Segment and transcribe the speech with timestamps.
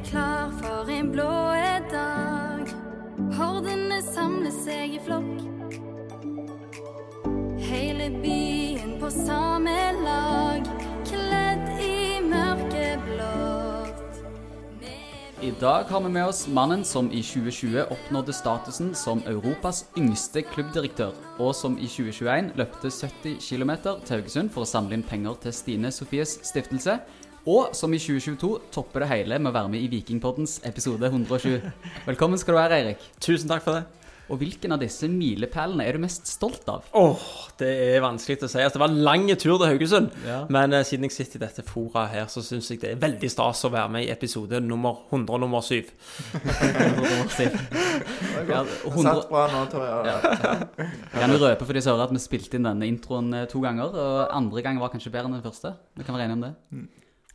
[0.00, 1.54] klar for en blå
[1.90, 2.70] dag.
[3.34, 5.74] Hordene samler seg i flokk.
[7.68, 10.68] Hele byen på samme lag,
[11.08, 14.22] kledd i mørkeblått.
[15.42, 20.42] I dag har vi med oss mannen som i 2020 oppnådde statusen som Europas yngste
[20.46, 23.72] klubbdirektør, og som i 2021 løpte 70 km
[24.04, 26.98] til Haugesund for å samle inn penger til Stine Sofies stiftelse.
[27.48, 31.62] Og som i 2022 topper det hele med å være med i Vikingpoddens episode 107.
[32.04, 33.06] Velkommen skal du være, Eirik.
[33.24, 33.86] Tusen takk for det.
[34.28, 36.84] Og hvilken av disse milepælene er du mest stolt av?
[37.00, 37.22] Åh,
[37.62, 38.60] det er vanskelig å si.
[38.60, 40.10] Altså, det var en lang tur til Haugesund.
[40.26, 40.42] Ja.
[40.52, 43.32] Men uh, siden jeg sitter i dette fora her, så syns jeg det er veldig
[43.32, 45.80] stas å være med i episode nummer 100 og nummer 7.
[48.48, 50.20] Ja, Det 100 satt bra nå, tror jeg.
[50.78, 53.48] Jeg kan jo røpe for de som hører at vi spilte inn denne introen eh,
[53.50, 55.72] to ganger, og andre gang var kanskje bedre enn den første.
[55.96, 56.54] Vi kan være enige om det.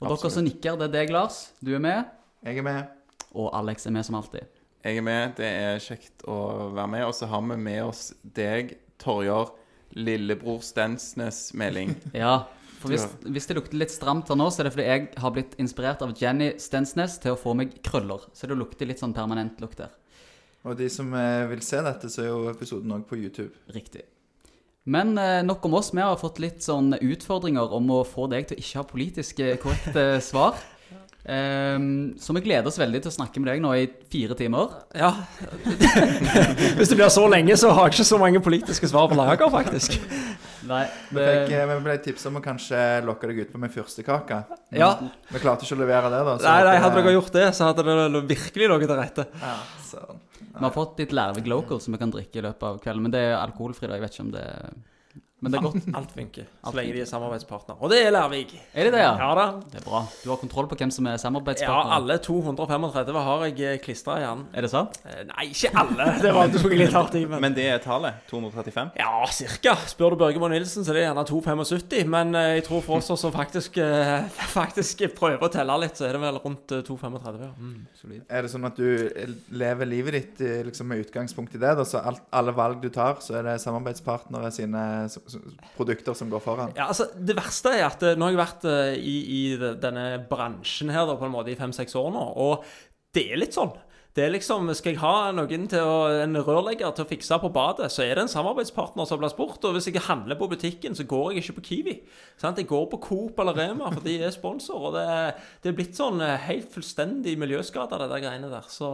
[0.03, 1.39] Og dere som nikker, det er deg, Lars.
[1.63, 2.11] Du er med.
[2.44, 2.91] Jeg er med.
[3.34, 4.61] Og Alex er med som alltid.
[4.84, 5.38] Jeg er med.
[5.38, 6.38] Det er kjekt å
[6.75, 7.05] være med.
[7.08, 9.53] Og så har vi med oss deg, Torjar,
[9.95, 11.95] lillebror Stensnes Meling.
[12.23, 12.44] Ja,
[12.83, 15.31] for hvis, hvis det lukter litt stramt her nå, så er det fordi jeg har
[15.31, 18.25] blitt inspirert av Jenny Stensnes til å få meg krøller.
[18.35, 19.94] Så det lukter litt sånn permanent lukt der.
[20.67, 23.56] Og de som eh, vil se dette, så er jo episoden òg på YouTube.
[23.75, 24.03] Riktig.
[24.84, 25.94] Men eh, nok om oss.
[25.94, 29.44] Vi har fått litt sånn utfordringer om å få deg til å ikke ha politisk
[29.64, 30.59] korrekte svar.
[31.23, 34.73] Um, så vi gleder oss veldig til å snakke med deg nå i fire timer.
[34.92, 35.14] Ja.
[36.78, 39.48] Hvis det blir så lenge, så har jeg ikke så mange politiske svar på lager,
[39.53, 39.95] faktisk.
[40.67, 43.72] Nei, Vi, fikk, eh, vi ble tipsa om å kanskje lokke deg ut på med
[43.72, 44.42] fyrstekake.
[44.75, 44.92] Ja.
[45.31, 46.36] Vi klarte ikke å levere det, da.
[46.36, 49.28] så Nei, nei, hadde dere gjort det, så hadde det virkelig ligget til rette.
[49.40, 50.23] Ja, søren.
[50.54, 53.08] Vi har fått litt Lærvik Local som vi kan drikke i løpet av kvelden.
[53.08, 53.98] Men det er alkoholfri, da.
[53.98, 54.48] Jeg vet ikke om det
[55.44, 55.88] Men det er godt.
[55.99, 57.77] Alt funker, så Alt lenge de er samarbeidspartner.
[57.83, 58.53] Og det er Lærvik.
[58.73, 59.13] Er det det, ja?
[59.19, 59.47] Ja da.
[59.73, 60.03] Det er bra.
[60.23, 61.91] Du har kontroll på hvem som er samarbeidspartner?
[61.91, 64.45] Ja, alle 235 har jeg klistra i hjernen.
[64.53, 65.00] Er det sant?
[65.05, 66.08] Eh, Nei, ikke alle.
[66.23, 67.25] Det var du tok litt hardt i.
[67.30, 68.23] Men Men det er tallet.
[68.31, 68.94] 235.
[69.00, 69.75] Ja, cirka.
[69.91, 72.09] Spør du Børge Moe Nilsen, så det er det gjerne 2,75.
[72.13, 74.25] Men eh, jeg tror for oss som faktisk, eh,
[74.57, 77.41] faktisk prøver å telle litt, så er det vel rundt eh, 2,35.
[77.44, 77.51] Ja.
[77.59, 78.22] Mm.
[78.29, 78.88] Er det sånn at du
[79.53, 81.73] lever livet ditt eh, liksom med utgangspunkt i det?
[81.79, 81.85] Da?
[81.88, 84.84] Så alt, alle valg du tar, så er det samarbeidspartnere sine
[85.77, 86.75] produkter som går foran?
[86.77, 90.07] Ja, altså, Det verste er at eh, nå har jeg vært eh, i, i denne
[90.29, 92.67] bransjen her da, på en måte i fem-seks år nå, og
[93.13, 93.73] det er litt sånn.
[94.13, 97.49] Det er liksom, Skal jeg ha noen til å, en rørlegger til å fikse på
[97.53, 99.63] badet, så er det en samarbeidspartner som blir spurt.
[99.66, 101.95] Og hvis jeg handler på butikken, så går jeg ikke på Kiwi.
[102.38, 102.61] Sant?
[102.61, 104.85] Jeg går på Coop eller Rema, for de er sponsor.
[104.91, 105.07] Og det,
[105.63, 108.69] det er blitt sånn eh, helt fullstendig miljøskada, det der greiene der.
[108.69, 108.91] Så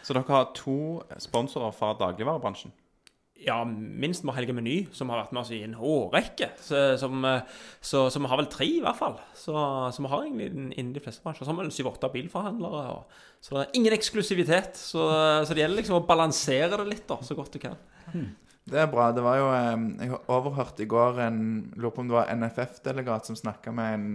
[0.00, 0.78] Så dere har to
[1.20, 2.72] sponsorer fra dagligvarebransjen.
[3.42, 6.50] Ja, minst med Helge Meny, som har vært med oss i en årrekke.
[7.00, 7.42] Som, eh,
[7.82, 9.18] så, vi har vel tre, i hvert fall.
[9.36, 9.52] Så,
[9.98, 11.44] vi har egentlig innen de fleste bransjer.
[11.48, 12.84] Så har vi syv-åtte bilforhandlere.
[12.94, 14.78] Og, så det er ingen eksklusivitet.
[14.80, 15.02] Så,
[15.44, 17.76] så det gjelder liksom å balansere det litt, da, så godt du kan.
[18.64, 19.10] Det er bra.
[19.12, 19.74] Det var jo eh,
[20.06, 21.42] Jeg overhørte i går en
[21.76, 24.08] Lurer på om det var NFF-delegat som snakka med en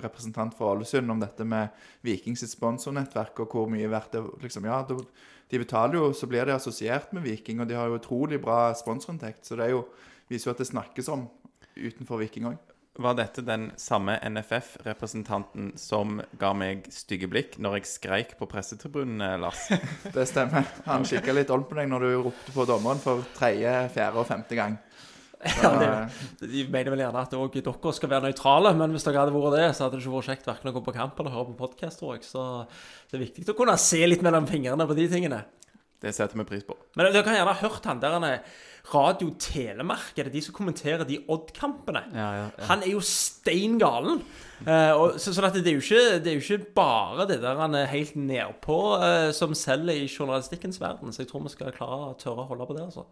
[0.00, 1.72] representant for Ålesund om dette med
[2.06, 5.00] Vikings sponsornettverk, og hvor mye verdt det liksom, Ja, da-
[5.50, 8.70] de betaler jo, så blir de assosiert med Viking, og de har jo utrolig bra
[8.78, 9.44] sponsorinntekt.
[9.46, 9.84] Så det jo,
[10.30, 11.26] viser jo at det snakkes om
[11.74, 12.58] utenfor Viking òg.
[13.00, 19.22] Var dette den samme NFF-representanten som ga meg stygge blikk når jeg skreik på pressetribunen,
[19.24, 19.68] eh, Lars?
[20.16, 20.66] Det stemmer.
[20.84, 24.28] Han kikka litt om på deg når du ropte på dommeren for tredje, fjerde og
[24.28, 24.76] femte gang.
[25.40, 29.22] Ja, det- De mener vel gjerne at òg dere skal være nøytrale, men hvis dere
[29.22, 31.30] hadde vært det, så hadde det ikke vært kjekt verken å gå på kamp eller
[31.32, 32.26] høre på podkast, tror jeg.
[32.28, 32.66] Så
[33.10, 35.44] det er viktig å kunne se litt mellom fingrene på de tingene.
[36.00, 36.76] Det setter vi pris på.
[36.96, 38.38] Men dere kan gjerne ha hørt han der han er
[38.94, 42.00] Radio Telemark, er det de som kommenterer de Odd-kampene?
[42.16, 42.64] Ja, ja, ja.
[42.70, 44.22] Han er jo stein galen.
[44.64, 47.60] Eh, så, sånn at det er, jo ikke, det er jo ikke bare det der
[47.60, 51.12] han er helt nedpå eh, som selger i journalistikkens verden.
[51.12, 53.04] Så jeg tror vi skal klare å tørre å holde på det, altså.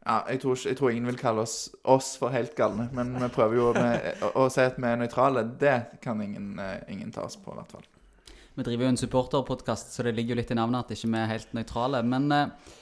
[0.00, 3.12] Ja, jeg tror, ikke, jeg tror ingen vil kalle oss, oss for helt galne, men
[3.20, 5.44] vi prøver jo med, å, å si at vi er nøytrale.
[5.60, 7.88] Det kan ingen, eh, ingen ta oss på, i hvert fall.
[8.56, 11.20] Vi driver jo en supporterpodkast, så det ligger jo litt i navnet at ikke vi
[11.20, 12.00] er helt nøytrale.
[12.08, 12.72] Men eh,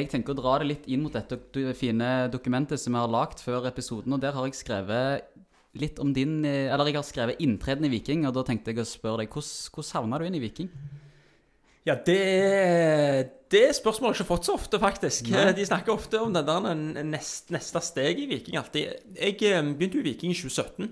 [0.00, 3.12] jeg tenker å dra det litt inn mot dette det fine dokumentet som vi har
[3.12, 5.30] lagd før episoden, og der har jeg skrevet
[5.78, 8.80] litt om din eh, Eller jeg har skrevet inntreden i Viking, og da tenkte jeg
[8.80, 10.72] å spørre deg hvordan, hvordan havna du inn i Viking?
[11.84, 12.20] Ja, det,
[13.52, 15.26] det spørsmålet har jeg ikke fått så ofte, faktisk.
[15.28, 19.10] De snakker ofte om den der nest, neste steg i Viking alltid.
[19.18, 20.88] Jeg eh, begynte jo i Viking i 2017.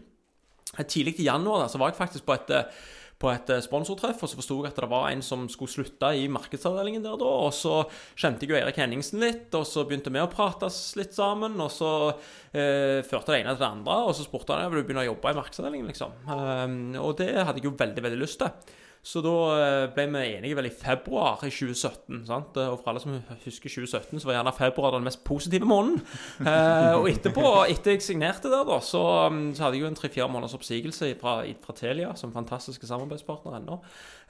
[0.77, 2.91] Eh, Tidlig i januar da, så var jeg faktisk på et, eh,
[3.23, 6.27] på et sponsortreff, og så forsto jeg at det var en som skulle slutte i
[6.29, 7.33] markedsavdelingen der da.
[7.47, 11.17] Og så kjente jeg jo Erik Henningsen litt, og så begynte vi å prates litt
[11.17, 11.56] sammen.
[11.56, 14.77] Og så eh, førte det ene til det andre, og så spurte han om jeg
[14.77, 16.21] ville begynne å jobbe i markedsavdelingen, liksom.
[16.29, 18.81] Um, og det hadde jeg jo veldig, veldig lyst til.
[19.03, 22.21] Så da eh, ble vi enige vel i februar i 2017.
[22.29, 22.55] sant?
[22.63, 26.05] Og for alle som husker 2017, så var gjerne februar den mest positive måneden.
[26.39, 29.03] Eh, og etterpå, etter jeg signerte der, da, så,
[29.35, 31.35] mm, så hadde jeg jo en tre-fire måneders oppsigelse fra,
[31.67, 33.81] fra Telia, som fantastiske samarbeidspartner ennå.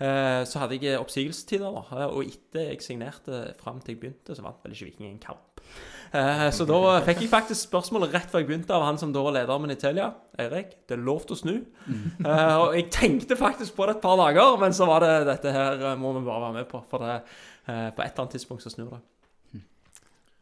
[0.01, 1.85] Eh, så hadde jeg oppsigelsestider, da.
[1.99, 5.25] eh, Og etter jeg signerte fram til jeg begynte, så vant vel ikke Viking en
[5.29, 5.52] kamp.
[6.13, 9.23] Eh, Så da fikk jeg faktisk spørsmålet rett før jeg begynte av han som da
[9.25, 10.11] var lederen min i Telia.
[10.41, 11.55] Eirik, det er lov til å snu.
[11.89, 15.55] Eh, Og jeg tenkte faktisk på det et par dager, men så var det dette
[15.55, 16.83] her eh, må vi bare være med på.
[16.91, 17.23] For det,
[17.65, 19.01] på et eller annet tidspunkt så snur det.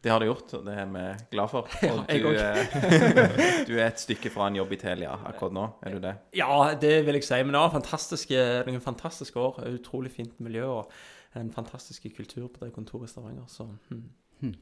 [0.01, 1.01] Det har det gjort, og det er vi
[1.35, 1.67] glad for.
[1.85, 5.65] Ja, jeg du, også du er et stykke fra en jobb i Telia akkurat nå,
[5.85, 6.13] er du det?
[6.39, 7.37] Ja, det vil jeg si.
[7.45, 9.61] Men det var fantastiske, noen fantastiske år.
[9.69, 10.95] Utrolig fint miljø og
[11.37, 13.45] en fantastisk kultur på det kontoret i Stavanger.
[13.47, 14.55] Så hmm.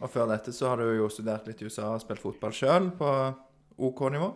[0.00, 2.88] Og før dette så har du jo studert litt i USA og spilt fotball sjøl
[2.96, 3.10] på
[3.80, 4.30] OK nivå.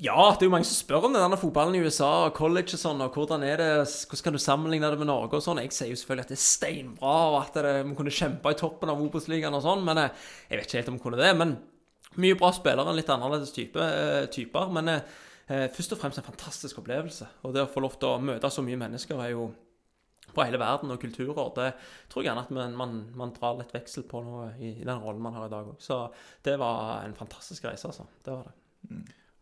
[0.00, 2.80] Ja, det er jo mange som spør om denne fotballen i USA og college og
[2.80, 3.66] sånn, og hvordan er det,
[4.08, 5.60] hvordan kan du sammenligne det med Norge og sånn.
[5.60, 8.56] Jeg sier jo selvfølgelig at det er steinbra, og at det, vi kunne kjempe i
[8.56, 11.34] toppen av Obos-ligaen og sånn, men eh, jeg vet ikke helt om vi kunne det.
[11.36, 11.52] Men
[12.24, 14.72] mye bra spillere, litt annerledes type, eh, typer.
[14.72, 15.04] Men eh,
[15.76, 17.28] først og fremst en fantastisk opplevelse.
[17.44, 19.50] Og det å få lov til å møte så mye mennesker er jo
[20.34, 21.52] fra hele verden og kulturer.
[21.56, 21.68] Det
[22.10, 25.02] tror jeg gjerne at man, man, man drar litt veksel på nå i, i den
[25.02, 25.80] rollen man har i dag òg.
[25.82, 26.02] Så
[26.46, 28.06] det var en fantastisk reise, altså.
[28.24, 28.56] Det var det.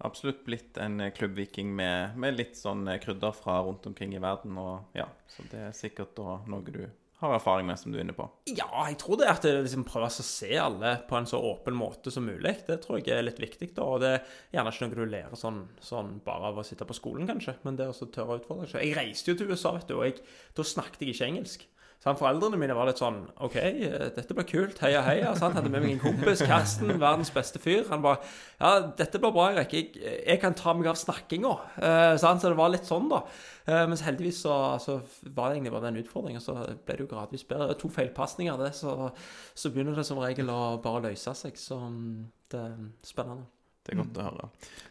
[0.06, 4.23] Absolutt blitt en eh, klubbviking med, med litt sånn eh, krydder fra rundt omkring i
[4.23, 4.55] verden.
[4.61, 6.85] Og ja, Så det er sikkert noe du
[7.19, 8.29] har erfaring med, som du er inne på.
[8.47, 11.41] Ja, jeg tror det er at det liksom prøver å se alle på en så
[11.43, 12.53] åpen måte som mulig.
[12.69, 13.73] Det tror jeg er litt viktig.
[13.75, 16.87] da, og Det er gjerne ikke noe du lærer sånn, sånn bare av å sitte
[16.87, 17.56] på skolen, kanskje.
[17.67, 18.87] Men det er også tørre å utfordre seg.
[18.87, 20.23] Jeg reiste jo til USA, vet du, og jeg,
[20.55, 21.67] da snakket jeg ikke engelsk.
[21.98, 24.78] Så Foreldrene mine var litt sånn OK, eh, dette blir kult.
[24.84, 25.32] Heia, heia.
[25.40, 27.82] Han hadde med meg en kompis, Karsten, verdens beste fyr.
[27.90, 28.20] Han bare
[28.60, 29.74] Ja, dette blir bra, Erik.
[29.74, 29.90] Jeg,
[30.22, 31.52] jeg kan ta meg av snakkinga.
[31.82, 32.44] Eh, sant?
[32.44, 33.24] så det var litt sånn, da.
[33.66, 36.54] Eh, mens heldigvis så, så var det egentlig bare den utfordringen, så
[36.86, 37.74] ble det jo gradvis bedre.
[37.82, 39.10] To feilpasninger, det, så,
[39.58, 41.58] så begynner det som regel å bare løse seg.
[41.58, 42.76] Så mm, det er
[43.10, 43.50] spennende.
[43.88, 44.49] Det er godt å høre.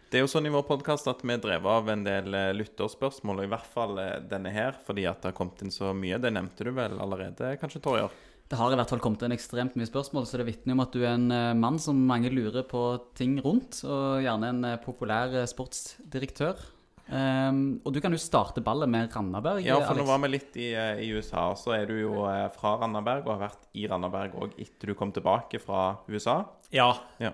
[0.07, 3.43] Det er jo sånn i vår podkast at vi drev av en del eh, lytterspørsmål,
[3.43, 6.17] og i hvert fall eh, denne her, fordi at det har kommet inn så mye.
[6.23, 8.15] Det nevnte du vel allerede, kanskje, Torjer?
[8.47, 10.95] Det har i hvert fall kommet inn ekstremt mye spørsmål, så det vitner om at
[10.95, 12.81] du er en eh, mann som mange lurer på
[13.19, 16.65] ting rundt, og gjerne en populær sportsdirektør.
[17.07, 19.61] Um, og du kan jo starte ballet med Randaberg.
[19.63, 22.25] Ja, for nå var vi litt i, i USA, så er du jo
[22.57, 26.41] fra Randaberg og har vært i Randaberg òg etter du kom tilbake fra USA.
[26.75, 26.89] Ja.
[27.23, 27.31] Ja.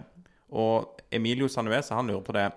[0.54, 2.48] Og Emilio Sanuesa han lurer på det.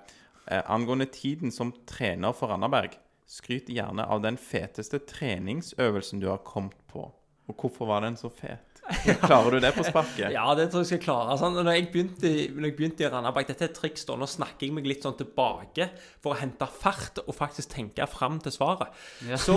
[0.46, 2.94] Eh, angående tiden som trener for Randaberg,
[3.26, 7.08] skryt gjerne av den feteste treningsøvelsen du har kommet på.
[7.46, 8.65] Og hvorfor var den så fet?
[9.26, 10.30] Klarer du det på sparket?
[10.34, 11.36] Ja, det tror jeg skal klare.
[11.40, 14.14] Sånn, når, jeg begynte, i- når jeg begynte i Randaberg Dette er et triks, da.
[14.20, 15.88] Nå snakker jeg meg litt sånn tilbake
[16.22, 18.94] for å hente fart og faktisk tenke fram til svaret.
[19.26, 19.38] Ja.
[19.42, 19.56] Så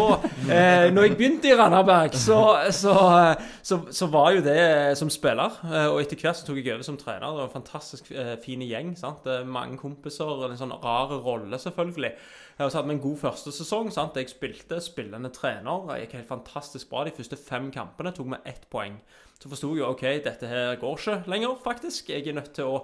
[0.49, 2.39] eh, når jeg begynte i Randaberg, så,
[2.75, 4.59] så, eh, så, så var jo det
[4.99, 5.59] som spiller.
[5.69, 7.27] Eh, og etter hvert så tok jeg over som trener.
[7.29, 8.95] Det var en fantastisk eh, fin gjeng.
[8.99, 9.25] sant?
[9.29, 10.47] Eh, Mange kompiser.
[10.49, 12.15] En sånn rar rolle, selvfølgelig.
[12.59, 13.87] Og så hadde vi en god første sesong.
[13.95, 14.17] sant?
[14.19, 15.85] Jeg spilte spillende trener.
[15.95, 18.11] Jeg gikk helt fantastisk bra de første fem kampene.
[18.11, 18.97] Tok med ett poeng.
[19.39, 22.09] Så forsto jeg ok, dette her går ikke lenger, faktisk.
[22.11, 22.81] Jeg er nødt til å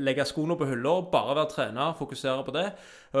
[0.00, 2.62] legge skoene på hylla, bare være trener, fokusere på det.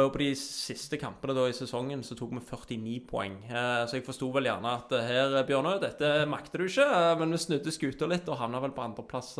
[0.00, 3.34] Og på de siste kampene da i sesongen så tok vi 49 poeng.
[3.44, 6.86] Eh, Så jeg forsto vel gjerne at eh, her, Bjørnøy, dette makter du ikke.
[6.88, 9.34] eh, Men vi snudde skuta litt og havna vel på andreplass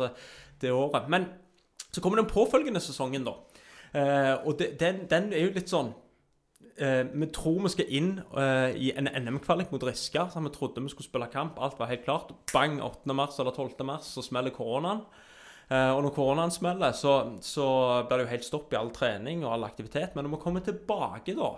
[0.61, 1.09] det året.
[1.09, 1.25] Men
[1.89, 3.33] så kommer den påfølgende sesongen, da.
[4.45, 5.89] Og den, den er jo litt sånn
[6.81, 10.27] eh, Vi tror vi skal inn eh, i en NM-kvalik mot Riska.
[10.33, 11.59] Så vi trodde vi skulle spille kamp.
[11.59, 12.33] Alt var helt klart.
[12.53, 13.13] Bang, 8.
[13.13, 13.85] mars eller 12.
[13.87, 15.03] mars, så smeller koronaen.
[15.69, 17.67] Eh, og når koronaen smeller, så, så
[18.07, 20.15] blir det jo helt stopp i all trening og all aktivitet.
[20.15, 21.51] Men når vi kommer tilbake, da,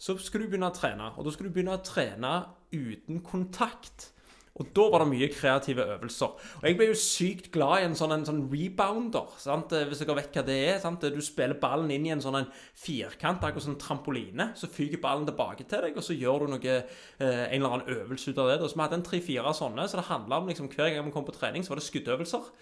[0.00, 1.10] så skal du begynne å trene.
[1.16, 2.34] Og da skal du begynne å trene
[2.72, 4.12] uten kontakt.
[4.60, 6.34] Og da var det mye kreative øvelser.
[6.60, 9.30] Og jeg ble jo sykt glad i en sånn, en sånn rebounder.
[9.40, 9.72] Sant?
[9.72, 10.80] Eh, Hvis dere vet hva det er.
[10.82, 11.00] Sant?
[11.00, 14.50] Du spiller ballen inn i en sånn en firkant, akkurat som en trampoline.
[14.60, 17.94] Så fyker ballen tilbake til deg, og så gjør du noe, eh, en eller annen
[17.96, 18.60] øvelse ut av det.
[18.68, 19.88] Så vi hadde en tre-fire sånne.
[19.88, 22.52] Så det handla om liksom, hver gang vi kom på trening, så var det skuddøvelser.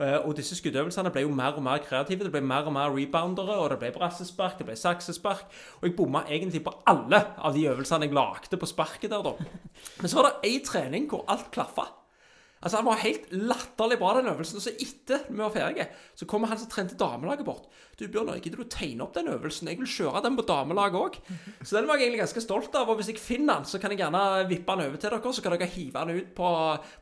[0.00, 2.24] Eh, og disse skuddøvelsene ble jo mer og mer kreative.
[2.26, 5.48] Det ble mer og mer reboundere, og det ble brassespark, det ble saksespark.
[5.80, 9.34] Og jeg bomma egentlig på alle av de øvelsene jeg lagde på sparket der, da.
[10.00, 11.88] Men så var det ei trening hvor alt klaffa.
[12.62, 14.60] Altså Han var helt latterlig bra, den øvelsen.
[14.60, 17.66] Og så etter vi var ferdige, så kommer han som trente damelaget bort.
[18.02, 19.68] Du, Bjørnar, gidder du å tegne opp den øvelsen?
[19.70, 21.18] Jeg vil kjøre den på damelaget òg.
[21.66, 22.88] Så den var jeg egentlig ganske stolt av.
[22.90, 25.34] Og hvis jeg finner den, så kan jeg gjerne vippe den over til dere.
[25.36, 26.48] Så kan dere hive den ut på,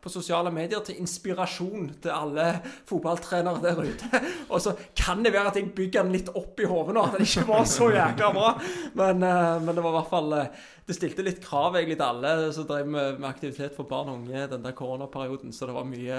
[0.05, 2.51] på sosiale medier til inspirasjon til alle
[2.91, 4.21] fotballtrenere der ute.
[4.53, 7.17] Og så kan det være at jeg bygger den litt opp i hodet nå, at
[7.17, 8.53] den ikke var så jækla bra.
[9.01, 10.53] Men, eh, men det var i hvert fall eh,
[10.91, 14.25] det stilte litt krav egentlig til alle som drev med, med aktivitet for barn og
[14.25, 16.17] unge den der koronaperioden, så det var mye,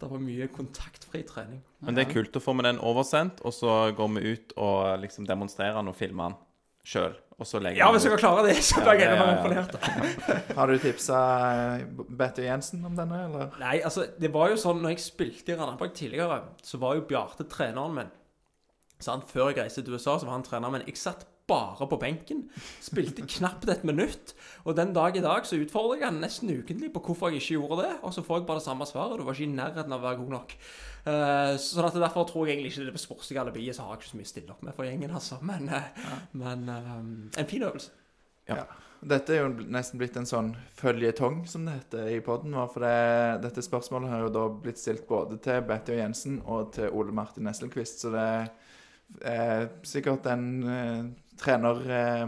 [0.00, 1.62] det var mye kontaktfri trening.
[1.84, 4.98] Men det er kult å få med den oversendt, og så går vi ut og
[5.02, 6.42] liksom demonstrerer den og filmer den
[6.86, 7.14] sjøl.
[7.36, 9.32] Og så Ja, hvis jeg kan klare det, så blir jeg Ja, enda mer ja,
[9.32, 9.64] ja.
[9.66, 10.54] imponert.
[10.56, 11.18] Har du tipsa
[12.08, 13.50] Bette Jensen om denne, eller?
[13.60, 17.04] Nei, altså, det var jo sånn, når jeg spilte i Randaberg tidligere, så var jo
[17.10, 18.12] Bjarte treneren min.
[19.04, 19.26] Sant?
[19.28, 20.86] Før jeg reiste til USA, så var han treneren min.
[20.88, 22.44] Jeg satt bare på benken.
[22.82, 24.34] Spilte knapt et minutt.
[24.64, 27.60] Og den dag i dag så utfordrer jeg han nesten ukentlig på hvorfor jeg ikke
[27.60, 27.92] gjorde det.
[28.02, 29.20] Og så får jeg bare det samme svaret.
[29.20, 30.56] Du var ikke i nærheten av å være god nok.
[31.06, 33.94] Uh, sånn at Derfor tror jeg egentlig ikke det er på sportslige alibiet, så har
[33.94, 35.38] jeg ikke så mye å stille opp med for gjengen, altså.
[35.46, 36.18] Men, ja.
[36.34, 36.98] men uh,
[37.38, 37.94] en fin øvelse.
[39.06, 40.48] Dette er jo nesten blitt en sånn
[40.78, 42.70] føljetong, som det heter i poden vår.
[42.72, 42.96] For det,
[43.44, 47.14] dette spørsmålet har jo da blitt stilt både til Betty og Jensen og til Ole
[47.14, 48.26] Martin Nesselquist, så det
[49.22, 51.04] er sikkert en eh,
[51.40, 52.26] trener eh,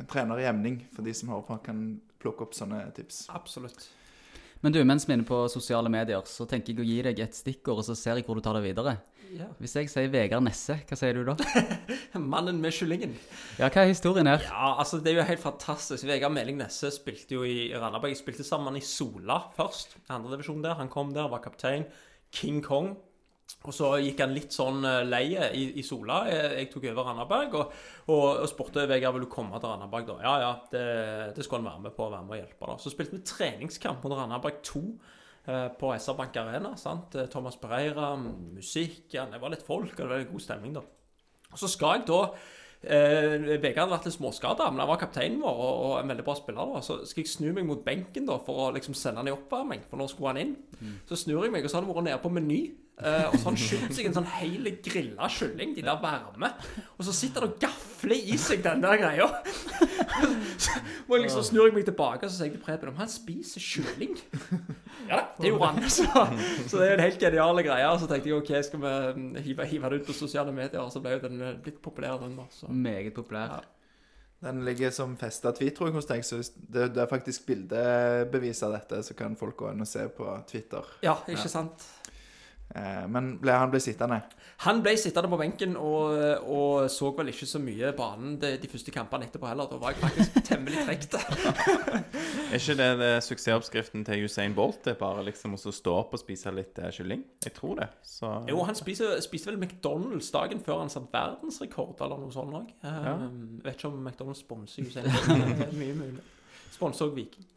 [0.00, 1.84] En trener i emning for de som hører på, kan
[2.18, 3.28] plukke opp sånne tips.
[3.30, 3.86] Absolutt.
[4.64, 7.18] Men du, mens vi er inne på sosiale medier, så tenker jeg å gi deg
[7.20, 8.96] et stikkord, og så ser jeg hvor du tar det videre.
[9.34, 9.48] Ja.
[9.58, 11.34] Hvis jeg sier Vegard Nesse, hva sier du da?
[12.32, 13.12] Mannen med kyllingen.
[13.58, 14.44] Ja, hva er historien her?
[14.46, 16.06] Ja, altså det er jo helt fantastisk.
[16.08, 18.14] Vegard Meling Nesse spilte jo i Randaberg.
[18.14, 19.98] Jeg spilte sammen i Sola først.
[20.14, 20.78] Andredivisjon der.
[20.80, 21.84] Han kom der, var kaptein.
[22.34, 22.94] King Kong.
[23.64, 26.18] Og så gikk han litt sånn eh, leie i, i Sola.
[26.28, 27.76] Jeg, jeg tok over Randaberg og,
[28.12, 30.10] og, og spurte Vegard vil du komme til Randaberg.
[30.10, 30.16] da.
[30.26, 30.82] Ja, ja, det,
[31.38, 32.10] det skulle han være med på.
[32.12, 32.76] være med og hjelpe da.
[32.82, 34.82] Så spilte vi treningskamp mot Randaberg 2
[35.46, 36.74] eh, på SR Bank Arena.
[36.76, 37.16] sant?
[37.16, 40.84] Eh, Thomas Pereira, musikk, ja, det var litt folk, og det var god stemning da.
[41.54, 42.20] Og så skal jeg da
[42.84, 46.24] eh, Vegard hadde vært litt småskada, men han var kapteinen vår og, og en veldig
[46.28, 46.72] bra spiller.
[46.76, 49.36] da, Så skal jeg snu meg mot benken da for å liksom sende han i
[49.38, 50.56] oppvarming, for nå skulle han inn.
[51.08, 52.64] Så snur jeg meg, og så har han vært nede på Meny.
[53.00, 56.50] Eh, og så har han kjøpt seg en sånn hel grilla kylling, de der varme.
[56.96, 59.28] Og så sitter han og gafler i seg den der greia.
[60.64, 62.98] så må jeg liksom snur jeg meg tilbake og så sier jeg til Preben om
[63.02, 64.16] han spiser kylling.
[65.04, 65.90] Ja da, det gjorde han.
[65.90, 66.06] Så,
[66.70, 67.90] så det er en helt geniale greie.
[67.90, 70.80] Og så tenkte jeg OK, skal vi mm, hive, hive det ut på sosiale medier?
[70.80, 72.70] Og så ble jo den eh, blitt populær, den Også.
[72.72, 73.64] Meget populær.
[74.44, 78.60] Den ligger som festa tweet, tror jeg, hos deg, så det, det er faktisk bildebevis
[78.66, 80.90] av dette, så kan folk gå inn og se på Twitter.
[81.06, 81.86] Ja, ikke sant?
[82.74, 84.16] Eh, men ble, han ble sittende.
[84.64, 86.16] Han ble sittende på benken og,
[86.50, 89.68] og så vel ikke så mye banen de, de første kampene etterpå heller.
[89.70, 91.14] Da var jeg faktisk temmelig trekt.
[92.54, 94.82] Er ikke det, det suksessoppskriften til Usain Bolt?
[94.86, 97.22] Det er bare liksom å stå opp og spise litt eh, kylling?
[97.46, 97.88] Jeg tror det.
[98.06, 102.58] Så Jo, han spiser, spiste vel McDonald's dagen før han satte verdensrekord eller noe sånt
[102.58, 102.70] òg.
[102.82, 103.16] Ja.
[103.64, 105.74] Vet ikke om McDonald's sponser Usain Bolt.
[105.78, 106.22] Mye mulig.
[106.74, 107.50] Sponser òg Viking.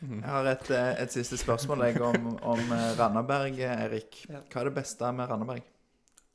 [0.00, 4.22] Jeg har et, eh, et siste spørsmål jeg, om, om eh, Randaberg, Erik.
[4.30, 5.66] Hva er det beste med Randaberg?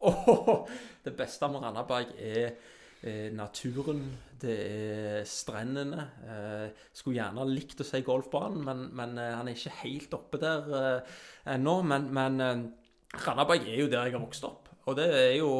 [0.05, 0.67] Oh,
[1.05, 2.51] det beste med Randaberg er
[3.01, 4.03] eh, naturen,
[4.41, 6.05] det er strendene.
[6.29, 10.41] Eh, skulle gjerne likt å si golfbanen, men, men eh, han er ikke helt oppe
[10.43, 10.69] der
[11.55, 11.79] ennå.
[11.89, 12.37] Men, men
[13.25, 14.64] Randaberg er jo der jeg har vokst opp.
[14.85, 15.51] Og det er jo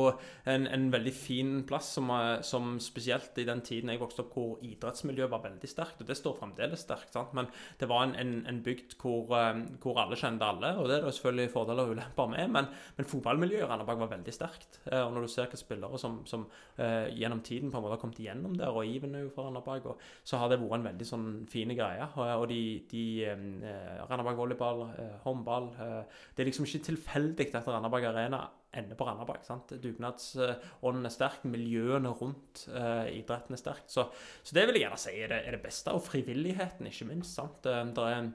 [0.46, 2.12] en, en veldig fin plass, som,
[2.46, 6.01] som spesielt i den tiden jeg vokste opp, hvor idrettsmiljøet var veldig sterkt.
[6.01, 7.13] Og det står fremdeles sterkt.
[7.15, 7.34] sant?
[7.38, 11.00] Men det var en, en, en bygd hvor, eh, hvor alle kjente alle, og det
[11.00, 12.51] er det selvfølgelig fordeler og ulemper med.
[12.53, 14.79] Men, men fotballmiljøet i Randaberg var veldig sterkt.
[14.86, 16.46] Eh, Og når du ser hvilke spillere som, som
[16.79, 19.48] uh, gjennom tiden på en måte har kommet igjennom der, og Iven er jo fra
[19.48, 22.05] Randaberg, så har det vært en veldig sånn fine greie.
[22.15, 27.67] Og, og de, de uh, Randaberg volleyball, uh, håndball Det er liksom ikke tilfeldig at
[27.67, 28.44] Randaberg Arena
[28.79, 29.44] ender på Randaberg.
[29.48, 29.74] sant?
[29.82, 33.91] Dugnadsånden er sterk, miljøene rundt eh, idretten er sterkt.
[33.91, 34.08] Så,
[34.44, 35.94] så det vil jeg gjerne si er det, er det beste.
[35.96, 37.38] Og frivilligheten, ikke minst.
[37.38, 37.62] sant?
[37.65, 38.34] Det, det er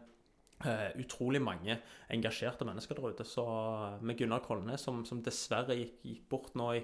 [0.61, 1.79] Uh, utrolig mange
[2.13, 3.25] engasjerte mennesker der ute.
[3.25, 6.83] Så eh, med Gunnar Kolnes, som, som dessverre gikk, gikk bort nå i,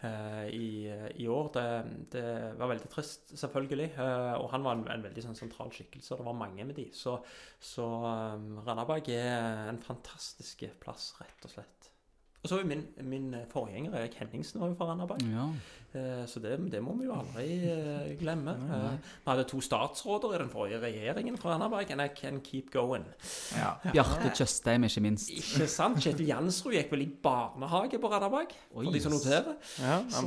[0.00, 0.88] uh, i,
[1.20, 1.66] i år, det,
[2.14, 2.24] det
[2.56, 3.90] var veldig trist, selvfølgelig.
[3.98, 6.86] Uh, og han var en, en veldig sånn, sentral skikkelse, det var mange med de.
[6.96, 7.18] Så,
[7.60, 11.77] så um, Randaberg er en fantastisk plass, rett og slett.
[12.38, 15.24] Og så er jo min, min forgjenger, Erik Henningsen, var jo fra Randaberg.
[15.26, 15.48] Ja.
[15.98, 17.46] Eh, Så det, det må vi jo aldri
[18.20, 18.52] glemme.
[18.54, 18.54] glemme.
[18.68, 18.92] nei.
[19.24, 23.04] Vi hadde to statsråder i den forrige regjeringen fra Randaberg, and I can keep going.
[23.58, 23.72] Ja.
[23.90, 25.32] Bjarte Tjøstheim, ikke minst.
[25.34, 25.98] Ikke sant?
[26.04, 29.56] Kjetil Jansrud gikk vel i barnehage på Randaberg, for de som noterer.
[29.82, 30.22] ja, ja.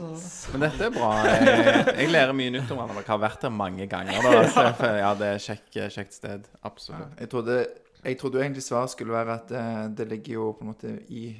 [0.51, 1.13] Men dette er bra.
[1.23, 3.07] Jeg, jeg lærer mye nytt om Randaberg.
[3.07, 4.19] Har vært der mange ganger.
[4.27, 4.43] Da.
[4.81, 6.51] Så ja, det er kjekk, kjekt sted.
[6.67, 7.15] Absolutt.
[7.23, 7.61] Jeg trodde,
[8.01, 9.63] jeg trodde jo egentlig svaret skulle være at det,
[9.99, 11.35] det ligger jo på en måte i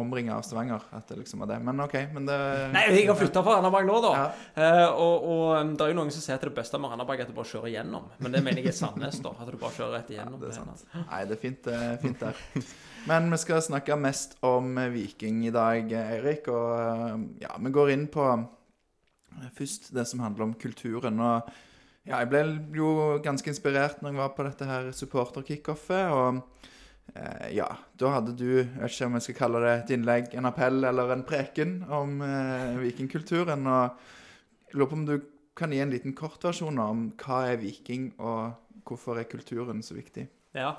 [0.00, 0.86] omringa av Stavanger.
[0.96, 1.58] At det liksom er det.
[1.66, 1.96] Men OK.
[2.14, 2.38] Men det
[2.72, 4.12] Nei, jeg har flytta fra Randaberg nå, da.
[4.16, 4.26] Ja.
[4.56, 7.20] Uh, og, og um, det er jo noen som sier at det beste med Randaberg
[7.20, 8.08] er at du bare kjører gjennom.
[8.24, 9.34] Men det mener jeg er Sandnes, da.
[9.36, 10.40] At du bare kjører rett igjennom.
[10.40, 10.86] Ja, det er sant.
[10.96, 12.44] Nei, det er fint, eh, fint der.
[13.06, 16.48] Men vi skal snakke mest om eh, Viking i dag, eh, Eirik.
[16.50, 17.12] Og eh,
[17.44, 21.20] ja, vi går inn på eh, først det som handler om kulturen.
[21.22, 21.52] Og
[22.06, 22.40] Ja, jeg ble
[22.78, 22.88] jo
[23.24, 26.12] ganske inspirert når jeg var på dette her supporter-kickoffet.
[26.14, 26.38] Og
[27.18, 27.66] eh, ja,
[27.98, 30.86] da hadde du Jeg vet ikke om jeg skal kalle det et innlegg, en appell
[30.86, 33.66] eller en preken om eh, vikingkulturen.
[33.66, 35.16] Og jeg lurer på om du
[35.56, 38.54] kan gi en liten kortversjon om hva er viking, og
[38.86, 40.28] hvorfor er kulturen så viktig?
[40.56, 40.72] Ja.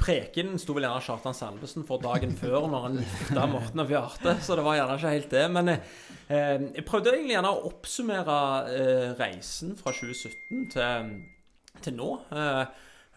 [0.00, 4.36] Preken sto vel gjerne Kjartan Salvesen for dagen før når han gifta Morten og Bjarte,
[4.44, 5.44] så det var gjerne ikke helt det.
[5.52, 8.38] Men eh, jeg prøvde egentlig gjerne å oppsummere
[8.72, 11.14] eh, reisen fra 2017 til,
[11.84, 12.10] til nå.
[12.32, 12.62] Eh,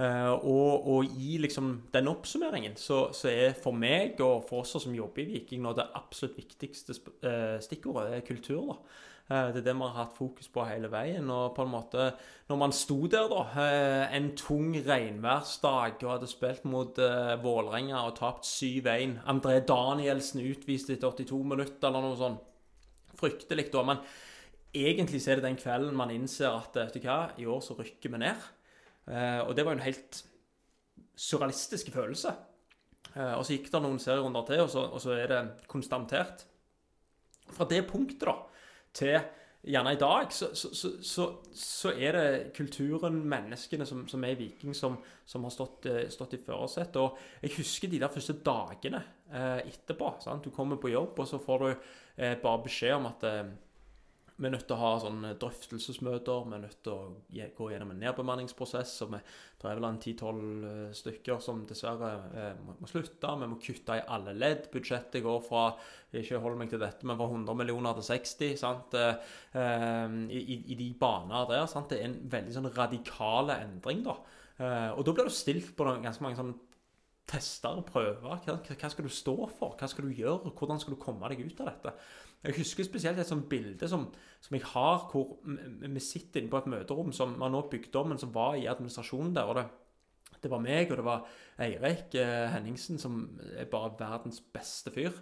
[0.04, 4.76] eh, og, og i liksom den oppsummeringen så, så, er for meg og for oss
[4.84, 8.74] som jobber i Viking nå det absolutt viktigste eh, stikkordet er kultur.
[8.74, 8.82] da.
[9.28, 11.28] Eh, det er det vi har hatt fokus på hele veien.
[11.34, 12.12] Og på en måte,
[12.48, 18.06] når man sto der, da, eh, en tung regnværsdag og hadde spilt mot uh, Vålerenga
[18.08, 22.44] og tapt 7-1 André Danielsen utvist etter 82 minutter eller noe sånt.
[23.20, 23.84] Fryktelig, da.
[23.84, 24.04] Men
[24.72, 27.76] egentlig så er det den kvelden man innser at vet du hva, i år så
[27.76, 28.52] rykker vi ned.
[29.08, 30.20] Og det var jo en helt
[31.18, 32.34] surrealistisk følelse.
[33.16, 35.40] Og så gikk det noen serierunder til, og så, og så er det
[35.72, 36.44] konstatert.
[37.56, 38.36] Fra det punktet, da
[38.96, 39.20] til
[39.68, 40.70] gjerne i dag, så, så,
[41.04, 46.06] så, så, er det kulturen, menneskene som, som er Viking, som, som har stått, eh,
[46.14, 47.00] stått i førersetet.
[47.02, 49.02] Og jeg husker de der første dagene
[49.32, 50.14] eh, etterpå.
[50.24, 50.46] Sant?
[50.46, 53.44] Du kommer på jobb, og så får du eh, bare beskjed om at eh,
[54.38, 56.44] vi er nødt til å ha sånne drøftelsesmøter.
[56.46, 58.92] Vi er nødt til å gå gjennom en nedbemanningsprosess.
[59.02, 59.22] og vi,
[59.58, 63.32] Det er vel en 10-12 eh, stykker som dessverre eh, må, slutte.
[63.42, 64.70] Vi må kutte i alle ledd.
[64.74, 65.64] Budsjettet går fra
[66.22, 68.94] ikke hold meg til dette, men fra 100 millioner til 60 sant?
[68.94, 71.66] Eh, i, i, de baner der.
[71.72, 71.90] Sant?
[71.90, 74.06] Det er en veldig sånn radikale endring.
[74.06, 74.20] da.
[74.62, 76.62] Eh, og da blir du stilt på ganske mange sånne
[77.28, 78.22] tester og prøver.
[78.22, 79.76] Hva, hva, skal du stå for?
[79.80, 80.54] Hva skal du gjøre?
[80.54, 81.94] Hvordan skal du komme deg ut av dette?
[82.46, 84.06] Jeg husker spesielt et sånt bilde som,
[84.44, 88.14] som jeg har, hvor vi sitter inne på et møterom som man nå bygde om,
[88.14, 89.50] men som var i administrasjonen der.
[89.50, 89.68] og det
[90.44, 91.24] det var meg, og det var
[91.66, 93.22] Eirik eh, Henningsen, som
[93.58, 95.16] er bare verdens beste fyr.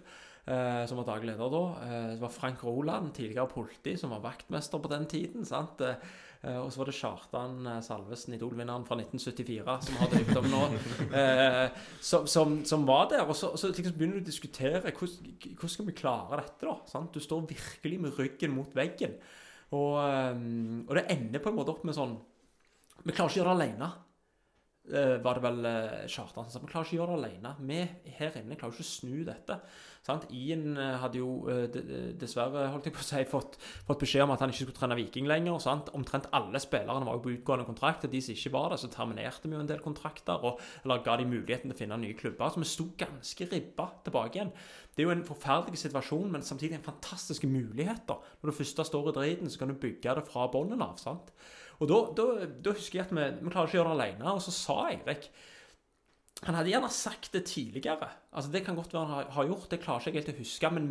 [0.46, 1.64] Eh, som var daglig leder da.
[1.82, 5.44] Eh, det var Frank Roland, tidligere politi, som var vaktmester på den tiden.
[5.44, 5.80] sant?
[5.80, 10.60] Eh, og så var det Kjartan Salvesen, Idol-vinneren fra 1974, som har drevet om nå,
[11.20, 13.24] eh, som, som, som, var der.
[13.26, 16.62] Og så, så liksom begynner du å diskutere hvordan, hvordan skal vi klare dette.
[16.62, 17.10] da, sant?
[17.10, 19.18] Du står virkelig med ryggen mot veggen.
[19.74, 22.12] Og, og det ender på en måte opp med sånn
[23.02, 23.88] Vi klarer ikke å gjøre det alene.
[24.86, 27.50] Uh, var det vel uh, Kjartan som sa vi klarer ikke å gjøre det alene.
[27.66, 29.56] Vi her inne klarer ikke å snu dette.
[30.06, 30.28] Sant?
[30.30, 31.30] Ian uh, hadde jo
[32.20, 34.98] dessverre holdt jeg på å si, fått, fått, beskjed om at han ikke skulle trene
[35.00, 35.58] Viking lenger.
[35.64, 35.90] Sant?
[35.98, 38.06] Omtrent alle spillerne var jo på utgående kontrakt.
[38.06, 40.46] Og de som ikke var det, så terminerte vi jo en del kontrakter.
[40.46, 42.54] Og, eller ga de muligheten til å finne nye klubber.
[42.54, 44.54] Så vi sto ganske ribba tilbake igjen.
[44.94, 48.06] Det er jo en forferdelig situasjon, men samtidig en fantastisk mulighet.
[48.06, 48.22] da.
[48.38, 50.94] Når du først står i driten, så kan du bygge det fra bunnen av.
[51.02, 51.34] sant?
[51.80, 54.32] Og da, da, da, husker jeg at vi, vi klarer ikke å gjøre det alene.
[54.32, 55.28] Og så sa Eirik
[56.46, 58.08] Han hadde gjerne sagt det tidligere.
[58.32, 60.72] Altså Det kan godt være han har gjort, det klarer ikke helt å huske.
[60.76, 60.90] Men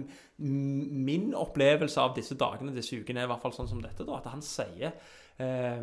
[1.10, 4.08] min opplevelse av disse dagene disse ukene er i hvert fall sånn som dette.
[4.08, 5.82] da, At han sier eh,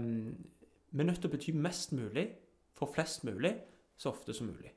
[0.92, 2.26] vi er nødt til å bety mest mulig
[2.76, 3.54] for flest mulig
[3.96, 4.72] så ofte som mulig.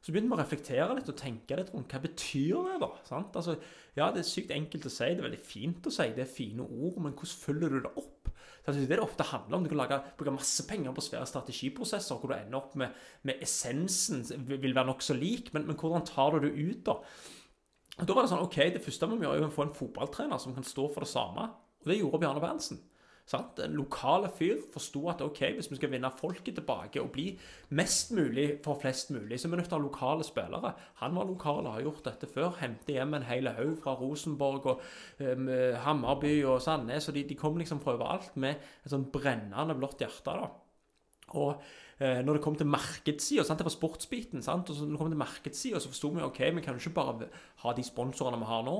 [0.00, 2.88] Så begynte vi å reflektere litt og tenke litt rundt hva betyr det da?
[3.12, 3.58] Altså,
[3.98, 6.30] ja, det er sykt enkelt å si, det er veldig fint å si, det er
[6.30, 8.30] fine ord, men hvordan følger du det opp?
[8.64, 9.64] Det er det det ofte handler om.
[9.64, 12.96] Du kan lage, bruke masse penger på svære strategiprosesser hvor du ender opp med,
[13.28, 16.96] med essensen vil være nokså lik, men, men, hvordan tar du det ut, da?
[18.00, 19.76] Og Da var det sånn OK, det første vi må gjøre, er å få en
[19.76, 21.50] fotballtrener som kan stå for det samme.
[21.82, 22.80] Og det gjorde Bjarne Berntsen.
[23.30, 23.60] Sant?
[23.62, 27.28] En lokale fyr forsto at ok, hvis vi skal vinne folket tilbake og bli
[27.78, 30.72] mest mulig for flest mulig, så er vi nødt til å ha lokale spillere.
[31.02, 32.56] Han var lokal og har gjort dette før.
[32.58, 34.82] Hentet hjem en hel haug fra Rosenborg og
[35.22, 35.46] um,
[35.84, 37.06] Hammarby og Sandnes.
[37.08, 40.34] og de, de, kom liksom fra overalt med et sånn brennende blått hjerte.
[40.34, 40.50] da.
[41.38, 41.62] Og
[42.02, 44.42] eh, når det kom til markedssida Det var sportsbiten.
[44.42, 44.70] sant?
[44.70, 45.14] Og så når
[45.78, 47.28] så forsto vi ok, vi kan jo ikke bare
[47.62, 48.78] ha de sponsorene vi har nå.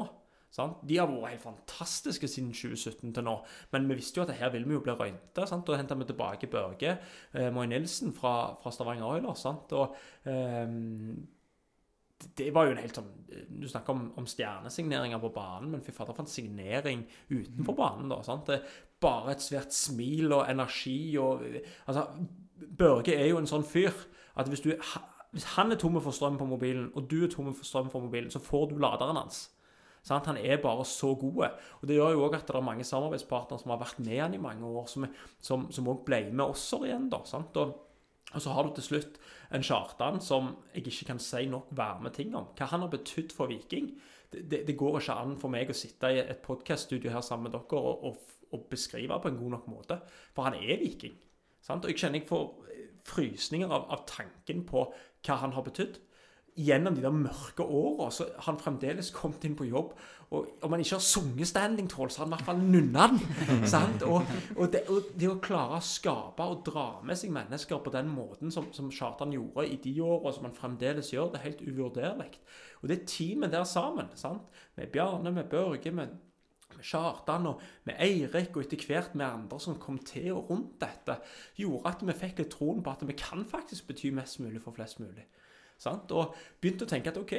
[0.50, 0.80] Sant?
[0.82, 3.36] De har vært helt fantastiske siden 2017 til nå.
[3.70, 5.46] Men vi visste jo at her vil vi jo bli røynta.
[5.46, 9.46] Da henta vi tilbake Børge eh, Moy Nilsen fra, fra, Stavanger Oilers.
[9.46, 10.72] Eh,
[12.36, 13.12] det var jo en helt sånn
[13.62, 18.10] Du snakker om, om stjernesigneringer på banen, men fy fader, for en signering utenfor banen.
[18.10, 18.50] da, sant?
[19.00, 21.46] Bare et svært smil og energi og
[21.86, 22.08] Altså,
[22.76, 23.94] Børge er jo en sånn fyr
[24.36, 24.74] at hvis, du,
[25.32, 28.02] hvis han er tom for strøm på mobilen, og du er tom for strøm på
[28.02, 29.46] mobilen, så får du laderen hans.
[30.06, 30.26] Sant?
[30.30, 31.58] Han er bare så god.
[31.80, 34.34] Og Det gjør jo òg at det er mange samarbeidspartnere som har vært med han
[34.34, 37.10] i mange år, som òg ble med oss igjen.
[37.12, 37.56] da, sant?
[37.56, 37.74] Og,
[38.32, 42.12] og, så har du til slutt en Kjartan som jeg ikke kan si nok varme
[42.14, 42.52] ting om.
[42.56, 43.92] Hva han har betydd for Viking.
[44.30, 47.48] Det, det, det, går ikke an for meg å sitte i et podkaststudio her sammen
[47.48, 49.98] med dere og, og, og, beskrive på en god nok måte.
[50.36, 51.16] For han er viking.
[51.60, 51.84] Sant?
[51.84, 52.46] Og jeg kjenner jeg får
[53.10, 54.84] frysninger av, av tanken på
[55.26, 55.98] hva han har betydd.
[56.60, 59.94] Gjennom de der mørke åra så han fremdeles kommet inn på jobb.
[60.30, 63.06] Og om han ikke har sunget Standing Tall, så har han i hvert fall nunna
[63.10, 63.64] den.
[63.72, 64.04] sant?
[64.06, 64.22] Og,
[64.56, 68.10] og, det, og det å klare å skape og dra med seg mennesker på den
[68.12, 71.64] måten som, som Kjartan gjorde i de åra, som han fremdeles gjør, det er helt
[71.66, 72.32] uvurderlig.
[72.80, 74.46] Og det teamet der sammen, sant?
[74.76, 76.18] med Bjarne, med Børge, med
[76.76, 80.80] med Kjartan og med Eirik og etter hvert med andre som kom til og rundt
[80.80, 81.18] dette,
[81.58, 84.76] gjorde at vi fikk litt troen på at vi kan faktisk bety mest mulig for
[84.76, 85.26] flest mulig.
[85.80, 86.12] Sant?
[86.12, 87.34] Og begynte å tenke at ok,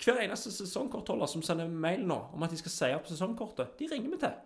[0.00, 3.90] hver eneste sesongkortholder som sender mail nå om at de skal si opp sesongkortet, de
[3.90, 4.38] ringer vi til.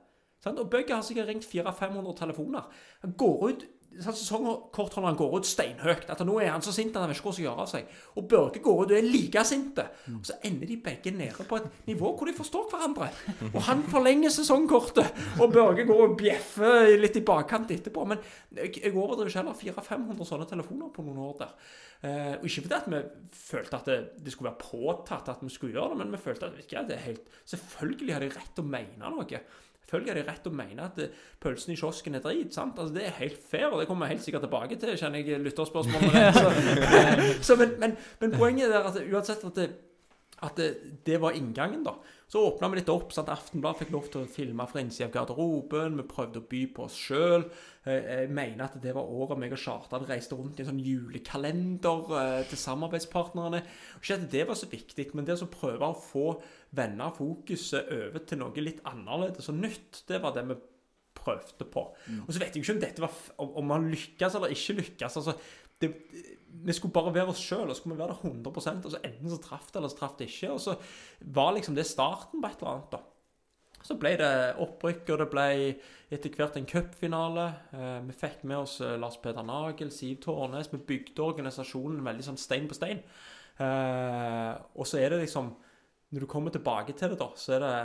[0.44, 0.58] Sant?
[0.60, 2.66] Og Bugge har sikkert ringt 400-500 telefoner.
[3.04, 3.66] Han går ut
[4.02, 6.08] Sesongkortholderen går ut steinhøyt.
[6.10, 7.92] At nå er han så sint at han vet ikke hva som gjør av seg.
[8.18, 9.86] Og Børge går ut og er like sinte.
[10.10, 13.10] Og så ender de begge nede på et nivå hvor de forstår hverandre.
[13.52, 18.06] Og han forlenger sesongkortet, og Børge går og bjeffer litt i bakkant etterpå.
[18.10, 18.22] Men
[18.54, 21.58] jeg, overdriver ikke heller 400-500 sånne telefoner på noen år der.
[22.04, 23.02] Eh, og ikke fordi at vi
[23.38, 26.50] følte at det, det, skulle være påtatt at vi skulle gjøre det, men vi følte
[26.50, 29.40] at ikke, det er helt, selvfølgelig har de rett til å mene noe.
[29.92, 32.54] Har de rett og å mene at pølsene pølsen i kiosken er drit.
[32.54, 32.78] sant?
[32.78, 34.96] Altså, Det er helt fair, og det kommer jeg helt sikkert tilbake til.
[34.98, 36.32] kjenner jeg lytterspørsmålene.
[36.40, 36.52] Så,
[37.42, 39.68] så, men, men, men, poenget er at uansett at det,
[40.42, 40.68] at det,
[41.06, 41.94] det var inngangen, da.
[42.28, 43.12] Så åpna vi litt opp.
[43.12, 43.30] sant?
[43.30, 46.00] Aftenblad fikk lov til å filme fra innsida av garderoben.
[46.00, 47.46] Vi prøvde å by på oss sjøl.
[47.84, 50.82] Eh, jeg mener at det var året meg og Kjartan reiste rundt i en sånn
[50.82, 53.62] julekalender eh, til samarbeidspartnerne.
[54.00, 56.28] Ikke at det var så viktig, men det å prøve å få
[56.74, 60.60] vende fokuset over til noe litt annerledes og nytt, det var det vi
[61.14, 61.84] prøvde på.
[62.08, 62.24] Mm.
[62.24, 65.20] Og så vet jeg ikke om dette var om man lykkes eller ikke lykkes.
[65.20, 65.36] altså
[65.80, 65.90] det,
[66.64, 69.00] vi skulle bare være oss sjøl, og så skulle vi være det 100 og så
[69.02, 70.52] Enten så traff det, eller så traff det ikke.
[70.54, 70.76] Og så
[71.36, 72.94] var liksom det starten på et eller annet.
[72.94, 73.02] da.
[73.84, 74.32] Så ble det
[74.64, 75.48] opprykk, og det ble
[76.14, 77.44] etter hvert en cupfinale.
[77.76, 80.70] Eh, vi fikk med oss eh, Lars Peder Nagel, Siv Tårnes.
[80.72, 83.02] Vi bygde organisasjonen veldig sånn stein på stein.
[83.60, 85.52] Eh, og så er det liksom
[86.14, 87.76] Når du kommer tilbake til det, da, så er det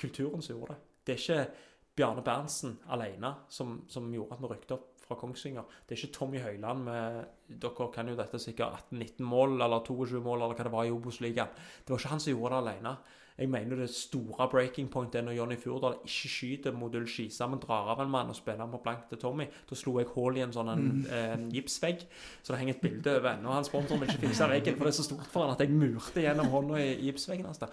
[0.00, 0.80] kulturen som gjorde det.
[1.06, 5.76] Det er ikke Bjarne Berntsen alene som, som gjorde at vi rykket opp fra Kongsvinger.
[5.86, 7.20] Det er ikke Tommy Høiland med
[7.62, 10.92] Dere kan jo dette sikkert 18-19 mål eller 22 mål eller hva det var i
[10.94, 11.54] Obos-ligaen.
[11.84, 12.96] Det var ikke han som gjorde det alene.
[13.40, 17.62] Jeg mener det store breaking point er når Jonny Fjordal ikke skyter Modul Skisa, men
[17.62, 19.46] drar av en mann og spiller han på blank til Tommy.
[19.70, 21.06] Da slo jeg hull i en sånn en, mm.
[21.16, 22.04] en gipsvegg,
[22.42, 23.54] så det henger et bilde over ennå.
[23.56, 25.72] Han sponsoren vil ikke fikse veggen, for det er så stort for han at jeg
[25.72, 27.64] murte gjennom hånda i gipsveggen hans.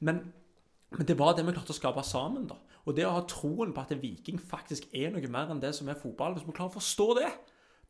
[0.00, 0.24] Men
[0.90, 2.48] men det var det vi klarte å skape sammen.
[2.50, 2.56] da.
[2.88, 5.88] Og det å ha troen på at Viking faktisk er noe mer enn det som
[5.88, 7.28] er fotball, hvis vi klarer å forstå det,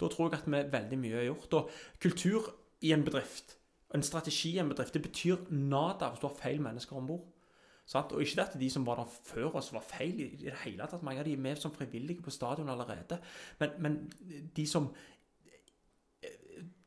[0.00, 1.56] da tror jeg at vi veldig mye har gjort.
[1.56, 1.70] Og
[2.02, 2.50] kultur
[2.84, 3.56] i en bedrift,
[3.94, 7.28] en strategi i en bedrift, det betyr nada hvis du har feil mennesker om bord.
[7.94, 11.02] Og ikke at de som var der før oss, var feil i det hele tatt.
[11.02, 13.18] Mange av de er med som frivillige på stadion allerede.
[13.58, 13.96] Men, men
[14.56, 14.92] de som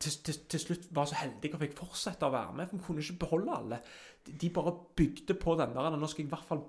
[0.00, 2.70] til, til, til, slutt var så heldige og fikk fortsette å være med.
[2.70, 3.80] For vi kunne ikke beholde alle.
[4.24, 5.96] De bare bygde på den der.
[5.98, 6.64] Nå skal jeg i hvert fall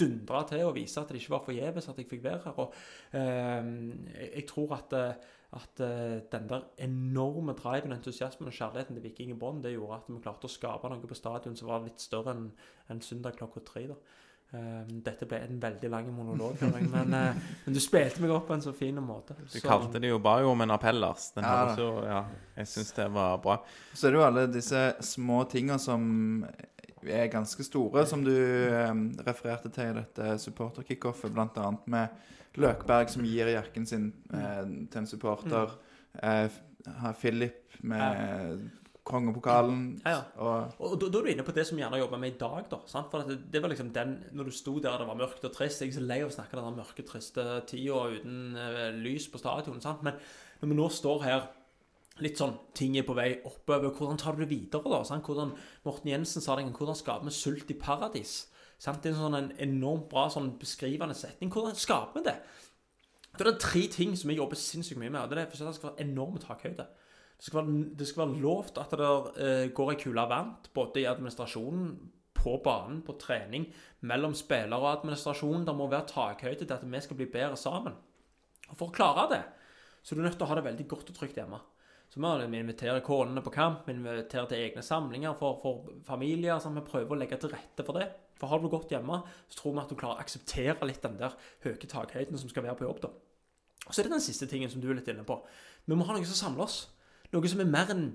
[0.00, 2.60] dundre til og vise at det ikke var forgjeves at jeg fikk være her.
[2.64, 2.74] Og
[3.20, 3.70] eh,
[4.30, 9.32] jeg tror at, eh, at eh, den der enorme driven, entusiasmen og kjærligheten til Viking
[9.34, 12.02] i bånn, det gjorde at vi klarte å skape noe på stadion som var litt
[12.02, 12.48] større enn
[12.92, 13.86] en søndag klokka tre.
[13.92, 13.98] da.
[14.54, 18.54] Ehm, dette ble en veldig lang monolog, men, eh, men, du spilte meg opp på
[18.54, 19.34] en så fin måte.
[19.50, 21.30] Du kalte det jo bare jo om en appell, Lars.
[21.34, 22.20] Den ja, så, ja,
[22.60, 23.58] jeg syns det var bra.
[23.92, 26.44] Så er det jo alle disse små tinga som
[27.04, 31.72] er ganske store, som du um, refererte til i dette supporterkickoffet, bl.a.
[31.90, 35.74] med Løkberg som gir jakken sin eh, til en supporter.
[36.14, 36.46] Uh,
[37.18, 38.68] Philip med
[39.04, 39.80] kongepokalen.
[40.04, 40.20] Ja, ja.
[40.40, 42.68] Og, og da, da, er du inne på det som gjerne jobber med i dag.
[42.70, 43.10] da, sant?
[43.12, 45.82] For det, det, var liksom den, Når du sto der det var mørkt og trist
[45.82, 49.40] Jeg er så lei av å snakke den mørke, triste tida uten uh, lys på
[49.42, 49.82] stadion.
[49.84, 50.04] sant?
[50.06, 50.16] Men
[50.62, 51.44] når vi nå står her
[52.22, 53.90] litt sånn ting er på vei oppover.
[53.90, 54.86] Hvordan tar du det videre?
[54.86, 55.26] da, sant?
[55.26, 55.54] Hvordan,
[55.86, 58.44] Morten Jensen sa det, hvordan skaper vi sult i paradis?
[58.84, 59.00] Sant?
[59.00, 61.52] Det er en sånn en enormt bra sånn beskrivende setning.
[61.52, 62.36] Hvordan skaper vi det?
[63.34, 65.22] Da er det tre ting som jeg jobber sinnssykt mye med.
[65.22, 66.86] og Det er for det skal være enorme takhøyde.
[67.34, 71.02] Det skal være, det skal være lovt at det uh, går ei kule varmt, både
[71.02, 71.88] i administrasjonen,
[72.44, 73.64] på banen, på trening,
[74.04, 75.64] mellom spiller og administrasjon.
[75.66, 77.96] Det må være takhøyde til at vi skal bli bedre sammen.
[78.68, 79.42] Og For å klare det,
[80.04, 81.60] så er du nødt til å ha det veldig godt og trygt hjemme.
[82.10, 86.58] Så Vi inviterer konene på kamp, vi inviterer til egne samlinger for, for familier.
[86.58, 88.08] Så vi prøver å legge til rette for det.
[88.38, 91.18] For Har du godt hjemme, så tror vi at du klarer å akseptere litt den
[91.18, 93.02] der høye takhøyden som skal være på jobb.
[93.02, 93.08] da.
[93.86, 95.40] Og Så er det den siste tingen som du er litt inne på.
[95.86, 96.88] Vi må ha noe som samler oss.
[97.32, 98.12] Noe som er mer enn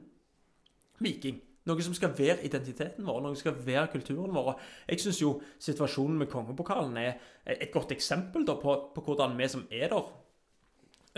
[0.99, 1.41] Viking.
[1.67, 4.53] Noe som skal være identiteten vår, noe som skal være kulturen vår.
[4.89, 9.49] Jeg syns jo situasjonen med kongepokalen er et godt eksempel da, på, på hvordan vi
[9.51, 10.07] som er der,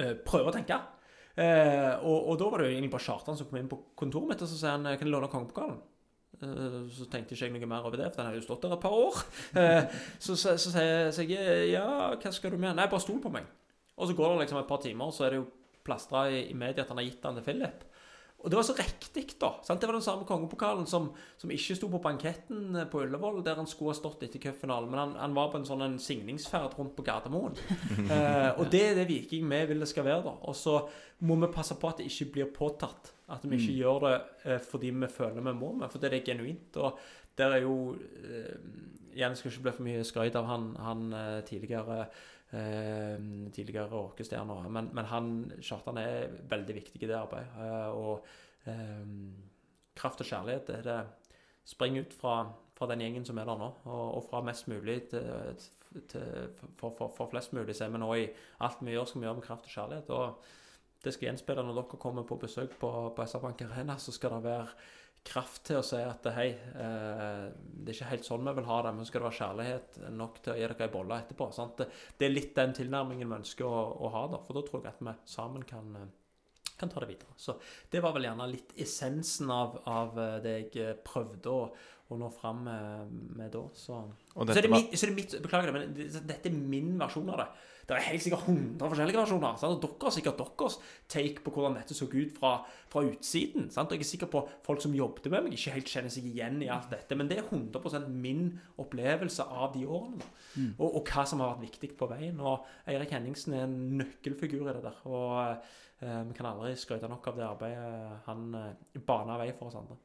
[0.01, 0.79] eh, prøver å tenke.
[1.37, 4.33] Eh, og, og da var det jo egentlig bare Kjartan som kom inn på kontoret
[4.33, 5.79] mitt og så sier han, kan jeg låne kongepokalen.
[6.41, 8.75] Eh, Så tenkte ikke jeg noe mer over det, for den har jo stått der
[8.75, 9.21] et par år.
[9.61, 12.75] Eh, Så sier jeg ja, hva skal du med?
[12.75, 13.47] Nei, bare stol på meg.
[13.97, 15.49] Og så går det liksom et par timer, så er det jo
[15.85, 17.83] plastra i, i media at han har gitt den til Philip.
[18.41, 19.51] Og det var så riktig, da.
[19.65, 19.81] Sant?
[19.81, 23.59] Det var den samme kongepokalen som, som ikke sto på banketten eh, på Ullevål, der
[23.61, 26.77] han skulle ha stått etter cupfinalen, men han, han var på en sånn en signingsferd
[26.79, 27.57] rundt på Gardermoen.
[28.15, 30.35] eh, og det er det Viking vi vil det skal være, da.
[30.49, 30.79] Og så
[31.27, 33.13] må vi passe på at det ikke blir påtatt.
[33.31, 36.25] At vi ikke gjør det eh, fordi vi føler vi må med, for det er
[36.25, 36.81] genuint.
[36.81, 36.97] Og
[37.37, 37.75] der er jo
[38.25, 38.57] eh,
[39.17, 44.69] Jens skal ikke bli for mye skryt av han, han eh, tidligere eh, tidligere rockestjerner,
[44.69, 45.31] men, men han
[45.63, 47.51] Kjartan er veldig viktig i det arbeidet.
[47.63, 48.25] eh, og
[48.67, 49.05] eh,
[49.95, 51.01] kraft og kjærlighet det er det
[51.71, 55.03] Spring ut fra, fra den gjengen som er der nå, og, og fra mest mulig
[55.11, 55.59] til,
[56.09, 57.75] til, for, for, for flest mulig.
[57.77, 58.25] Så er vi nå i
[58.65, 60.09] alt vi gjør, skal vi gjøre med kraft og kjærlighet.
[60.09, 60.49] og
[61.03, 63.97] det skal gjenspeile når dere kommer på besøk på, på SR Bank Arena.
[63.97, 64.67] Så skal det være
[65.27, 68.79] kraft til å si at hei, eh, det er ikke helt sånn vi vil ha
[68.85, 71.49] det, men skal det være kjærlighet nok til å gi dere ei bolle etterpå.
[71.55, 71.77] Sant?
[71.81, 74.81] Det, det er litt den tilnærmingen vi ønsker å, å ha, da, for da tror
[74.81, 77.37] jeg at vi sammen kan, eh, kan ta det videre.
[77.37, 77.57] Så
[77.93, 81.67] det var vel gjerne litt essensen av, av eh, det jeg prøvde å,
[82.11, 83.67] å nå fram med, med da.
[83.77, 84.01] Så.
[84.33, 86.95] Så er, det var, mitt, så er det mitt Beklager det, men dette er min
[86.99, 87.51] versjon av det.
[87.91, 89.55] Det er helt sikkert 100 forskjellige versjoner.
[89.59, 89.73] Sant?
[89.75, 90.77] Og dere har sikkert deres
[91.11, 92.51] take på hvordan dette så ut fra,
[92.93, 93.67] fra utsiden.
[93.73, 93.91] Sant?
[93.91, 96.61] Og jeg er sikker på folk som jobbet med meg, ikke helt kjenner seg igjen
[96.63, 97.17] i alt dette.
[97.19, 98.45] Men det er 100% min
[98.79, 100.29] opplevelse av de årene.
[100.55, 100.69] Mm.
[100.77, 102.39] Og, og hva som har vært viktig på veien.
[102.39, 105.03] Og Eirik Henningsen er en nøkkelfigur i det der.
[105.11, 109.67] Og eh, vi kan aldri skryte nok av det arbeidet han eh, bana vei for
[109.67, 109.99] oss andre.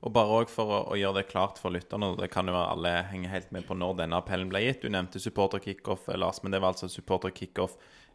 [0.00, 2.54] Og bare også for å, å gjøre det klart for lytterne, og det kan jo
[2.56, 4.80] være alle henger helt med på når denne appellen ble gitt.
[4.80, 7.74] Du nevnte supporter kickoff, eh, Lars, men det var altså supporter kickoff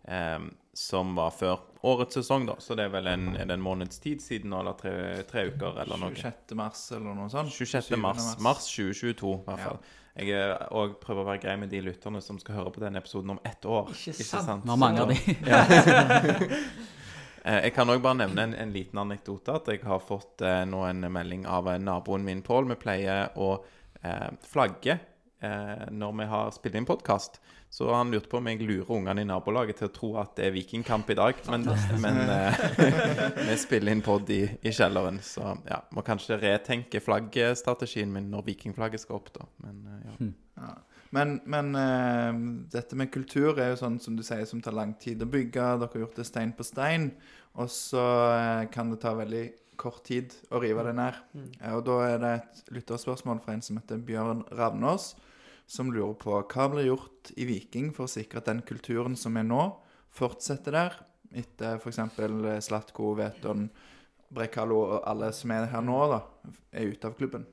[0.10, 0.40] eh,
[0.74, 2.56] som var før årets sesong, da.
[2.60, 4.96] Så det er vel en, er det en måneds tid siden eller tre,
[5.30, 6.16] tre uker, eller noe.
[6.18, 6.58] 26.
[6.58, 7.54] mars eller noe sånt.
[7.54, 7.92] 26.
[7.94, 8.02] 7.
[8.02, 9.78] mars, mars 2022, i hvert Ja.
[10.16, 13.02] Jeg eh, og prøver å være grei med de lytterne som skal høre på denne
[13.04, 13.92] episoden om ett år.
[13.92, 14.24] Ikke sant?
[14.24, 14.66] Ikke sant?
[14.66, 15.36] Nå mangler de.
[15.44, 16.56] Eh,
[17.46, 19.60] Jeg kan òg bare nevne en, en liten anekdote.
[19.60, 22.72] At jeg har fått eh, nå en melding av eh, naboen min, Pål.
[22.72, 23.52] Vi pleier å
[24.02, 27.38] eh, flagge eh, når vi har spilt inn podkast.
[27.76, 30.46] Så han lurte på om jeg lurer ungene i nabolaget til å tro at det
[30.48, 31.42] er vikingkamp i dag.
[31.52, 31.68] Men,
[32.00, 32.66] men eh,
[33.50, 38.48] vi spiller inn pod i, i kjelleren, så ja, må kanskje retenke flaggstrategien min når
[38.54, 39.50] vikingflagget skal opp, da.
[39.66, 40.34] Men eh, ja.
[40.64, 40.76] Ja.
[41.16, 42.40] Men, men eh,
[42.74, 45.68] dette med kultur er jo sånn som du sier, som tar lang tid å bygge.
[45.80, 47.12] Dere har gjort det stein på stein.
[47.56, 49.46] Og så eh, kan det ta veldig
[49.80, 51.22] kort tid å rive det ned.
[51.62, 55.14] Eh, og da er det et lytterspørsmål fra en som heter Bjørn Ravnås,
[55.66, 59.38] som lurer på hva blir gjort i Viking for å sikre at den kulturen som
[59.40, 59.64] er nå,
[60.16, 61.00] fortsetter der,
[61.36, 62.00] etter f.eks.
[62.68, 63.70] Slatko, Veton,
[64.36, 66.20] Brekalo og alle som er her nå, da,
[66.76, 67.48] er ute av klubben.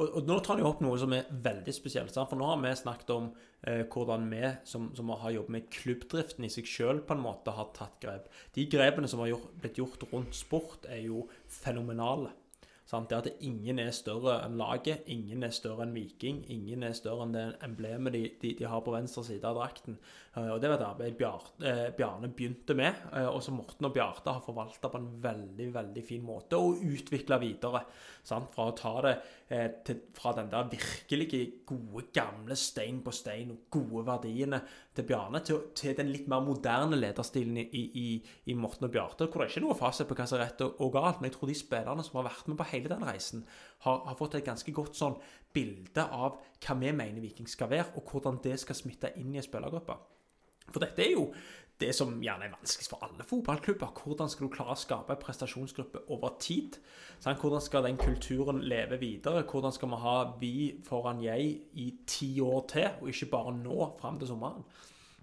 [0.00, 2.12] Og, og nå tar de opp noe som er veldig spesielt.
[2.14, 2.30] Sant?
[2.30, 3.30] For nå har vi snakket om
[3.68, 7.54] eh, hvordan vi som, som har jobbet med klubbdriften i seg sjøl, på en måte
[7.54, 8.30] har tatt grep.
[8.56, 11.26] De grepene som har gjort, blitt gjort rundt sport, er jo
[11.60, 12.32] fenomenale.
[12.92, 13.08] Sant?
[13.08, 17.24] Det at ingen er større enn laget, ingen er større enn Viking, ingen er større
[17.24, 19.96] enn det emblemet de, de, de har på venstre side av drakten.
[20.36, 23.88] Eh, og Det var et arbeid Bjar- eh, Bjarne begynte med, eh, og som Morten
[23.88, 27.86] og Bjarte har forvalta på en veldig veldig fin måte og utvikla videre.
[28.22, 28.52] Sant?
[28.52, 29.16] Fra å ta det
[29.84, 34.60] til, fra den der virkelig gode, gamle stein på stein og gode verdiene
[34.92, 38.06] til Bjarne, til, til den litt mer moderne lederstilen i, i,
[38.52, 40.64] i Morten og Bjarte, hvor det er ikke noe fasit på hva som er rett
[40.66, 41.20] og, og galt.
[41.20, 43.46] Men jeg tror de spillerne som har vært med på hele den reisen,
[43.86, 45.16] har, har fått et ganske godt sånn
[45.56, 49.40] bilde av hva vi mener Viking skal være, og hvordan det skal smitte inn i
[49.40, 49.96] en spillergruppe.
[50.68, 51.26] For dette er jo
[51.82, 53.90] det som gjerne er vanskeligst for alle fotballklubber.
[53.98, 56.78] Hvordan skal du klare å skape en prestasjonsgruppe over tid?
[57.18, 59.44] Sånn, Hvordan skal den kulturen leve videre?
[59.48, 60.54] Hvordan skal vi ha vi
[60.86, 64.64] foran jeg i ti år til, og ikke bare nå fram til sommeren?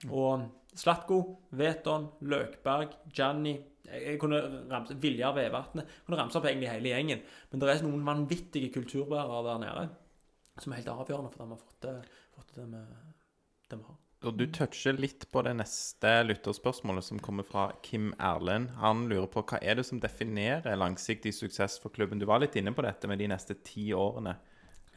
[0.09, 0.47] Og
[0.79, 1.19] Slatko,
[1.59, 3.57] Veton, Løkberg, Janni
[3.89, 4.37] jeg kunne
[4.69, 7.23] ramse, Viljar Vevatnet kunne ramse opp egentlig hele gjengen.
[7.49, 9.87] Men det er noen vanvittige kulturbærere der nede
[10.59, 11.89] som er helt avgjørende for at vi har fått
[12.35, 13.98] fått det vi har.
[14.27, 18.73] Og du toucher litt på det neste lytterspørsmålet som kommer fra Kim Erlend.
[18.81, 22.19] Han lurer på hva er det som definerer langsiktig suksess for klubben?
[22.19, 24.35] Du var litt inne på dette med de neste ti årene.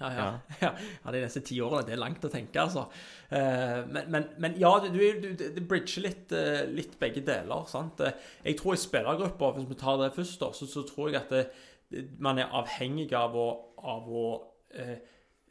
[0.00, 0.24] Ja, ja.
[0.58, 0.72] ja.
[1.04, 1.84] ja de neste ti årene.
[1.86, 2.88] Det er langt å tenke, altså.
[3.30, 7.62] Eh, men, men, men ja, du, du, du, bridger litt, eh, litt begge deler.
[7.70, 8.02] sant?
[8.02, 11.30] Eh, Jeg tror i spillergrupper, hvis vi tar det først, så, så tror jeg at
[11.36, 11.46] det,
[12.18, 14.26] Man er avhengig av å, av å
[14.74, 14.98] eh,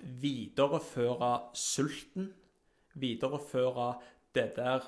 [0.02, 2.34] videreføre sulten.
[3.00, 3.94] Videreføre
[4.36, 4.88] det der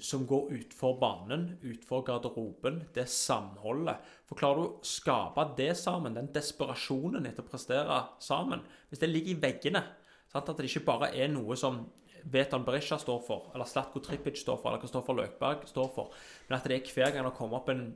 [0.00, 4.00] som går utfor banen, utfor garderoben, det samholdet.
[4.28, 9.10] For klarer du å skape det sammen, den desperasjonen etter å prestere sammen Hvis det
[9.10, 9.82] ligger i veggene,
[10.32, 10.48] sant?
[10.48, 11.82] at det ikke bare er noe som
[12.24, 16.14] Vetan Berisha står for, eller Slatko Tripic står for, eller Kristoffer Løkberg står for,
[16.48, 17.94] men at det er hver gang det kommer opp en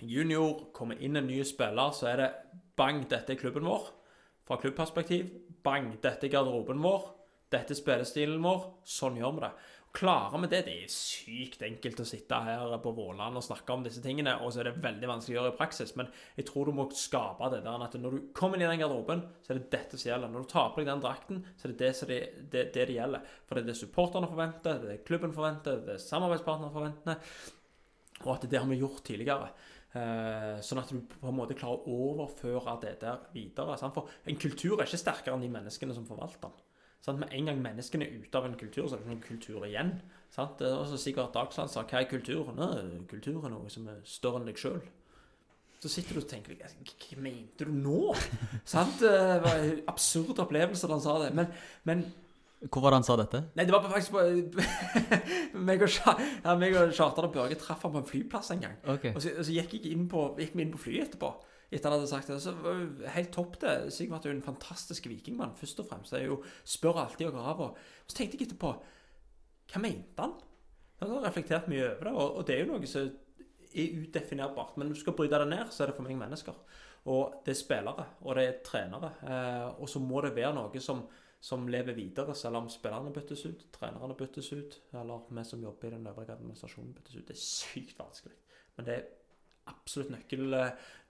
[0.00, 2.30] junior, kommer inn en ny spiller, så er det
[2.78, 3.90] bang, dette er klubben vår.
[4.48, 5.28] Fra klubbperspektiv,
[5.64, 7.04] bang, dette er garderoben vår.
[7.50, 8.64] Dette er spillestilen vår.
[8.86, 9.52] Sånn gjør vi det.
[9.90, 10.60] Klarer vi det?
[10.68, 14.52] Det er sykt enkelt å sitte her på Våland og snakke om disse tingene, og
[14.54, 15.96] så er det veldig vanskelig å gjøre i praksis.
[15.98, 18.84] Men jeg tror du må skape det der at når du kommer inn i den
[18.84, 20.30] garderoben, så er det dette som gjelder.
[20.30, 22.20] Når du tar på deg den drakten, så er det det det,
[22.52, 23.34] det, det, det gjelder.
[23.48, 27.36] For det er det supporterne forventer, det er det klubben forventer, det er samarbeidspartnerne forventer,
[28.22, 29.50] og at det har vi gjort tidligere.
[29.90, 33.74] Eh, sånn at du på en måte klarer å overføre det der videre.
[33.90, 36.60] For en kultur er ikke sterkere enn de menneskene som forvalter den.
[37.00, 37.20] Sant?
[37.20, 39.66] Med en gang menneskene er ute av en kultur, så er det ikke noen kultur
[39.68, 39.92] igjen.
[40.30, 40.60] Sant?
[40.60, 42.52] Er også sikkert Dagsland sa hva er kultur?
[42.54, 42.70] Nå,
[43.10, 44.82] kultur er noe som er større enn deg sjøl.
[45.80, 48.12] Så sitter du og tenker hva mente du nå?
[48.74, 49.00] Sant?
[49.00, 51.30] Det var en absurd opplevelse da han sa det.
[51.38, 51.48] Men,
[51.88, 52.04] men
[52.68, 53.40] Hvor var det han sa dette?
[53.56, 54.26] Nei, det var faktisk på
[55.70, 58.76] meg og, ja, meg og Kjartan og Børge traff ham på en flyplass en gang.
[58.84, 59.14] Okay.
[59.16, 61.32] Og så, og så gikk, inn på, gikk vi inn på flyet etterpå.
[61.70, 62.40] Etter han hadde sagt det.
[62.42, 63.74] Så var det helt topp det.
[63.94, 66.14] Sigvart er jo en fantastisk vikingmann, først og fremst.
[66.18, 67.74] Er jo, spør alltid og graver.
[68.06, 68.74] Så tenkte jeg etterpå
[69.70, 70.34] Hva mente han?
[71.00, 73.06] Han har reflektert mye over det, og, og det er jo noe som
[73.70, 74.76] er udefinerbart.
[74.76, 76.58] Men når du skal bryte det ned, så er det for meg mennesker.
[77.08, 79.12] Og det er spillere, og det er trenere.
[79.24, 81.06] Eh, og så må det være noe som,
[81.40, 85.88] som lever videre, selv om spillerne byttes ut, trenerne byttes ut, eller vi som jobber
[85.88, 87.24] i den øvrige administrasjonen byttes ut.
[87.30, 88.36] Det er sykt vanskelig.
[88.76, 89.08] Men det er
[89.70, 90.54] absolutt nøkkel,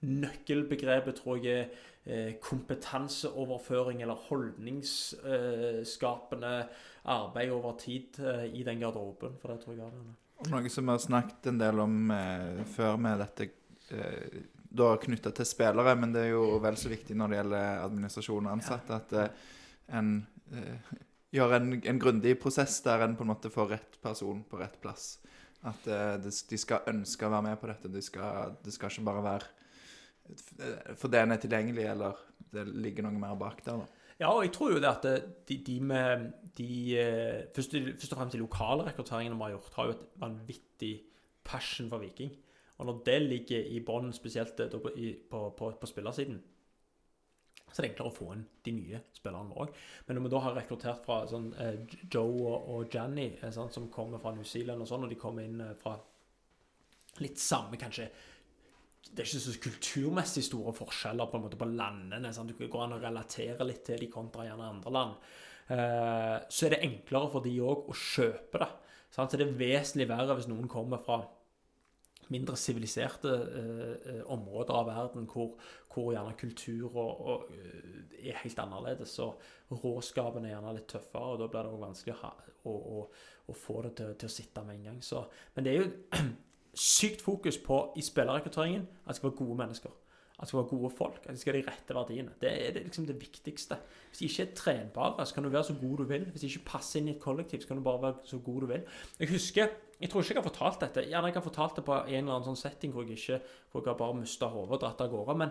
[0.07, 1.67] nøkkelbegrepet, tror jeg, er
[2.05, 6.69] eh, kompetanseoverføring eller holdningsskapende
[7.11, 9.33] arbeid over tid eh, i den garderoben.
[9.41, 10.01] For det tror jeg det.
[10.51, 13.43] Noe som vi har snakket en del om eh, før med dette
[13.93, 14.31] eh,
[14.71, 18.47] Da knytta til spillere, men det er jo vel så viktig når det gjelder administrasjon
[18.47, 19.31] og ansatte, at eh,
[19.99, 20.09] en
[20.55, 20.77] eh,
[21.35, 24.81] gjør en, en grundig prosess der en på en måte får rett person på rett
[24.83, 25.20] plass.
[25.69, 27.93] At eh, de skal ønske å være med på dette.
[27.93, 29.49] De skal, det skal ikke bare være
[30.99, 32.19] for det en er tilgjengelig, eller
[32.55, 33.81] det ligger noe mer bak der.
[33.83, 34.15] da.
[34.21, 36.27] Ja, og jeg tror jo det at eh, de, de med
[36.59, 36.71] de,
[37.01, 40.95] eh, først, først og fremst de lokale rekrutteringene vi har gjort, har jo et vanvittig
[41.45, 42.35] passion for Viking.
[42.81, 44.93] Og når det ligger i bånn, spesielt eh, på,
[45.31, 46.43] på, på, på spillersiden,
[47.71, 49.73] så det er enklere å få inn de nye spillerne òg.
[50.07, 53.89] Men når vi da har rekruttert fra sånn, eh, Joe og, og Janny, sånn, som
[53.93, 55.95] kommer fra New Zealand og sånn, og de kommer inn eh, fra
[57.21, 58.11] litt samme kanskje
[59.11, 62.31] det er ikke så kulturmessig store forskjeller på en måte på landene.
[62.37, 62.53] Sant?
[62.55, 65.31] Du går an å relatere litt til de kontra gjerne andre land.
[65.73, 68.69] Eh, så er det enklere for de òg å kjøpe det.
[69.11, 69.33] Sant?
[69.33, 71.23] Så det er vesentlig verre hvis noen kommer fra
[72.31, 75.57] mindre siviliserte eh, eh, områder av verden hvor,
[75.93, 79.17] hvor gjerne kultur og, og, eh, er helt annerledes.
[79.19, 79.41] Og
[79.83, 82.33] råskapen er gjerne litt tøffere, og da blir det også vanskelig å,
[82.71, 83.03] å, å,
[83.51, 85.03] å få det til, til å sitte med en gang.
[85.05, 85.25] Så,
[85.57, 86.23] men det er jo
[86.91, 90.00] sykt fokus på i spillerrekrutteringen at det skal være gode mennesker.
[90.41, 91.19] At det skal være gode folk.
[91.27, 92.33] At de skal ha de rette verdiene.
[92.41, 93.77] Det er liksom det viktigste.
[94.09, 96.25] Hvis de ikke er trenbare, så kan du være så god du vil.
[96.31, 98.61] Hvis de ikke passer inn i et kollektiv, så kan du bare være så god
[98.65, 98.87] du vil.
[99.21, 99.69] Jeg husker
[100.01, 101.03] Jeg tror ikke jeg har fortalt dette.
[101.11, 103.85] Gjerne jeg har fortalt det på en eller annen sånn setting hvor jeg ikke hvor
[103.85, 105.35] jeg bare mista hodet og dratt av gårde.
[105.37, 105.51] Men,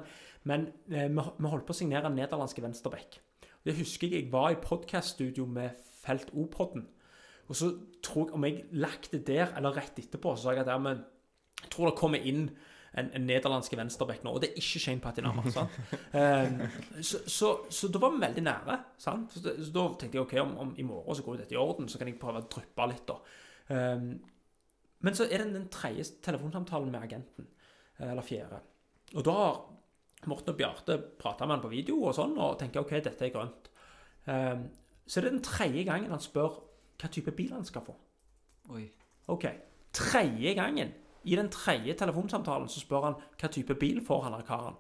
[0.50, 3.20] men eh, vi, holdt på å signere nederlandske venstreback.
[3.62, 6.88] Det husker jeg jeg var i podkaststudio med Felt O-podden.
[7.46, 7.70] Og så
[8.02, 10.82] tror jeg, om jeg lagt det der, eller rett etterpå, så sa jeg at ja,
[10.82, 11.06] men
[11.62, 12.48] jeg tror det kommer inn
[12.98, 15.44] en, en nederlandsk venstreback nå, og det er ikke Shane Patinama.
[15.54, 15.76] sant?
[16.14, 16.64] Um,
[17.06, 18.78] så, så, så da var vi veldig nære.
[18.98, 19.36] sant?
[19.36, 21.90] Så, så da tenkte jeg ok, om, om i morgen så går dette i orden,
[21.90, 23.06] så kan jeg prøve å dryppe litt.
[23.12, 23.20] da.
[23.70, 24.12] Um,
[25.06, 27.48] men så er det den tredje telefonsamtalen med agenten,
[28.00, 28.58] eh, eller fjerde.
[29.16, 29.60] Og da har
[30.28, 33.32] Morten og Bjarte prata med han på video og sånn, og tenker ok, dette er
[33.32, 33.70] grønt.
[34.26, 34.66] Um,
[35.08, 36.60] så er det den tredje gangen han spør
[37.00, 37.96] hva type bil han skal få.
[38.76, 38.84] Oi.
[39.32, 39.46] Ok,
[39.96, 40.92] tredje gangen
[41.30, 44.80] i den tredje telefonsamtalen så spør han hva type bil får han av karen.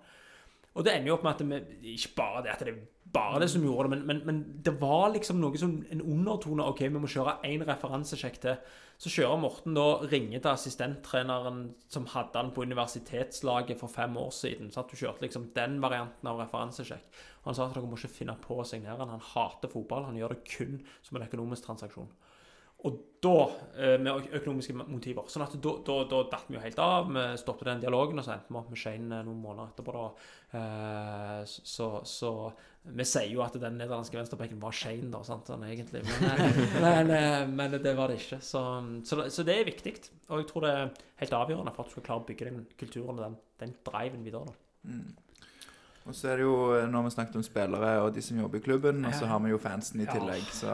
[0.78, 2.82] Og det ender jo opp med at det, ikke bare det at det er
[3.14, 6.68] bare det som gjorde det, men, men, men det var liksom noe som en undertone.
[6.70, 8.60] Ok, vi må kjøre én referansesjekk til.
[9.02, 14.30] Så kjører Morten da, ringer til assistenttreneren som hadde han på universitetslaget for fem år
[14.36, 14.70] siden.
[14.70, 17.22] Så at du kjørte liksom den varianten av referansesjekk.
[17.48, 19.16] Han sa at dere må ikke finne på å signere han.
[19.16, 20.06] Han hater fotball.
[20.12, 22.12] Han gjør det kun som en økonomisk transaksjon.
[22.88, 25.26] Og da, eh, med økonomiske motiver.
[25.28, 27.10] Sånn at da, da, da datt vi jo helt av.
[27.12, 29.96] Vi stoppet den dialogen, og så endte vi opp med Shane eh, noen måneder etterpå.
[29.98, 30.30] da.
[30.60, 32.32] Eh, Så, så
[32.90, 36.06] vi sier jo at den nederlandske venstrebekken var Shane, da, sant, sånn egentlig.
[36.08, 38.40] Men, men, men det var det ikke.
[38.40, 38.64] Så,
[39.04, 39.94] så, så det er viktig.
[40.30, 40.94] Og jeg tror det er
[41.26, 44.24] helt avgjørende for at du skal klare å bygge den kulturen og den, den driven
[44.24, 44.48] videre.
[44.48, 44.96] da.
[46.08, 46.56] Og så er det jo,
[46.88, 49.44] nå har vi snakket om spillere og de som jobber i klubben, og så har
[49.44, 50.48] vi jo fansen i tillegg.
[50.56, 50.72] Så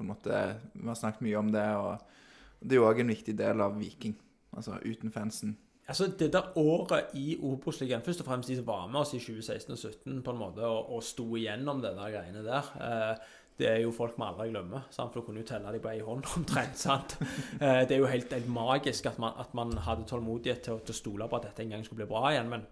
[0.00, 0.36] på en måte,
[0.72, 3.76] vi har snakket mye om det, og det er jo òg en viktig del av
[3.76, 4.16] Viking.
[4.56, 5.58] Altså uten fansen.
[5.90, 9.18] Altså, Det der året i Obos-ligaen, først og fremst de som var med oss i
[9.18, 13.28] 2016 og 2017 på en måte, og, og sto igjennom det der greiene der, eh,
[13.60, 14.86] det er jo folk vi aldri glemmer.
[14.94, 15.12] Sant?
[15.12, 16.78] For du kunne jo telle dem på ei hånd omtrent.
[16.80, 17.16] sant?
[17.60, 20.96] Eh, det er jo helt, helt magisk at man, at man hadde tålmodighet til, til
[20.96, 22.48] å stole på at dette en gang skulle bli bra igjen.
[22.48, 22.64] Men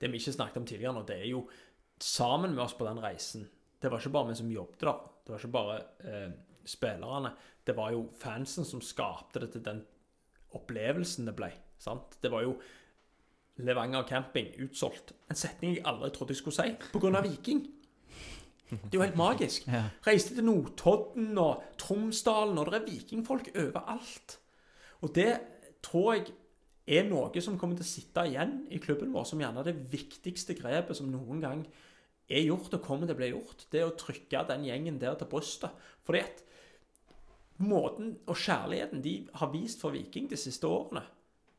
[0.00, 1.44] det vi ikke snakket om tidligere nå, det er jo
[2.00, 3.46] sammen med oss på den reisen.
[3.80, 5.06] Det var ikke bare vi som jobbet der.
[5.30, 5.74] Det var ikke bare
[6.10, 6.30] eh,
[6.66, 7.30] spillerne.
[7.66, 9.84] Det var jo fansen som skapte det til den
[10.58, 11.52] opplevelsen det ble.
[11.78, 12.16] Sant?
[12.22, 12.56] Det var jo
[13.60, 15.12] Levanger camping utsolgt.
[15.30, 17.20] En setning jeg aldri trodde jeg skulle si pga.
[17.22, 17.60] Viking.
[18.70, 19.68] Det er jo helt magisk.
[19.70, 19.84] Ja.
[20.06, 24.38] Reiste til Notodden og Tromsdalen, og det er vikingfolk overalt.
[25.00, 25.36] Og det
[25.82, 26.32] tror jeg
[26.90, 29.92] er noe som kommer til å sitte igjen i klubben vår som gjerne er det
[29.92, 31.62] viktigste grepet som noen gang
[32.30, 33.66] er gjort og kommer til å bli gjort.
[33.72, 35.88] Det er å trykke den gjengen der til brystet.
[36.06, 36.44] Fordi at
[37.60, 41.02] måten og kjærligheten de har vist for Viking de siste årene,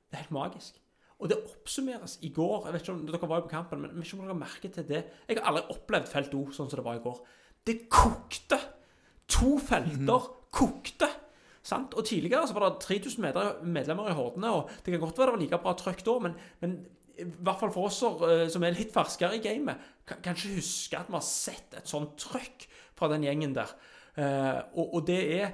[0.09, 0.79] det er helt magisk.
[1.21, 2.65] Og det oppsummeres i går.
[2.65, 4.37] Jeg vet ikke om Dere var jo på kampen, men jeg vet ikke om dere
[4.39, 5.01] merket til det.
[5.29, 7.19] Jeg har aldri opplevd felt O sånn som det var i går.
[7.67, 8.57] Det kokte!
[9.37, 11.11] To felter kokte!
[11.61, 11.93] Sant?
[11.93, 13.21] Og Tidligere så var det 3000
[13.61, 16.33] medlemmer i Hordene, og det kan godt være det var like bra trøkk da, men,
[16.63, 16.73] men
[17.19, 20.99] i hvert fall for oss eh, som er litt ferskere i gamet, kan, ikke huske
[20.99, 23.73] at vi har sett et sånt trøkk fra den gjengen der.
[24.15, 25.53] Eh, og, og det er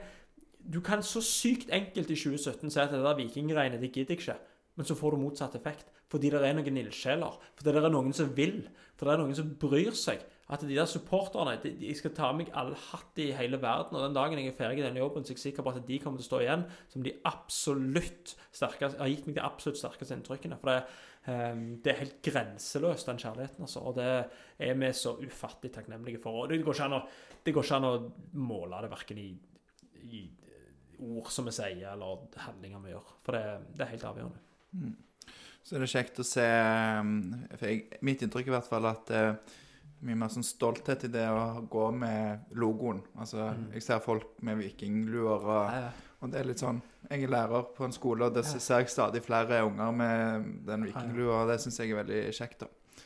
[0.68, 4.20] Du kan så sykt enkelt i 2017 si at det der vikinggreiene, det gidder jeg
[4.20, 4.34] ikke.
[4.76, 5.94] Men så får du motsatt effekt.
[6.12, 7.38] Fordi det er noen ildsjeler.
[7.56, 8.62] Fordi det er noen som vil.
[8.96, 10.22] For det er noen som bryr seg.
[10.48, 13.98] At de der supporterne de, de skal ta meg all hatt i hele verden.
[13.98, 15.82] Og den dagen jeg er ferdig i denne jobben, så er jeg sikker på at
[15.90, 19.82] de kommer til å stå igjen som de absolutt sterkeste Har gitt meg de absolutt
[19.82, 20.60] sterkeste inntrykkene.
[20.62, 23.66] For det, eh, det er helt grenseløst, den kjærligheten.
[23.66, 23.82] altså.
[23.84, 24.08] Og det
[24.64, 26.44] er vi så ufattelig takknemlige for.
[26.44, 27.02] Og det går ikke an å,
[27.44, 27.96] det går ikke an å
[28.40, 29.28] måle det verken i,
[30.08, 30.22] i
[31.04, 33.14] ord som vi sier, eller handlinger vi gjør.
[33.26, 33.44] For det,
[33.76, 34.96] det er helt avgjørende.
[35.68, 37.16] Så er det kjekt å se um,
[37.58, 39.34] for jeg, Mitt inntrykk er i hvert fall at det er
[40.08, 43.02] mye mer sånn stolthet i det å gå med logoen.
[43.18, 47.68] Altså, Jeg ser folk med vikingluer, og, og det er litt sånn Jeg er lærer
[47.76, 51.62] på en skole, og det ser jeg stadig flere unger med den vikinglua, og det
[51.64, 52.66] syns jeg er veldig kjekt.
[52.66, 53.04] da.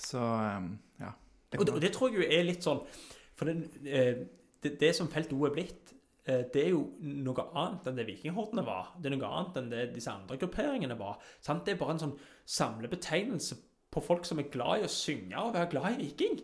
[0.00, 0.68] Så um,
[1.00, 1.10] ja.
[1.58, 2.78] Og det, og det tror jeg jo er litt sånn
[3.36, 4.20] For den, eh,
[4.62, 5.90] det, det som Felt O er blitt,
[6.28, 8.92] eh, det er jo noe annet enn det Vikinghordene var.
[9.00, 11.18] Det er noe annet enn det disse andre grupperingene var.
[11.42, 11.64] Sant?
[11.66, 13.58] Det er bare en sånn samlebetegnelse
[13.90, 16.38] på folk som er glad i å synge og være glad i Viking.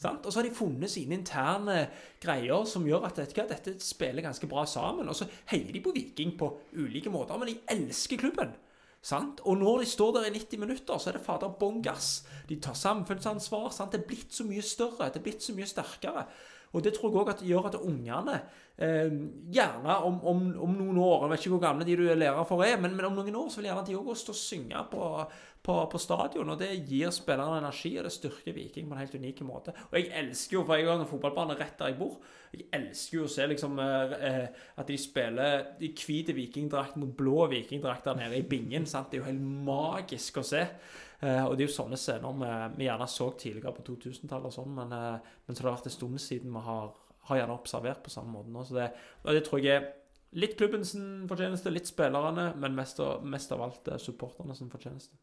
[0.00, 0.24] Sant?
[0.24, 1.82] Og så har de funnet sine interne
[2.22, 5.08] greier som gjør at vet dette spiller ganske bra sammen.
[5.12, 8.54] Og så heier de på Viking på ulike måter, men de elsker klubben.
[9.04, 9.40] Sant?
[9.48, 12.22] Og når de står der i 90 minutter, så er det fader bånn gass.
[12.48, 13.70] De tar samfunnsansvar.
[13.72, 13.92] Sant?
[13.92, 15.08] Det er blitt så mye større.
[15.08, 16.26] Det er blitt så mye sterkere.
[16.70, 18.36] Og det tror jeg òg gjør at ungene,
[18.78, 19.14] eh,
[19.50, 22.46] gjerne om, om, om noen år Jeg vet ikke hvor gamle de du er lærer
[22.46, 24.84] for er, men, men om noen år så vil gjerne de òg stå og synge
[24.92, 25.08] på,
[25.66, 26.52] på, på stadion.
[26.54, 29.74] Og det gir spillerne energi, og det styrker Viking på en helt unik måte.
[29.90, 32.16] Og jeg elsker jo, for jeg har en fotballbane rett der jeg bor,
[32.54, 37.12] jeg elsker jo å se liksom eh, eh, at de spiller i hvit vikingdrakt mot
[37.18, 38.86] blå vikingdrakt der nede i bingen.
[38.86, 39.10] sant?
[39.10, 40.66] Det er jo helt magisk å se.
[41.20, 44.54] Eh, og det er jo sånne scener vi, vi gjerne så tidligere på 2000-tallet, og
[44.56, 46.92] sånn, men, eh, men så har det vært en stund siden vi har,
[47.28, 48.62] har gjerne observert på samme måte nå.
[48.64, 48.86] Så det,
[49.24, 49.90] og det tror jeg er
[50.40, 50.94] litt klubbens
[51.28, 55.18] fortjeneste, litt spillerne, men mest, av- mest av alt eh, supporterne sin fortjeneste.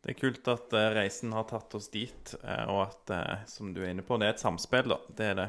[0.00, 3.10] Det er kult at reisen har tatt oss dit, og at,
[3.50, 4.96] som du er inne på, det er et samspill, da.
[5.18, 5.48] Det er det.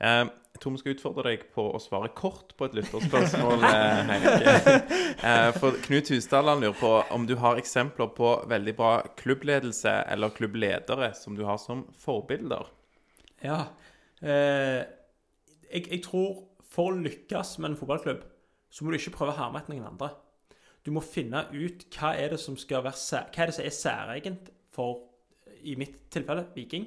[0.00, 0.24] Eh,
[0.56, 3.64] jeg tror vi skal utfordre deg på å svare kort på et lytterspørsmål.
[3.68, 4.02] eh,
[5.26, 10.34] Eh, for Knut Husdal lurer på om du har eksempler på veldig bra klubbledelse eller
[10.36, 12.68] klubbledere som du har som forbilder.
[13.44, 13.66] Ja.
[14.20, 14.84] Eh,
[15.72, 16.44] jeg, jeg tror
[16.76, 18.22] for å lykkes med en fotballklubb,
[18.70, 20.12] så må du ikke prøve å herme etter noen andre.
[20.84, 24.52] Du må finne ut hva er det som være hva er det som er særegent
[24.76, 25.00] for,
[25.64, 26.86] i mitt tilfelle, Viking.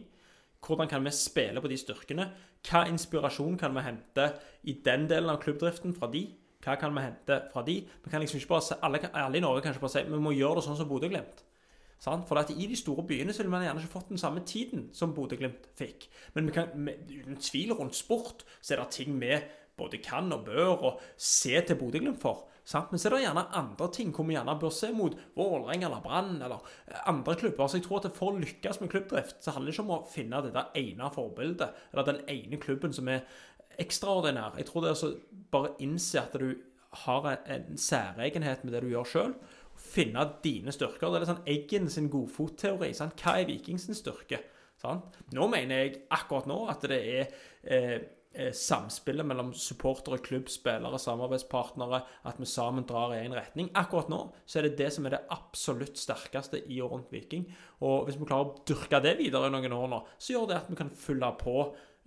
[0.64, 2.30] Hvordan kan vi spille på de styrkene?
[2.68, 4.26] Hva inspirasjon kan vi hente
[4.68, 6.26] i den delen av klubbdriften fra de?
[6.64, 7.78] Hva kan vi hente fra de?
[8.04, 10.20] Vi kan liksom ikke bare se, alle, alle i Norge kan ikke bare si vi
[10.20, 11.46] må gjøre det sånn som Bodø-Glimt.
[12.00, 15.14] For I de store byene så ville man gjerne ikke fått den samme tiden som
[15.16, 16.08] Bodø-Glimt fikk.
[16.36, 19.36] Men vi kan, med, uten tvil rundt sport så er det ting vi
[19.80, 22.48] både kan og bør og se til Bodø-Glimt for.
[22.70, 22.92] Sant?
[22.92, 26.02] Men så er det gjerne andre ting hvor vi gjerne bør se mot Vålerenga eller
[26.06, 27.68] Brann eller eh, andre klubber.
[27.68, 30.02] Så jeg tror at For å lykkes med klubbdrift så handler det ikke om å
[30.10, 33.24] finne det der ene forbildet eller den ene klubben som er
[33.82, 34.60] ekstraordinær.
[34.60, 35.14] Jeg tror det er å
[35.54, 36.52] bare innse at du
[37.06, 39.34] har en, en særegenhet med det du gjør sjøl.
[39.80, 41.10] Finne dine styrker.
[41.10, 42.92] Det er sånn Eggen sin godfotteori.
[42.94, 44.44] Hva er Vikings styrke?
[44.80, 45.18] Sant?
[45.36, 47.32] Nå mener jeg akkurat nå at det er
[47.64, 47.98] eh,
[48.54, 53.72] samspillet mellom supportere, klubb, spillere, samarbeidspartnere, at vi sammen drar i én retning.
[53.74, 57.48] Akkurat nå så er det det som er det absolutt sterkeste i og rundt Viking.
[57.82, 60.60] Og hvis vi klarer å dyrke det videre i noen år nå, så gjør det
[60.60, 61.56] at vi kan fylle på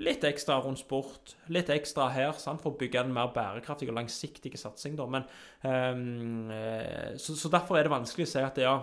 [0.02, 3.98] litt ekstra rundt sport, litt ekstra her, sant, for å bygge en mer bærekraftig og
[3.98, 4.96] langsiktig satsing.
[4.98, 5.06] Da.
[5.10, 5.26] Men,
[5.62, 8.78] eh, så, så derfor er det vanskelig å si at det, ja,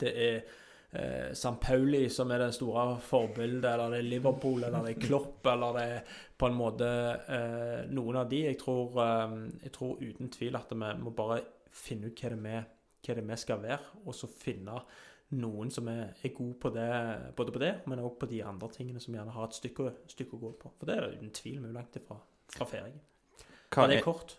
[0.00, 0.60] det er
[0.92, 1.54] eh, St.
[1.60, 5.78] Pauli som er det store forbildet, eller det er Liverpool, eller det er Klopp, eller
[5.78, 6.90] det er på en måte
[7.36, 8.44] eh, noen av de.
[8.48, 11.40] Jeg tror, eh, jeg tror uten tvil at vi må bare
[11.72, 12.58] finne ut hva det, vi,
[13.06, 14.82] hva det vi skal være, og så finne
[15.32, 16.90] noen som er, er god på det,
[17.36, 20.36] både på det, men òg på de andre tingene som gjerne har et stykke, stykke
[20.36, 20.72] å gå på.
[20.76, 22.18] For det er det uten tvil mye langt ifra
[22.52, 23.00] fra ferien.
[23.72, 24.36] Hva det er, er kort.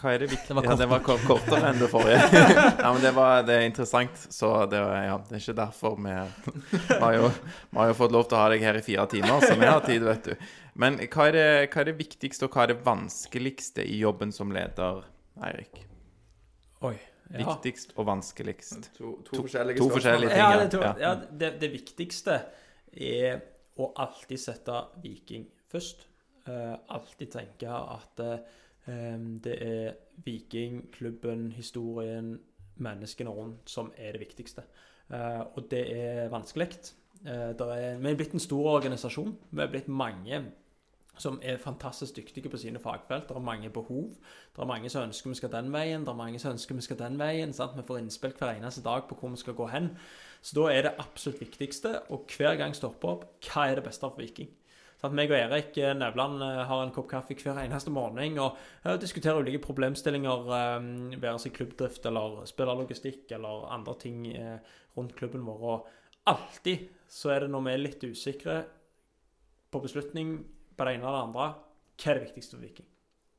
[0.00, 0.54] Hva er det viktige?
[0.54, 2.42] Det var Ja, det var kortere enn det forrige.
[2.82, 5.96] ja, men det, var, det er interessant, så det, var- ja, det er ikke derfor
[6.00, 6.16] vi
[6.74, 7.30] Vi har, jo,
[7.70, 9.70] vi har jo fått lov til å ha deg her i fire timer, så vi
[9.70, 10.46] har tid, vet du.
[10.74, 14.34] Men hva er, det, hva er det viktigste, og hva er det vanskeligste i jobben
[14.34, 15.04] som leder,
[15.46, 15.84] Eirik?
[16.84, 16.96] Oi.
[17.30, 17.40] Ja.
[17.40, 18.90] Viktigst og vanskeligst.
[18.98, 20.42] To, to, forskjellige to forskjellige ting.
[20.42, 20.58] Ja, ja.
[20.60, 20.84] det, tror.
[20.84, 20.94] Ja.
[21.00, 22.40] ja, det, det viktigste
[22.92, 23.38] er
[23.80, 26.04] å alltid sette Viking først.
[26.44, 28.42] Uh, alltid tenke at eh,
[28.86, 32.38] det er Viking, klubben, historien,
[32.76, 34.62] menneskene rundt som er det viktigste.
[35.12, 36.68] Eh, og det er vanskelig.
[37.26, 37.54] Eh,
[38.00, 39.36] vi er blitt en stor organisasjon.
[39.50, 40.44] Vi er blitt mange
[41.18, 43.28] som er fantastisk dyktige på sine fagfelt.
[43.28, 44.10] Det er mange behov.
[44.56, 46.80] Det er mange som ønsker vi skal den veien, det er mange som ønsker vi
[46.80, 47.52] skal den veien.
[47.52, 47.76] Sant?
[47.76, 49.96] Vi får innspill hver eneste dag på hvor vi skal gå hen.
[50.42, 54.08] Så da er det absolutt viktigste å hver gang stoppe opp hva er det beste
[54.08, 54.50] for Viking.
[55.04, 55.18] Sant?
[55.18, 58.94] meg og Erik eh, Nevland eh, har en kopp kaffe hver eneste morgen og eh,
[58.96, 60.46] diskuterer ulike problemstillinger,
[61.20, 64.22] være seg klubbdrift eller spillerlogistikk eller andre ting
[64.96, 65.66] rundt klubben vår.
[65.74, 68.54] Og alltid så er det når vi er litt usikre
[69.68, 70.38] på beslutning
[70.74, 71.48] på det ene eller det andre,
[72.00, 72.86] hva er det viktigste for Viking?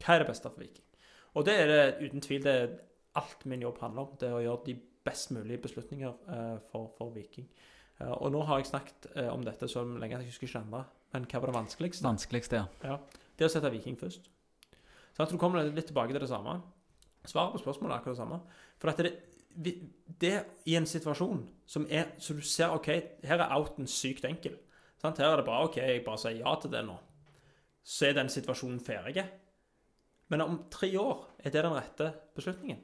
[0.03, 0.85] Hva er det beste for Viking?
[1.33, 2.75] Og det er det uten tvil det er
[3.17, 4.19] alt min jobb handler om.
[4.21, 6.13] Det er å gjøre de best mulige beslutninger
[6.69, 7.49] for, for Viking.
[8.19, 10.83] Og nå har jeg snakket om dette så lenge at jeg husker ikke det.
[11.15, 12.03] Men hva var det vanskeligste?
[12.03, 12.97] Vanskeligste, ja.
[13.35, 14.27] Det er å sette Viking først.
[15.15, 16.57] Så at du kommer litt tilbake til det samme.
[17.25, 18.39] Svaret på spørsmålet er akkurat det samme.
[18.81, 18.99] For at
[19.55, 19.73] det,
[20.19, 20.33] det
[20.67, 22.89] i en situasjon som er Så du ser OK,
[23.23, 24.57] her er outen sykt enkel.
[25.01, 25.21] Sant?
[25.23, 26.97] Her er det bare OK, jeg bare sier ja til det nå.
[27.85, 29.23] Så er den situasjonen ferdig.
[30.33, 32.81] Men om tre år er det den rette beslutningen.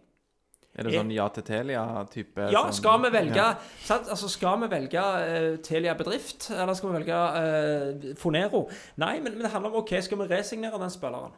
[0.72, 2.46] Er det sånn ja til Telia-type?
[2.54, 3.50] Ja, sånn- skal vi velge Ja.
[3.92, 8.70] Altså, skal vi velge uh, Telia bedrift, eller skal vi velge uh, Fonero?
[9.04, 11.36] Nei, men, men det handler om OK, skal vi resignere den spilleren?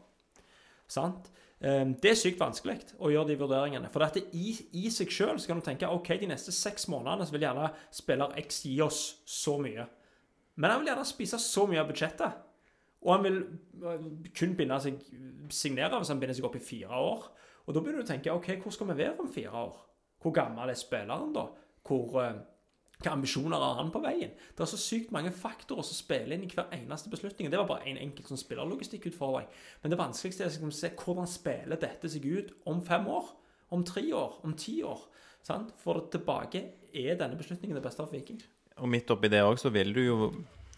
[0.87, 1.31] Sant?
[1.63, 3.89] Um, det er sykt vanskelig å gjøre de vurderingene.
[3.89, 7.33] For dette i, i seg sjøl kan du tenke OK, de neste seks månedene så
[7.33, 9.85] vil gjerne spiller X gi oss så mye.
[10.59, 12.41] Men han vil gjerne spise så mye av budsjettet.
[13.03, 13.39] Og han vil
[13.83, 14.03] eh,
[14.37, 14.99] kun binde seg,
[15.51, 17.25] signere hvis han binder seg opp i fire år.
[17.65, 19.77] Og da begynner du å tenke OK, hvor skal vi være om fire år?
[20.23, 21.45] Hvor gammel er spilleren da?
[21.87, 22.41] Hvor, eh,
[23.03, 24.31] hva ambisjoner har han på veien?
[24.55, 27.51] Det er så sykt mange faktorer som spiller inn i hver eneste beslutning.
[27.51, 29.47] Det var bare en enkelt sånn spillerlogistikkutfordring.
[29.83, 33.31] Men det vanskeligste er å se hvordan spiller dette seg ut om fem år?
[33.73, 34.39] Om tre år?
[34.43, 35.07] Om ti år?
[35.43, 35.73] Sant?
[35.83, 38.39] For tilbake er denne beslutningen det beste for Viking.
[38.79, 40.17] Og midt oppi det òg, så vil du jo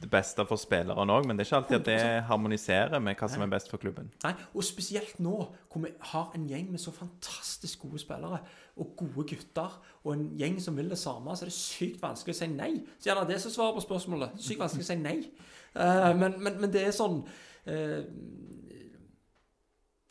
[0.01, 3.29] det beste for spilleren òg, men det er ikke alltid at det harmoniserer med hva
[3.31, 4.09] som er best for klubben.
[4.25, 5.37] Nei, og spesielt nå,
[5.71, 8.41] hvor vi har en gjeng med så fantastisk gode spillere,
[8.75, 12.35] og gode gutter, og en gjeng som vil det samme, så er det sykt vanskelig
[12.35, 12.71] å si nei.
[12.99, 14.35] Så gjerne det som svarer på spørsmålet.
[14.43, 15.17] Sykt vanskelig å si nei.
[15.75, 18.01] Uh, men, men, men det er sånn uh,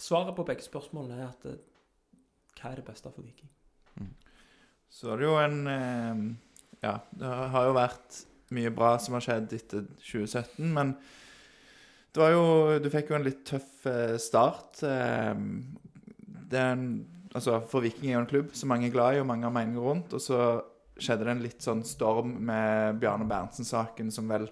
[0.05, 1.61] Svaret på begge spørsmålene er at eh,
[2.59, 3.49] hva er det beste for Viking?
[4.93, 6.35] Så er det jo en
[6.83, 8.19] Ja, det har jo vært
[8.55, 10.95] mye bra som har skjedd etter 2017, men
[12.15, 12.45] det var jo
[12.79, 14.85] Du fikk jo en litt tøff eh, start.
[14.87, 15.33] Eh,
[16.51, 16.87] det er en,
[17.35, 19.55] altså, for Viking er jo en klubb som mange er glad i, og mange har
[19.55, 20.15] meninger rundt.
[20.15, 20.39] Og så
[20.95, 24.47] skjedde det en litt sånn storm med Bjarne Berntsen-saken, som vel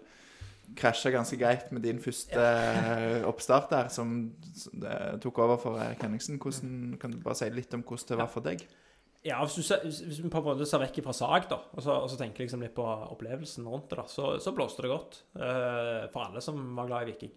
[0.74, 4.32] krasja ganske greit med din første eh, oppstart der, som
[5.22, 6.40] tok over for Erik Henningsen.
[6.42, 8.66] Hvordan, kan du bare si litt om hvordan det var for deg?
[9.22, 11.94] Ja, hvis, du hvis du, på en måte ser vekk fra sak, da, og så,
[12.02, 15.20] og så tenker liksom litt på opplevelsen rundt det, da, så, så blåste det godt
[15.38, 17.36] uh, for alle som var glad i Viking.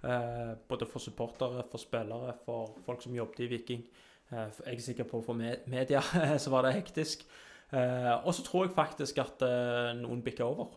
[0.00, 3.84] Uh, både for supportere, for spillere, for folk som jobbet i Viking.
[4.32, 6.00] Uh, jeg er sikker på for med, media
[6.42, 7.28] så var det hektisk.
[7.66, 9.40] Og så tror jeg faktisk at
[9.98, 10.68] noen bikker over.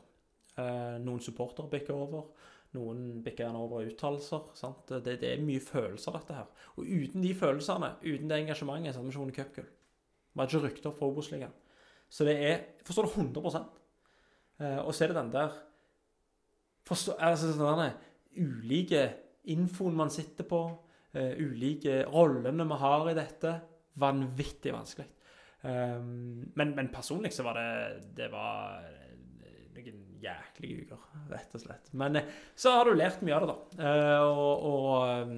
[1.03, 2.31] Noen supportere bikker over.
[2.73, 4.49] Noen bikker gjerne over uttalelser.
[4.89, 6.49] Det, det er mye følelser, dette her.
[6.81, 9.69] Og uten de følelsene, uten det engasjementet, så hadde vi ikke vunnet cupgull.
[10.33, 11.55] Vi hadde ikke rykket opp fra Obos-ligaen.
[12.09, 13.59] Så det er Forstår du 100
[14.59, 15.57] eh, Og så er det den der
[16.89, 17.97] forstå, altså sånn der,
[18.39, 19.03] Ulike
[19.49, 20.61] infoen man sitter på,
[21.13, 23.53] eh, ulike rollene vi har i dette.
[23.99, 25.07] Vanvittig vanskelig.
[25.59, 28.79] Um, men, men personlig så var det Det var
[30.19, 30.97] noen jæklige uker,
[31.29, 31.89] rett og slett.
[31.91, 32.23] Men eh,
[32.55, 33.93] så har du lært mye av det, da.
[34.25, 35.29] Og, og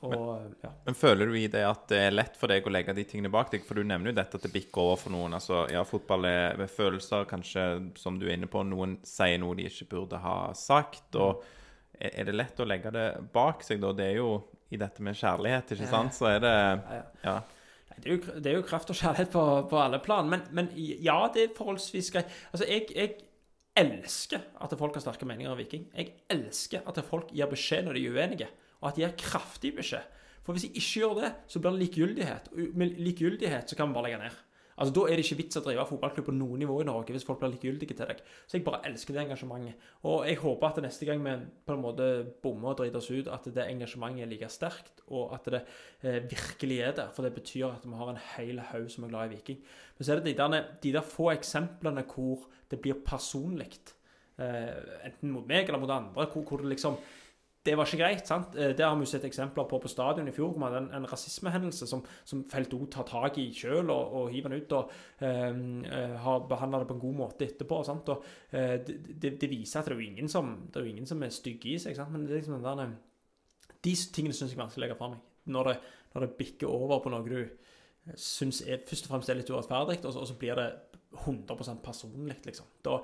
[0.00, 0.70] og, men, ja.
[0.84, 3.32] Men føler du i det at det er lett for deg å legge de tingene
[3.32, 3.64] bak deg?
[3.66, 5.34] For du nevner jo dette at det bikker over for noen.
[5.34, 8.62] Altså, ja, fotball er ved følelser, kanskje, som du er inne på.
[8.66, 11.14] Noen sier noe de ikke burde ha sagt.
[11.18, 11.42] Og
[11.98, 13.92] er er det lett å legge det bak seg, da?
[13.96, 14.32] Det er jo
[14.70, 16.14] i dette med kjærlighet, ikke sant?
[16.14, 16.56] Så er det
[17.24, 17.40] Ja,
[17.98, 20.68] Det er, jo, det er jo kraft og kjærlighet på, på alle plan, men, men
[20.76, 22.30] ja, det er forholdsvis greit.
[22.52, 23.16] Altså, jeg, jeg
[23.78, 25.86] elsker at folk har sterke meninger om Viking.
[25.94, 28.48] Jeg elsker at folk gir beskjed når de er uenige,
[28.80, 30.04] og at de gir kraftig beskjed.
[30.46, 32.52] For hvis de ikke gjør det, så blir det likegyldighet.
[32.52, 34.38] Og med likegyldighet så kan vi bare legge ned.
[34.78, 37.26] Altså, Da er det ikke vits å drive fotballklubb på noe nivå i Norge hvis
[37.26, 38.22] folk blir likegyldige til deg.
[38.46, 39.88] Så jeg bare elsker det engasjementet.
[40.06, 41.34] Og jeg håper at neste gang vi
[41.66, 42.08] på en måte
[42.44, 45.62] bommer og driter oss ut, at det engasjementet er like sterkt, og at det
[46.02, 47.12] eh, virkelig er der.
[47.16, 49.62] For det betyr at vi har en hel haug som er glad i Viking.
[49.98, 53.72] Men så er det de der, de der få eksemplene hvor det blir personlig.
[54.38, 54.74] Eh,
[55.08, 57.00] enten mot meg eller mot andre, hvor, hvor det liksom
[57.66, 58.26] det var ikke greit.
[58.26, 58.54] sant?
[58.56, 60.52] Eh, Det har vi sett eksempler på på stadion i fjor.
[60.52, 64.30] hvor man hadde en, en rasismehendelse som, som Felto tar tak i sjøl og, og
[64.30, 64.72] hiver den ut.
[64.72, 64.90] og
[65.20, 65.48] eh,
[65.92, 67.82] eh, Har behandla det på en god måte etterpå.
[67.84, 68.08] sant?
[68.08, 71.22] Og eh, det, det, viser at det er jo ingen som, det er, ingen som
[71.22, 71.96] er stygge i seg.
[71.96, 72.12] sant?
[72.12, 74.98] Men det er liksom den der, eh, de tingene syns jeg er vanskelig å legge
[74.98, 75.24] fra meg.
[75.48, 75.78] Når det,
[76.14, 77.48] når det bikker over på noe du
[78.16, 80.68] syns er, først og fremst er litt urettferdig, og, og så blir det
[81.24, 82.66] 100 personlig, liksom.
[82.84, 82.98] Da,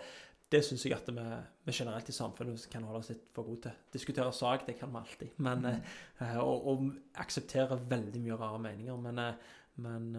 [0.54, 1.26] det syns jeg at vi,
[1.66, 3.78] vi generelt i samfunnet kan holde oss litt for gode til.
[3.94, 5.38] Diskutere sak, det kan vi alltid.
[5.44, 6.84] Men, eh, og, og
[7.22, 9.00] akseptere veldig mye rare meninger.
[9.08, 10.10] Men, eh, men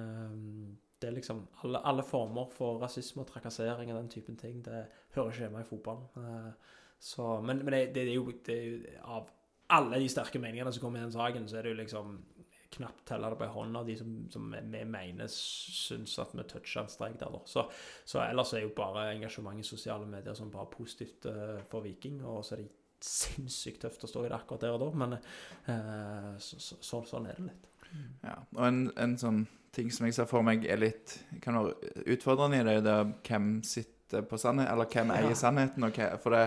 [0.99, 4.85] det er liksom alle, alle former for rasisme og trakassering og den typen ting, det
[5.15, 6.53] hører ikke hjemme i fotballen.
[6.99, 9.31] Så, men men det, det, er jo, det er jo Av
[9.75, 12.17] alle de sterke meningene som kommer i den saken, så er det jo liksom
[12.75, 16.45] knapt teller det på ei hånd av de som, som vi mener syns at vi
[16.49, 17.41] toucher en strek der, da.
[17.49, 17.65] Så,
[18.05, 22.21] så ellers er jo bare engasjement i sosiale medier som bare positivt uh, for Viking.
[22.23, 22.71] Og så er det
[23.05, 27.03] sinnssykt tøft å stå i det akkurat der og da, men uh, så, så, så,
[27.05, 27.67] sånn er det litt.
[28.25, 29.43] Ja, og en, en sånn
[29.75, 33.49] ting som jeg ser for meg er litt kan være utfordrende i det, er hvem
[33.67, 35.19] sitter på sannheten, eller hvem Ja.
[35.21, 35.83] eier sannheten.
[35.87, 36.45] Og hva, for det,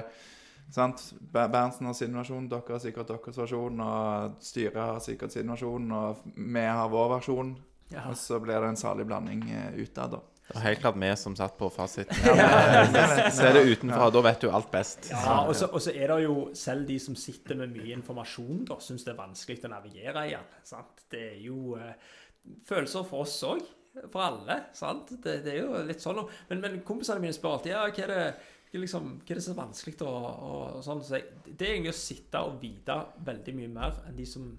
[0.74, 1.02] sant,
[1.32, 5.92] Berntsen har sin versjon, dere har sikkert deres versjon, og styret har sikkert sin versjon,
[5.94, 7.54] og vi har vår versjon.
[7.88, 8.08] Ja.
[8.10, 10.24] Og så blir det en salig blanding eh, utad, da.
[10.48, 12.16] Det var helt klart vi som satt på fasiten.
[12.24, 13.30] Ja.
[13.30, 15.10] Se det utenfra, da vet du alt best.
[15.12, 18.62] Ja, og så, og så er det jo selv de som sitter med mye informasjon,
[18.70, 20.46] da, syns det er vanskelig å navigere i den.
[20.64, 21.04] Sant?
[21.12, 21.92] Det er jo eh,
[22.68, 23.60] følelser for oss òg.
[23.98, 24.60] For alle.
[24.78, 25.10] sant?
[25.20, 26.22] Det, det er jo litt sånn.
[26.48, 28.24] Men, men kompisene mine spør alltid ja, hva er det,
[28.76, 31.00] liksom, hva er det så vanskelig å og, og sånn.
[31.04, 31.24] Så jeg,
[31.56, 34.50] det er egentlig å sitte og vite veldig mye mer enn de som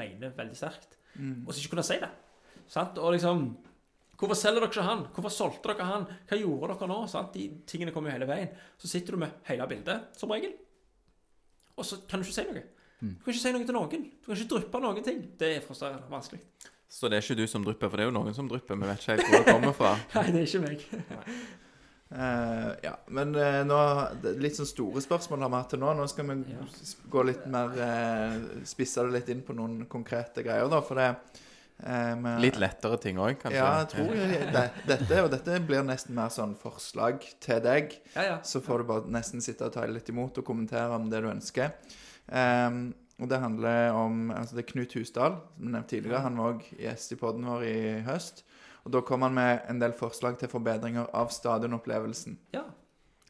[0.00, 1.42] mener veldig sterkt, Mm.
[1.44, 2.08] og så ikke kunne si det.
[2.72, 2.96] Sant?
[2.98, 3.42] Og liksom
[4.22, 5.00] Hvorfor selger dere ikke han?
[5.12, 6.04] Hvorfor solgte dere han?
[6.30, 6.98] Hva gjorde dere nå?
[7.10, 7.32] Sant?
[7.34, 8.48] De tingene kommer jo hele veien.
[8.78, 10.52] Så sitter du med hele bildet, som regel,
[11.76, 12.62] og så kan du ikke si noe.
[13.02, 14.04] Du kan ikke si noe til noen.
[14.22, 15.20] Du kan ikke dryppe noen ting.
[15.40, 16.38] Det er frustrerende vanskelig.
[16.88, 18.78] Så det er ikke du som drypper, for det er jo noen som drypper.
[18.78, 19.92] Vi vet ikke helt hvor det kommer fra.
[20.14, 20.86] Nei, det er ikke meg.
[22.12, 23.76] Eh, ja, men uh, nå
[24.42, 25.92] Litt sånn store spørsmål har vi hatt til nå.
[25.96, 26.66] Nå skal vi Ja.
[27.14, 28.34] gå litt mer uh,
[28.68, 30.82] Spisse det litt inn på noen konkrete greier, da.
[30.84, 31.06] For det
[31.86, 33.56] eh, vi- Litt lettere ting òg, kanskje.
[33.56, 37.96] Ja, jeg tror jeg, det, dette, og dette blir nesten mer sånn forslag til deg.
[38.14, 38.36] Ja, ja.
[38.44, 41.30] Så får du bare nesten sitte og ta litt imot og kommentere om det du
[41.32, 41.72] ønsker.
[42.28, 42.92] Um,
[43.22, 46.22] og det handler om altså Det er Knut Husdal, som jeg nevnte tidligere.
[46.24, 48.44] Han var òg gjest i poden vår i høst.
[48.84, 52.38] Og Da kom han med en del forslag til forbedringer av stadionopplevelsen.
[52.52, 52.64] ja.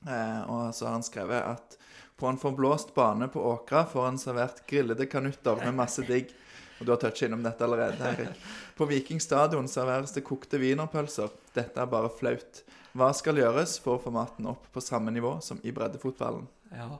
[0.03, 1.76] Eh, og så har han skrevet at
[2.18, 6.32] på en forblåst bane på Åkra får han servert grillede kanutter med masse digg.
[6.80, 8.40] Og du har touchet innom dette allerede, Erik.
[8.76, 11.30] På Viking stadion serveres det kokte wienerpølser.
[11.55, 12.64] Dette er bare flaut.
[12.98, 16.48] Hva skal gjøres for å få maten opp på samme nivå som i breddefotballen?
[16.74, 16.98] Ja.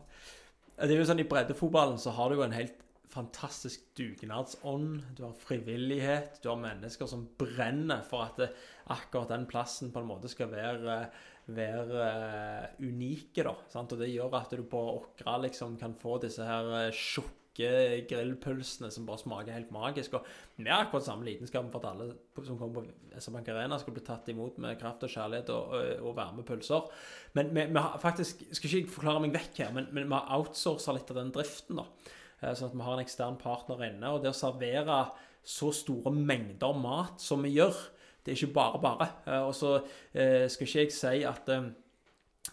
[0.79, 2.79] Det er jo sånn I breddefotballen så har du jo en helt
[3.13, 5.03] fantastisk dugnadsånd.
[5.17, 6.41] Du har frivillighet.
[6.43, 8.49] Du har mennesker som brenner for at det,
[8.93, 10.97] akkurat den plassen på en måte skal være,
[11.53, 13.45] være eh, unike.
[13.45, 13.93] da, sant?
[13.93, 17.41] Og Det gjør at du på Åkra liksom kan få disse her tjukke
[18.09, 20.17] grillpølsene som bare smaker helt magisk.
[20.17, 20.25] Og
[20.57, 24.07] vi har akkurat samme lidenskapen for at alle som kommer på SR-Bank Arena, skal bli
[24.07, 26.47] tatt imot med kraft og kjærlighet og, og, og varme.
[27.37, 30.33] Men vi, vi har faktisk Skal ikke forklare meg vekk her, men, men vi har
[30.39, 31.85] outsourca litt av den driften.
[31.85, 32.19] da.
[32.43, 34.11] Eh, Sånn at vi har en ekstern partner inne.
[34.13, 35.05] Og det å servere
[35.43, 37.75] så store mengder mat som vi gjør,
[38.23, 39.09] det er ikke bare bare.
[39.27, 39.77] Eh, Og så
[40.15, 41.49] eh, skal ikke jeg si at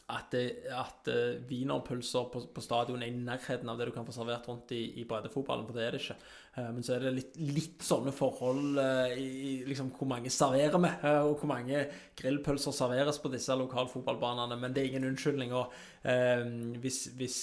[0.10, 4.06] at, eh, at eh, wienerpølser på, på stadion er i nærheten av det du kan
[4.06, 6.18] få servert rundt i, i breddefotballen, for det er det ikke.
[6.58, 8.78] Eh, Men så er det litt, litt sånne forhold
[9.18, 11.84] i liksom hvor mange serverer vi, og hvor mange
[12.22, 14.60] grillpølser serveres på disse lokalfotballbanene.
[14.62, 15.58] Men det er ingen unnskyldning.
[15.58, 15.74] og
[16.04, 16.46] eh,
[16.86, 17.40] Hvis, hvis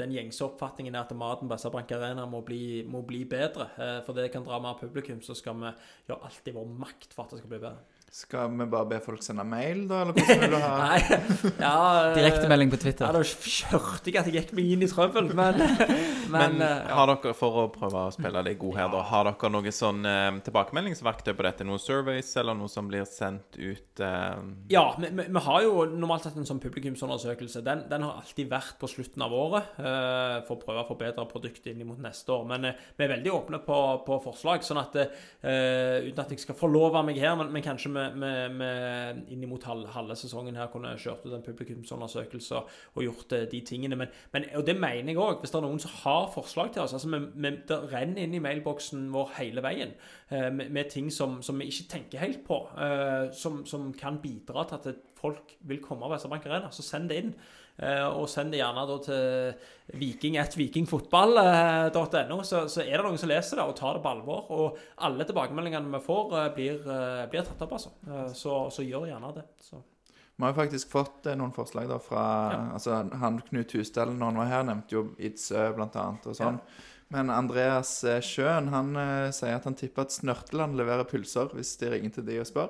[0.00, 3.96] den gjengse oppfatningen er at maten på SR-Bank Arena må bli, må bli bedre, eh,
[4.08, 5.76] for det kan dra mer publikum, så skal vi
[6.08, 7.89] gjøre alt i vår makt for at det skal bli bedre.
[8.10, 10.00] Skal vi bare be folk sende mail, da?
[10.02, 10.96] Eller hvordan vil du ha Nei,
[11.62, 11.74] ja,
[12.08, 13.12] eh, Direktemelding på Ja, Twitter.
[13.14, 15.60] da kjørte jeg at jeg gikk meg inn i trøbbel, men
[16.30, 16.94] Men, Men eh, ja.
[16.94, 20.04] har dere, for å prøve å spille det god her, da, har dere noe sånn
[20.06, 21.66] eh, tilbakemeldingsverktøy på dette?
[21.66, 24.42] Noen surveys, eller noe som blir sendt ut eh,
[24.74, 27.62] Ja, vi, vi, vi har jo normalt sett en sånn publikumsundersøkelse.
[27.66, 31.26] Den, den har alltid vært på slutten av året eh, for å prøve å forbedre
[31.30, 32.46] produktet inn mot neste år.
[32.50, 36.42] Men eh, vi er veldig åpne på, på forslag, sånn at eh, uten at jeg
[36.44, 40.92] skal forlove meg her, men, men kanskje vi, vi, inn mot halve sesongen her kunne
[41.00, 43.98] kjørt ut en publikumsundersøkelse og gjort eh, de tingene.
[43.98, 46.84] Men, men, og det mener jeg òg, hvis det er noen som har forslag til
[46.84, 46.94] oss.
[46.96, 49.94] altså vi, vi, Det renner inn i mailboksen vår hele veien
[50.28, 54.20] eh, med, med ting som, som vi ikke tenker helt på, eh, som, som kan
[54.22, 56.70] bidra til at folk vil komme av SR-Bank Arena.
[56.72, 57.34] Så send det inn.
[57.80, 59.54] Eh, og send det gjerne til
[60.00, 64.40] viking1vikingfotball.no, så, så er det noen som leser det og tar det på alvor.
[64.52, 64.76] Og
[65.06, 67.90] alle tilbakemeldingene vi får, eh, blir, eh, blir tatt opp, altså.
[68.06, 69.46] Eh, så, så gjør gjerne det.
[69.64, 69.76] Så.
[70.40, 72.22] Vi har faktisk fått eh, noen forslag da fra
[72.52, 72.60] Ja.
[72.76, 76.58] altså, han Knut Husdalen når han var her, nevnte jo Idsø annet og sånn.
[77.12, 81.74] Men Andreas eh, Sjøen han eh, sier at han tipper at Snørteland leverer pølser hvis
[81.80, 82.68] de ringer til de og spør.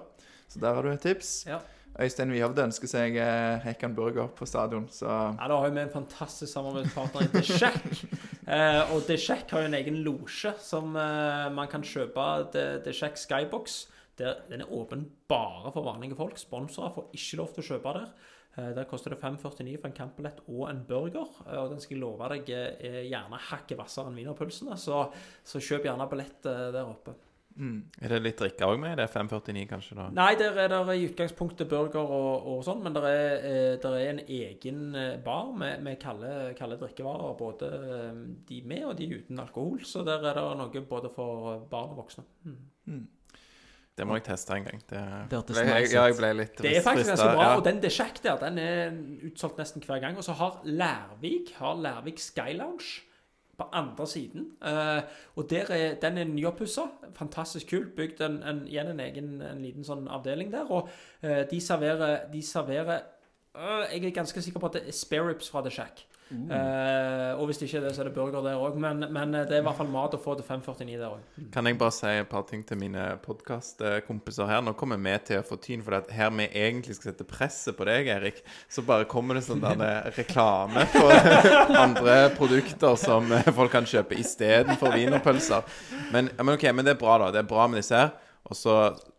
[0.50, 1.28] Så der har du et tips.
[1.46, 1.58] Ja.
[2.00, 5.92] Øystein Wihovde ønsker seg eh, Hekan Burger på stadion, så Ja, Da har vi en
[5.92, 7.88] fantastisk samarbeidspartner i The Shack.
[8.50, 12.24] Eh, og The Shack har jo en egen losje som eh, man kan kjøpe.
[12.50, 13.84] The, Shack Skybox.
[14.18, 16.38] Der, den er åpen bare for vanlige folk.
[16.40, 18.08] Sponsorer får ikke lov til å kjøpe der.
[18.58, 21.30] Eh, der koster det 5,49 for en campbillett og en burger.
[21.46, 24.78] Eh, og den skal jeg love deg er er gjerne hakket hvassere enn wienerpølsene.
[24.80, 25.04] Så,
[25.46, 27.14] så kjøp gjerne billett eh, der oppe.
[27.58, 28.96] Er det litt drikke òg med?
[28.96, 29.96] Det er 549, kanskje?
[29.98, 30.06] da?
[30.16, 33.96] Nei, der er det i utgangspunktet burger og, og sånn, men det er, eh, der
[33.98, 37.34] er en egen eh, bar med, med kalde, kalde drikkevarer.
[37.40, 39.82] Både eh, de med og de uten alkohol.
[39.84, 42.24] Så der er det noe både for barn og voksne.
[42.46, 43.08] Mm.
[44.00, 44.80] Det må jeg teste en gang.
[44.88, 47.44] Det, Det ble, jeg, ja, jeg ble litt Det er faktisk ganske bra.
[47.50, 47.52] ja.
[47.58, 48.96] Og den desjekk der, den er
[49.28, 50.16] utsolgt nesten hver gang.
[50.16, 53.02] Og så har Lærvik har Lærvik Sky Lounge
[53.60, 54.50] på andre siden.
[54.64, 55.02] Eh,
[55.36, 56.88] og er, den er nyoppussa.
[57.16, 57.94] Fantastisk kult.
[57.96, 60.70] Bygd en, en, igjen en egen en liten sånn avdeling der.
[60.72, 60.88] Og
[61.22, 62.96] eh, de serverer, de serverer
[63.54, 66.06] øh, Jeg er ganske sikker på at det er spareribs fra The Shack.
[66.30, 68.76] Eh, og hvis det ikke er det, så er det burger der òg.
[68.80, 71.40] Men, men eh, det er i hvert fall mat å få til 5,49 der òg.
[71.54, 74.62] Kan jeg bare si et par ting til mine podkastkompiser her?
[74.64, 77.78] Nå kommer vi til å få tyn, for at her vi egentlig skal sette presset
[77.78, 81.14] på deg, Erik, så bare kommer det sånn der reklame for
[81.84, 85.66] andre produkter som folk kan kjøpe istedenfor wienerpølser.
[86.14, 87.34] Men, men ok, men det er bra, da.
[87.34, 88.14] Det er bra med disse her.
[88.50, 88.76] Og så,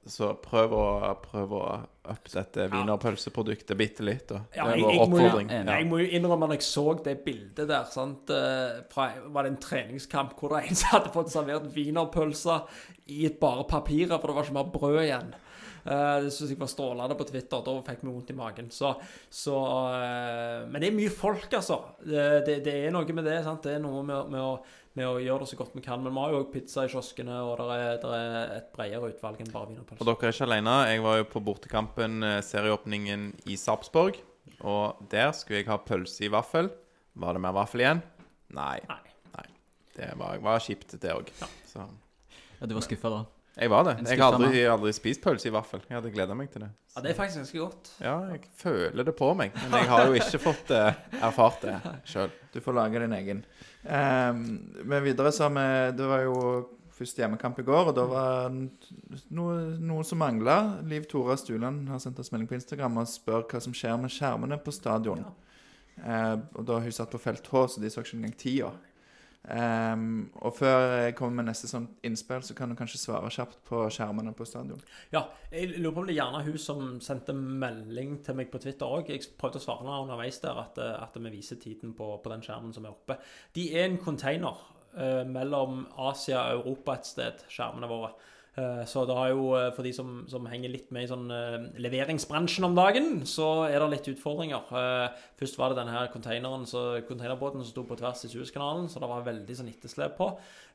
[0.09, 0.86] så prøv å,
[1.24, 1.66] prøv å
[2.14, 4.26] uppe dette wienerpølseproduktet bitte litt.
[4.30, 4.41] Da.
[4.51, 5.62] Det Ja, er jeg, vår jeg, må, Ja.
[5.78, 9.51] jeg må jo innrømme når jeg så det bildet der sant, eh, fra, Var det
[9.51, 12.68] en treningskamp hvor det en som hadde fått servert wienerpølser
[13.07, 15.34] i et bare papirer, for det var ikke mer brød igjen.
[15.82, 17.62] Uh, det syns jeg var strålende på Twitter.
[17.66, 18.68] Da fikk vi vondt i magen.
[18.70, 18.91] Så,
[19.34, 21.80] så uh, Men det er mye folk, altså.
[22.05, 23.39] Det, det, det er noe med det.
[23.47, 23.64] Sant?
[23.66, 24.59] Det er noe med, med, å,
[24.97, 26.01] med å gjøre det så godt vi kan.
[26.03, 29.39] Men vi har jo òg pizza i kioskene, og det er, er et bredere utvalg
[29.43, 30.05] enn bare Og wienerpølser.
[30.09, 30.75] dere er ikke alene.
[30.91, 34.19] Jeg var jo på bortekampen, eh, serieåpningen i Sarpsborg.
[34.67, 36.69] Og der skulle jeg ha pølse i vaffel.
[37.15, 38.01] Var det mer vaffel igjen?
[38.55, 38.79] Nei.
[38.89, 39.45] Nei.
[39.95, 41.31] Det var, var kjipt, det òg.
[41.41, 41.47] Ja.
[42.61, 43.23] Ja, du var skuffa da?
[43.62, 43.93] Jeg var det.
[44.09, 45.84] Jeg har aldri, aldri spist pølse i vaffel.
[45.86, 46.72] Jeg hadde gleda meg til det.
[46.95, 47.91] Ja, det er faktisk ganske godt.
[48.01, 49.53] Ja, jeg føler det på meg.
[49.62, 50.89] Men jeg har jo ikke fått uh,
[51.22, 51.76] erfart det
[52.09, 52.34] sjøl.
[52.53, 53.43] du får lage din egen.
[53.86, 54.41] Um,
[54.82, 56.38] men videre så har vi Det var jo
[57.01, 60.57] første hjemmekamp i går, og da var noe, noe som mangla.
[60.89, 64.14] Liv Tora Stuland har sendt oss melding på Instagram og spør hva som skjer med
[64.14, 65.24] skjermene på stadion.
[66.01, 68.72] Eh, og da har hun satt på felt H, så de så ikke engang tida.
[69.41, 73.57] Um, og før jeg kommer med neste sånn innspill, så kan du kanskje svare kjapt
[73.65, 74.81] på skjermene på stadion.
[75.13, 78.61] Ja, jeg lurer på om det er gjerne hun som sendte melding til meg på
[78.61, 79.09] Twitter òg.
[79.09, 82.45] Jeg prøvde å svare henne underveis der at, at vi viser tiden på, på den
[82.45, 83.17] skjermen som er oppe.
[83.57, 84.61] De er en container.
[84.93, 88.13] uh, mellom Asia og Europa et sted, skjermene våre.
[88.58, 91.30] Eh, Så det har jo, eh, for de som, som henger litt med i sånn
[91.32, 94.68] eh, leveringsbransjen om dagen, så er det litt utfordringer.
[95.39, 98.99] Først var det denne her containeren, så, containerbåten som sto på tvers i Suezkanalen, så
[98.99, 100.28] det var veldig sånn etterslep på.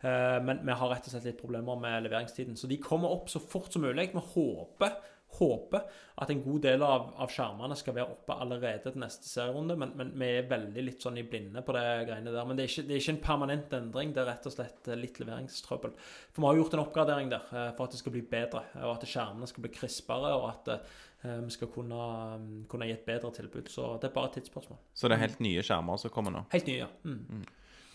[0.02, 2.56] Men vi har rett og slett litt problemer med leveringstiden.
[2.58, 4.10] Så de kommer opp så fort som mulig.
[4.12, 4.96] Vi håper,
[5.38, 5.84] håper
[6.16, 9.92] at en god del av, av skjermene skal være oppe allerede til neste serierunde, men,
[9.98, 12.46] men vi er veldig litt sånn i blinde på det greiene der.
[12.48, 14.88] Men det er, ikke, det er ikke en permanent endring, det er rett og slett
[14.88, 15.96] eh, litt leveringstrøbbel.
[16.30, 18.94] For vi har gjort en oppgradering der eh, for at det skal bli bedre, og
[18.94, 22.00] at skjermene skal bli krispere, og at eh, vi skal kunne,
[22.40, 23.68] mm, kunne gi et bedre tilbud.
[23.72, 24.80] Så det er bare et tidsspørsmål.
[24.96, 26.46] Så det er helt nye skjermer som kommer nå.
[26.54, 26.90] Helt nye, ja.
[27.04, 27.44] Mm.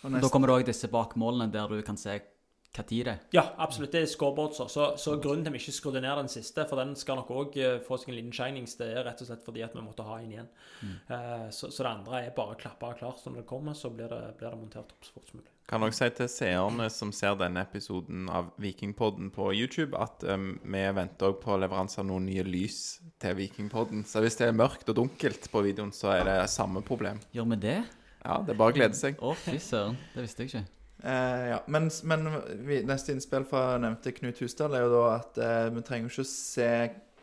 [0.02, 2.16] Og Da kommer det òg disse bakmålene der du kan se
[2.72, 3.24] hva tid det er.
[3.36, 3.92] Ja, absolutt.
[3.92, 4.68] Det er scoreboardser.
[4.72, 7.32] Så, så grunnen til at vi ikke skrudde ned den siste, for den skal nok
[7.36, 10.06] òg få seg en liten shinings, det er rett og slett fordi at vi måtte
[10.06, 10.52] ha en igjen.
[10.82, 13.20] Eh, så, så det andre er bare klappa og klart.
[13.20, 15.52] Så når det kommer, så blir det, blir det montert opp så fort som mulig.
[15.68, 20.56] Kan også si til seerne som ser denne episoden av Vikingpodden på YouTube, at um,
[20.64, 22.82] vi venter også på leveranse av noen nye lys
[23.22, 24.04] til Vikingpodden.
[24.08, 27.22] Så hvis det er mørkt og dunkelt på videoen, så er det samme problem.
[27.32, 27.80] Gjør vi det?
[28.22, 29.20] Ja, det er bare å glede seg.
[29.22, 29.96] Å, fy søren.
[30.12, 30.81] Det visste jeg ikke.
[31.02, 32.28] Eh, ja, men, men
[32.66, 36.24] vi, neste innspill fra nevnte Knut Husdal er jo da at eh, vi trenger ikke
[36.24, 36.72] å se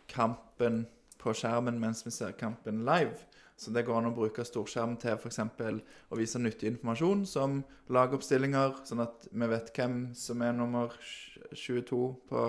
[0.10, 0.86] kampen
[1.20, 3.18] på skjermen mens vi ser kampen live.
[3.60, 5.42] Så det går an å bruke storskjerm til f.eks.
[5.44, 7.58] å vise nyttig informasjon, som
[7.92, 10.96] lagoppstillinger, sånn at vi vet hvem som er nummer
[11.52, 12.00] 22
[12.30, 12.46] på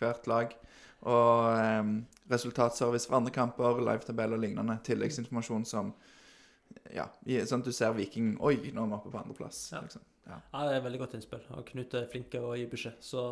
[0.00, 0.56] hvert lag.
[1.06, 1.92] Og eh,
[2.34, 4.80] resultatservice for andre kamper, livetabell og lignende.
[4.86, 5.94] Tilleggsinformasjon som
[6.94, 7.06] Ja,
[7.46, 9.62] sånn at du ser Viking Oi, nå er vi oppe på andreplass.
[9.72, 9.84] Ja.
[9.86, 10.02] Liksom.
[10.30, 10.38] Ja.
[10.54, 11.42] Ja, det er veldig godt innspill.
[11.56, 12.98] Og Knut er flink til å gi beskjed.
[13.04, 13.24] Så,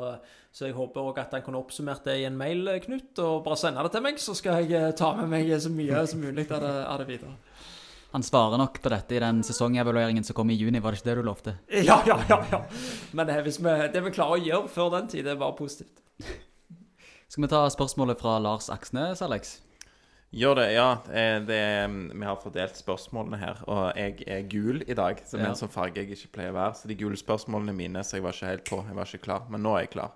[0.54, 3.58] så jeg håper også at han kunne oppsummert det i en mail, Knut, og bare
[3.60, 6.48] sende det til meg, så skal jeg eh, ta med meg så mye som mulig
[6.50, 7.36] av det, av det videre.
[8.14, 11.10] Han svarer nok på dette i den sesongevalueringen som kom i juni, var det ikke
[11.10, 11.56] det du lovte?
[11.88, 12.38] Ja, ja, ja.
[12.54, 12.62] ja.
[13.12, 13.54] Men det, vi,
[13.92, 16.00] det vi klarer å gjøre før den tid, det er bare positivt.
[17.28, 19.58] Skal vi ta spørsmålet fra Lars Aksnes, Alex?
[20.34, 20.88] Gjør det, ja.
[21.08, 21.60] Eh, Det,
[22.12, 25.46] vi har fordelt spørsmålene her, og jeg er gul i dag, som Ja.
[25.48, 26.74] en sånn farge jeg ikke pleier å være.
[26.74, 28.84] Så de gule spørsmålene mine, så jeg var ikke helt på.
[28.86, 29.46] Jeg var ikke klar.
[29.50, 30.12] Men nå er jeg klar.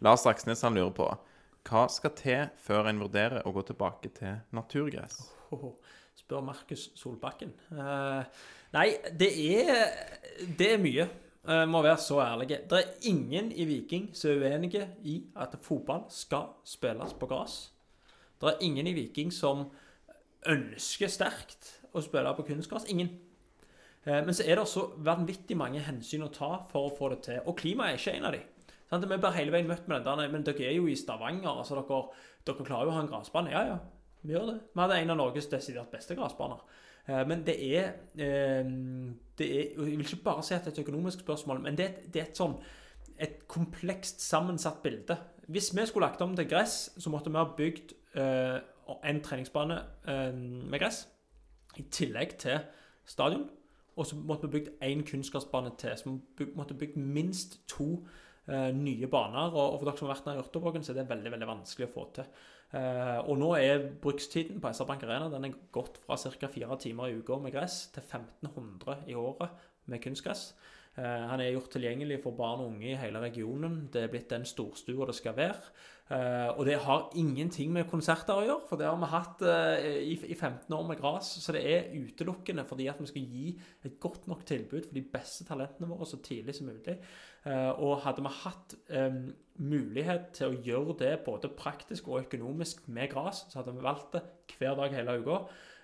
[0.00, 1.18] Lars Aksnes han lurer på
[1.68, 5.32] hva skal til før en vurderer å gå tilbake til naturgress?
[5.52, 5.74] Oh,
[6.14, 7.52] Spør Markus Solbakken.
[7.72, 8.22] Uh,
[8.72, 9.32] nei, det
[9.62, 9.88] er,
[10.56, 11.08] det er mye.
[11.48, 12.48] Uh, må være så ærlig.
[12.68, 17.70] Det er ingen i Viking som er uenige i at fotball skal spilles på gress.
[18.40, 19.70] Det er ingen i Viking som
[20.48, 22.86] ønsker sterkt å spille på kunstgras.
[22.92, 23.08] Ingen.
[24.06, 27.22] Eh, Men så er det også vanvittig mange hensyn å ta for å få det
[27.26, 27.40] til.
[27.46, 28.40] Og klimaet er ikke en av de.
[28.90, 31.48] Sånn, Vi blir hele veien møtt med den Men dere er jo i Stavanger.
[31.58, 32.08] altså Dere,
[32.46, 33.50] dere klarer jo å ha en gressbane.
[33.50, 33.78] Ja, ja.
[34.24, 34.60] Vi gjør det.
[34.74, 36.60] Vi hadde en av Norges desidert beste gressbaner.
[37.08, 38.64] Eh, Men det er, eh,
[39.36, 41.84] det er Jeg vil ikke bare si at det er et økonomisk spørsmål, men det
[41.84, 42.58] er, et- det er et sånn
[43.20, 45.18] et komplekst sammensatt bilde.
[45.50, 49.78] Hvis vi skulle lagt om til gress, så måtte vi ha bygd en treningsbane
[50.08, 51.04] eh, med gress
[51.76, 52.58] i tillegg til
[53.06, 53.48] stadion.
[53.98, 55.96] Og så måtte vi bygd én kunstgressbane til.
[55.96, 58.06] Så vi måtte bygd minst to
[58.46, 59.50] eh, nye baner.
[59.50, 61.94] Og, for dere som har vært nær Ørtevågen, så er det veldig veldig vanskelig å
[61.96, 62.30] få til.
[62.78, 66.50] Eh, og nå er brukstiden på SR-Bank Arena den er gått fra ca.
[66.52, 70.52] fire timer i uka med gress til 1500 i året med kunstgress.
[70.98, 73.84] Eh, han er gjort tilgjengelig for barn og unge i hele regionen.
[73.92, 75.70] Det er blitt den storstua det skal være.
[76.08, 79.86] Eh, og det har ingenting med konserter å gjøre, for det har vi hatt eh,
[80.08, 81.30] i, i 15 år med gras.
[81.44, 83.54] Så det er utelukkende fordi at vi skal gi
[83.86, 86.98] et godt nok tilbud for de beste talentene våre så tidlig som mulig.
[87.48, 88.72] Og hadde vi hatt
[89.62, 94.18] mulighet til å gjøre det både praktisk og økonomisk med gras, så hadde vi valgt
[94.18, 94.24] det
[94.58, 95.38] hver dag hele uka.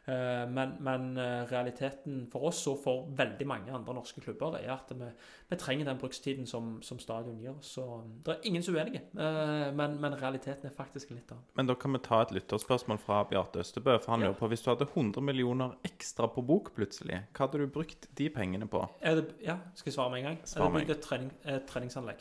[0.07, 4.69] Eh, Men, men eh, realiteten for oss og for veldig mange andre norske klubber er
[4.75, 5.07] at vi,
[5.49, 7.71] vi trenger den brukstiden som, som stadion gir oss.
[7.79, 7.87] Så
[8.27, 11.47] det er ingen som er uenige, eh, men, men realiteten er faktisk litt annen.
[11.57, 13.97] Men da kan vi ta et lytterspørsmål fra Bjarte Østebø.
[14.05, 14.33] For han Ja.
[14.37, 18.29] på hvis du hadde 100 millioner ekstra på bok plutselig, hva hadde du brukt de
[18.31, 18.85] pengene på?
[19.01, 20.39] Det, ja, skal jeg svare med en gang?
[20.45, 22.21] Svar Jeg hadde bygd et, trening, et treningsanlegg.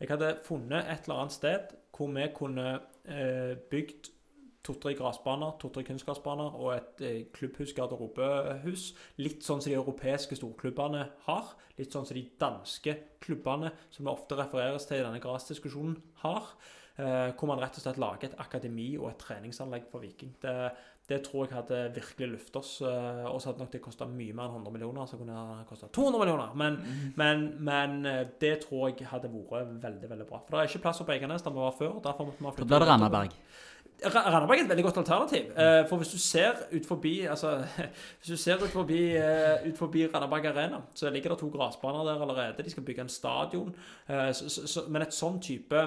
[0.00, 2.68] Jeg hadde funnet et eller annet sted hvor vi kunne
[3.06, 4.10] eh, bygd
[4.64, 8.86] to-tre gressbaner, to-tre kunstgressbaner og et eh, klubbhus, garderobehus.
[9.20, 11.52] Litt sånn som de europeiske storklubbene har.
[11.78, 16.54] Litt sånn som de danske klubbene, som det ofte refereres til i denne gressdiskusjonen, har.
[16.96, 20.36] Eh, hvor man rett og slett lager et akademi og et treningsanlegg for Viking.
[20.40, 20.52] Det,
[21.10, 22.70] det tror jeg hadde virkelig løftet oss.
[22.86, 25.08] eh, Og så hadde nok det kosta mye mer enn 100 millioner.
[25.10, 26.54] Så kunne det kosta 200 millioner.
[26.54, 26.78] Men,
[27.18, 30.40] men, men eh, det tror jeg hadde vært veldig veldig bra.
[30.46, 31.98] For det er ikke plass på Eiganes der vi var før.
[32.06, 32.88] Derfor måtte vi ha Da blir det.
[32.94, 33.36] Randaberg.
[34.04, 35.50] Ra- Randaberg er et veldig godt alternativ.
[35.58, 37.64] Eh, for hvis du ser ut forbi altså,
[38.18, 42.04] Hvis du ser ut forbi, eh, ut forbi Randaberg Arena, så ligger det to gressbaner
[42.04, 42.62] der allerede.
[42.64, 43.74] De skal bygge en stadion.
[44.08, 44.32] Eh,
[44.88, 45.84] men et sånn type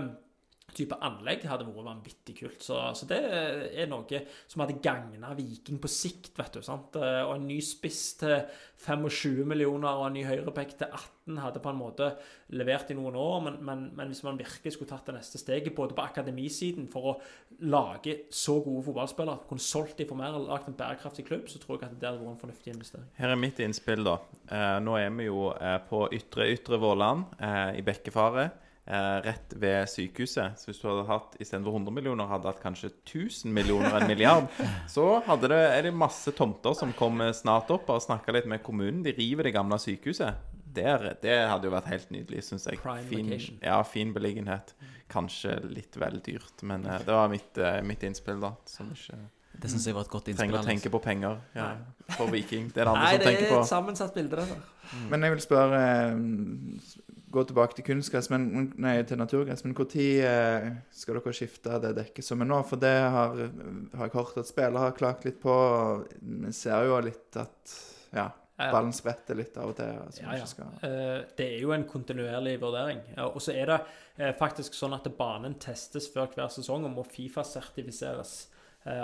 [0.78, 2.62] type anlegg hadde vært vanvittig kult.
[2.64, 6.64] Så, så det er noe som hadde gagna Viking på sikt, vet du.
[6.66, 6.98] sant?
[6.98, 8.40] Og en ny spiss til
[8.86, 12.12] 25 millioner og en ny høyreback til 18 hadde på en måte
[12.56, 15.74] levert i noen år, men, men, men hvis man virkelig skulle tatt det neste steget,
[15.76, 17.16] både på akademisiden for å
[17.68, 21.60] lage så gode fotballspillere, kunne solgt dem for mer eller lagd en bærekraftig klubb, så
[21.64, 23.10] tror jeg at det hadde vært en fornuftig investering.
[23.18, 24.20] Her er mitt innspill, da.
[24.46, 28.67] Eh, nå er vi jo eh, på ytre Ytre Våland, eh, i Bekkefaret.
[28.88, 30.56] Eh, rett ved sykehuset.
[30.56, 34.46] Så hvis du hadde hatt istedenfor 100 millioner, hadde hatt kanskje 1000 millioner, en milliard,
[34.96, 37.90] så hadde det, er det masse tomter som kommer snart opp.
[37.92, 39.02] og snakka litt med kommunen.
[39.04, 40.40] De river det gamle sykehuset.
[40.78, 42.80] Der, det hadde jo vært helt nydelig, syns jeg.
[42.80, 43.58] Prime fin, location.
[43.66, 44.72] ja, fin beliggenhet.
[45.12, 48.54] Kanskje litt vel dyrt, men eh, det var mitt, eh, mitt innspill, da.
[48.72, 49.20] Som ikke
[49.58, 50.46] Det syns jeg var et godt innspill.
[50.46, 51.68] trenger å tenke på penger ja,
[52.16, 52.72] for Viking.
[52.72, 55.04] Det er det andre Nei, som det tenker er et sammensatt bilde, det der.
[55.12, 59.66] Men jeg vil spørre eh, Gå tilbake til kunstgress, men Nei, til naturgress.
[59.66, 62.62] Men når eh, skal dere skifte det dekket som er nå?
[62.70, 63.36] For det har,
[63.98, 65.56] har jeg hørt at spillere har klagt litt på.
[66.22, 67.74] Vi ser jo litt at
[68.16, 70.00] ja, ballen spretter litt av og til.
[70.06, 70.46] Altså, Ja, ja.
[70.50, 70.72] skal...
[70.88, 73.04] Eh, Det er jo en kontinuerlig vurdering.
[73.28, 73.80] Og så er det
[74.18, 78.38] eh, faktisk sånn at banen testes før hver sesong og må Fifa-sertifiseres.
[78.48, 78.57] Eh,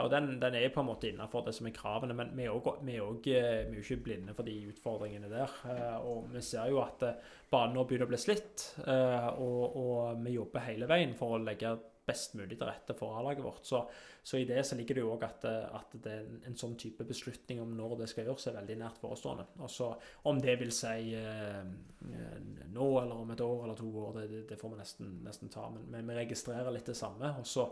[0.04, 3.00] Og den, den er på en måte innenfor det som er kravene, men vi er
[3.00, 5.56] jo eh, ikke blinde for de utfordringene der.
[5.74, 9.80] Eh, Og vi ser jo at eh, banen nå begynner å bli slitt, eh, og,
[9.80, 13.64] og vi jobber hele veien for å legge best mulig til rette for A-laget vårt.
[13.68, 13.80] Så,
[14.24, 17.06] så i det så ligger det jo òg at, eh, at er en, sånn type
[17.08, 19.48] beslutning om når det skal gjøres, er veldig nært forestående.
[19.64, 19.90] Også
[20.30, 22.38] om det vil si eh, eh,
[22.76, 25.70] nå eller om et år eller to år, det, det får vi nesten, nesten ta.
[25.74, 27.36] Men, men vi registrerer litt det samme.
[27.40, 27.70] Og så,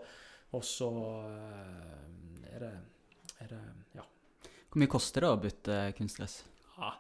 [0.52, 0.92] og så
[1.30, 2.74] eh, er det,
[3.40, 3.62] er det
[3.98, 4.06] Ja.
[4.72, 6.42] Hvor mye koster det å bytte kunstgress?
[6.78, 6.94] ja.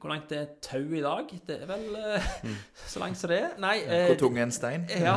[0.00, 1.28] Hvor langt det er tau i dag?
[1.46, 2.54] Det er vel mm.
[2.90, 3.52] så langt som det er.
[3.62, 4.86] Nei eh, Hvor tung er en stein?
[5.06, 5.14] Ja.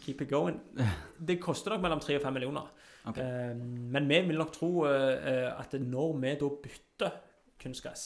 [0.00, 0.56] Keep it going.
[1.20, 2.70] Det koster nok mellom 3 og 5 millioner.
[3.04, 3.24] Okay.
[3.24, 3.52] Eh,
[3.92, 7.14] men vi vil nok tro eh, at når vi da bytter
[7.60, 8.02] kunstgress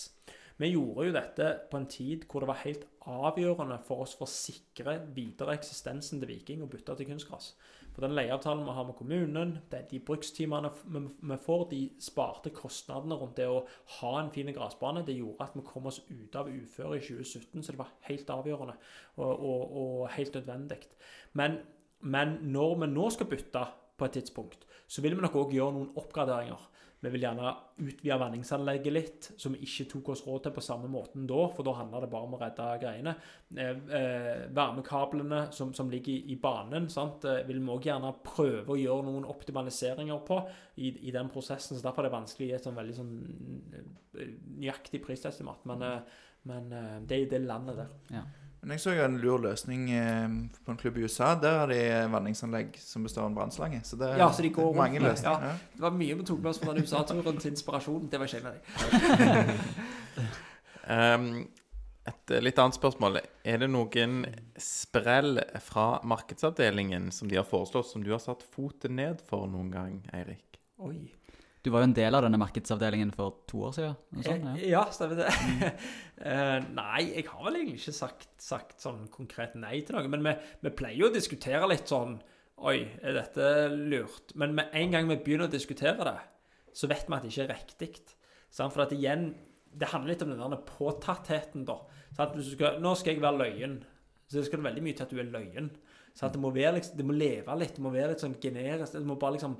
[0.58, 4.26] Vi gjorde jo dette på en tid hvor det var helt avgjørende for oss for
[4.26, 7.52] å sikre videre eksistensen til Viking og bytte til kunstgras.
[7.94, 12.50] For den leieavtalen vi har med kommunen, det er de brukstimene vi får, de sparte
[12.54, 13.62] kostnadene rundt det å
[14.00, 15.04] ha en fin gressbane.
[15.06, 18.34] Det gjorde at vi kom oss ut av uføret i 2017, så det var helt
[18.34, 18.74] avgjørende
[19.14, 20.80] og, og, og helt nødvendig.
[21.38, 21.60] Men,
[22.00, 25.76] men når vi nå skal bytte på et tidspunkt, så vil vi nok òg gjøre
[25.76, 26.70] noen oppgraderinger.
[27.04, 27.50] Vi vil gjerne
[27.84, 31.66] utvide vanningsanlegget litt, som vi ikke tok oss råd til på samme måten da, for
[31.66, 33.14] da handler det bare om å redde greiene.
[33.54, 38.78] Eh, eh, varmekablene som, som ligger i, banen, eh, vil vi òg gjerne prøve å
[38.80, 40.40] gjøre noen optimaliseringer på
[40.80, 41.76] i, i den prosessen.
[41.76, 43.12] så Derfor er det vanskelig å gi et sånn veldig sånn
[43.74, 44.32] eh,
[44.62, 45.66] nøyaktig prisestimat.
[45.68, 46.72] Men, eh, men
[47.08, 47.92] det er i det landet der.
[48.18, 48.24] Ja.
[48.64, 51.34] Men jeg så jo en lur løsning eh, på en klubb i USA.
[51.40, 51.80] Der har de
[52.12, 53.82] vanningsanlegg som består av en brannslange.
[53.84, 55.42] Så det er Ja, så de går mange løsninger.
[55.44, 55.50] ja.
[55.52, 55.74] Ja.
[55.74, 58.08] Det var mye vi tok med oss fra den USA-turen til inspirasjon.
[58.08, 58.54] Det var ikke.
[60.84, 61.46] Ehm,
[62.04, 63.18] et litt annet spørsmål.
[63.48, 64.26] Er det noen
[64.60, 69.70] sprell fra markedsavdelingen som de har foreslått, som du har satt foten ned for noen
[69.72, 70.58] gang, Eirik?
[70.84, 71.06] Oi.
[71.64, 73.94] Du var jo en del av denne markedsavdelingen for to år siden.
[74.12, 74.72] Noe sånt, Eh, ja.
[74.74, 75.30] ja, stemmer det.
[75.32, 76.66] Mm.
[76.80, 80.10] nei, jeg har vel egentlig ikke sagt, sagt sånn konkret nei til noe.
[80.12, 80.34] Men vi,
[80.66, 82.18] vi pleier jo å diskutere litt sånn
[82.64, 84.30] Oi, er dette lurt?
[84.38, 86.20] Men med en gang vi begynner å diskutere det,
[86.76, 87.88] så vet vi at det ikke er riktig.
[88.54, 89.24] For at igjen,
[89.74, 91.80] det handler litt om den der påtattheten, da.
[92.14, 92.36] Sant?
[92.38, 93.80] Hvis du skal, nå skal jeg være løyen.
[94.28, 95.72] Så det skal veldig mye til at du er løyen.
[96.14, 96.36] Sant?
[96.36, 98.94] Det, må være, liksom, det må leve litt, det må være litt sånn generisk.
[98.94, 99.58] Det må bare liksom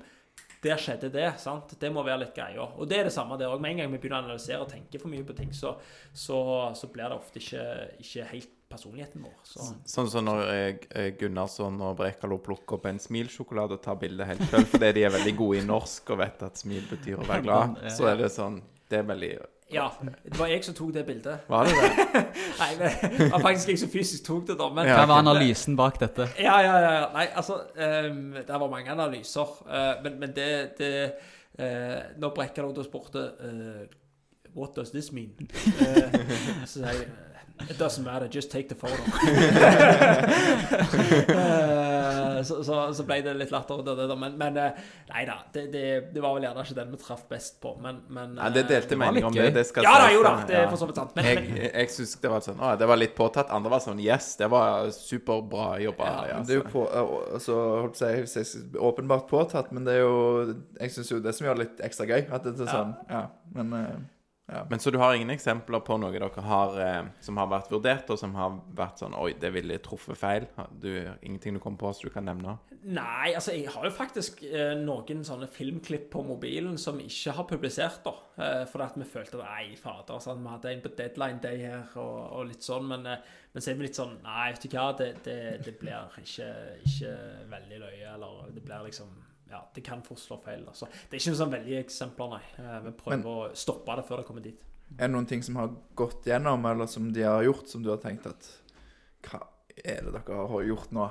[0.65, 1.29] der skjedde det.
[1.41, 1.75] sant?
[1.79, 2.65] Det må være litt greia.
[2.65, 3.61] Og det er det samme der òg.
[3.63, 5.75] Med en gang vi begynner å analysere og tenke for mye på ting, så,
[6.11, 6.39] så,
[6.77, 7.65] så blir det ofte ikke,
[8.03, 9.35] ikke helt personligheten vår.
[9.45, 9.65] Så.
[9.87, 14.45] Sånn som når eh, Gunnarsson og Brekalo plukker opp en smilsjokolade og tar bildet helt
[14.49, 17.45] selv fordi de er veldig gode i norsk og vet at smil betyr å være
[17.45, 19.31] glad, så er det sånn Det er veldig
[19.73, 19.89] Ja,
[20.23, 21.39] det var jeg som tok det bildet.
[21.49, 22.21] Var det det?
[22.61, 24.69] Nei, men, det var faktisk jeg som fysisk tok det, da.
[24.69, 24.99] Men Ja.
[24.99, 26.27] Hva var analysen bak dette?
[26.37, 26.91] Ja, ja, ja.
[26.99, 27.07] ja.
[27.15, 29.55] Nei, altså um, Det var mange analyser.
[29.65, 30.91] Uh, men, men det, det
[31.57, 33.85] uh, Når Brekkalov spurte uh,
[34.55, 35.33] What does this mean?
[35.41, 36.13] Uh,
[36.65, 37.09] så sier jeg
[37.69, 39.01] It doesn't matter, just take the photo.
[41.33, 44.15] uh, så, så, så ble det litt latter Det, det.
[44.19, 45.83] Men, men eh, nei da, det, det,
[46.13, 48.69] det var vel gjerne ikke den vi traff best på, men, men Ja, det eh,
[48.73, 49.47] delte meninger om det.
[49.55, 51.15] det skal Ja da, jo da, det er for så vidt sant.
[51.17, 53.53] Men, Jeg, men jeg syns det var sånn Å, det var litt påtatt.
[53.55, 56.11] Andre var sånn Yes, det var superbra jobba.
[56.29, 60.15] Ja, det er jo på, altså, holdt jeg- åpenbart påtatt, men det er jo
[60.81, 62.27] Jeg syns jo det som gjør det litt ekstra gøy.
[62.35, 63.23] At det er sånn, ja.
[63.55, 63.73] Men
[64.45, 68.11] Men så du har ingen eksempler på noe dere har eh, som har vært vurdert,
[68.13, 70.45] og som har vært sånn Oi, det ville truffet feil?
[70.69, 70.91] Du,
[71.25, 72.53] ingenting du kommer på som du kan nevne?
[72.85, 77.33] Nei, altså jeg har jo faktisk eh, noen sånne filmklipp på mobilen som vi ikke
[77.39, 78.13] har publisert, da.
[78.37, 81.63] Eh, fordi at vi følte at nei, fader, sånn, vi hadde en på deadline day
[81.65, 82.85] her og, og litt sånn.
[82.91, 83.25] Men, eh,
[83.55, 86.51] men så er vi litt sånn Nei, vet du hva, det, det, det blir ikke,
[86.85, 87.15] ikke
[87.55, 88.13] veldig løye.
[88.13, 89.09] Eller det blir liksom
[89.55, 90.65] Ja, det kan fort slå feil.
[90.67, 90.89] Altså.
[90.91, 92.41] Det er ikke noen sånn veldige eksempler, nei.
[92.59, 94.59] Eh, vi prøver Men- å stoppe det før det kommer dit.
[94.99, 97.89] er det noen ting som har gått gjennom, eller som de har gjort, som du
[97.89, 98.49] har tenkt at
[99.23, 99.39] Hva
[99.83, 101.07] er det dere har gjort nå?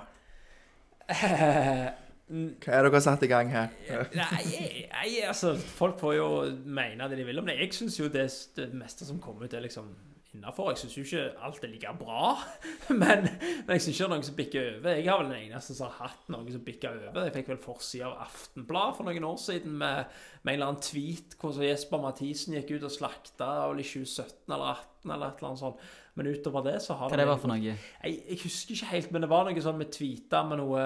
[1.14, 3.68] Hva er det dere har satt i gang her?
[4.16, 6.28] Nei, nei, altså Folk får jo
[6.64, 7.59] mene det de vil om det.
[7.61, 8.24] Jeg syns jo det,
[8.57, 9.90] det meste som kommer ut, er liksom
[10.37, 10.70] innafor.
[10.72, 12.35] Jeg syns jo ikke alt er like bra,
[13.03, 14.99] men, men jeg syns ikke det er noen som bikker over.
[14.99, 17.28] Jeg har vel den eneste som har hatt noen som bikker over.
[17.28, 20.85] Jeg fikk vel forsida av Aftenblad for noen år siden med, med en eller annen
[20.85, 25.39] tweet hvor Jesper Mathisen gikk ut og slakta vel i 2017 eller 2018 eller et
[25.39, 25.85] eller annet sånt.
[26.14, 27.61] Men utover det så har Hva det var for noe?
[27.61, 30.82] Jeg, jeg husker ikke helt, men det var noe sånn med tweeta med noe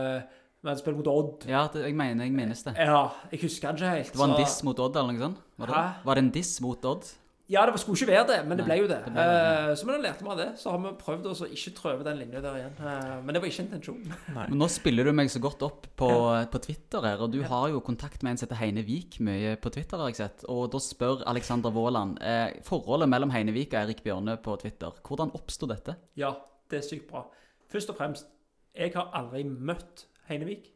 [0.58, 1.44] Vi hadde spilt mot Odd.
[1.46, 2.72] Ja, det, jeg mener jeg minnes det.
[2.80, 4.10] Ja, jeg husker ikke helt.
[4.10, 5.42] Det var en diss mot Odd, eller noe sånt?
[5.60, 6.06] Var det, Hæ?
[6.08, 7.12] var det en diss mot Odd?
[7.48, 8.98] Ja, det skulle ikke være det, men det ble jo det.
[9.06, 10.48] det ble det, Eh, så men da lærte vi av det.
[10.60, 12.74] Så har vi prøvd å ikke trøve den linja der igjen.
[12.76, 14.12] Eh, men det var ikke intensjonen.
[14.36, 16.10] Men nå spiller du meg så godt opp på,
[16.52, 19.56] på Twitter her, og du har jo kontakt med en som heter Heine Vik mye
[19.56, 20.44] på Twitter, har jeg sett.
[20.52, 25.00] Og da spør Alexander Våland eh, forholdet mellom Heine Vik og Erik Bjørne på Twitter.
[25.08, 25.96] Hvordan oppsto dette?
[26.20, 26.34] Ja,
[26.68, 27.24] det er sykt bra.
[27.72, 28.28] Først og fremst,
[28.76, 30.68] jeg har aldri møtt Heinevik.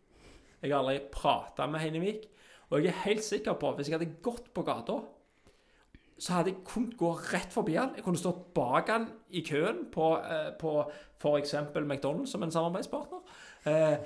[0.62, 2.30] Jeg har aldri prata med Heinevik.
[2.72, 5.02] Og jeg er helt sikker på hvis jeg hadde gått på gata,
[6.18, 7.94] så hadde jeg kunnet gå rett forbi han.
[7.96, 10.76] Jeg kunne stått bak han i køen på, eh, på
[11.18, 11.54] f.eks.
[11.78, 13.22] McDonald's som en samarbeidspartner.
[13.64, 13.98] Eh,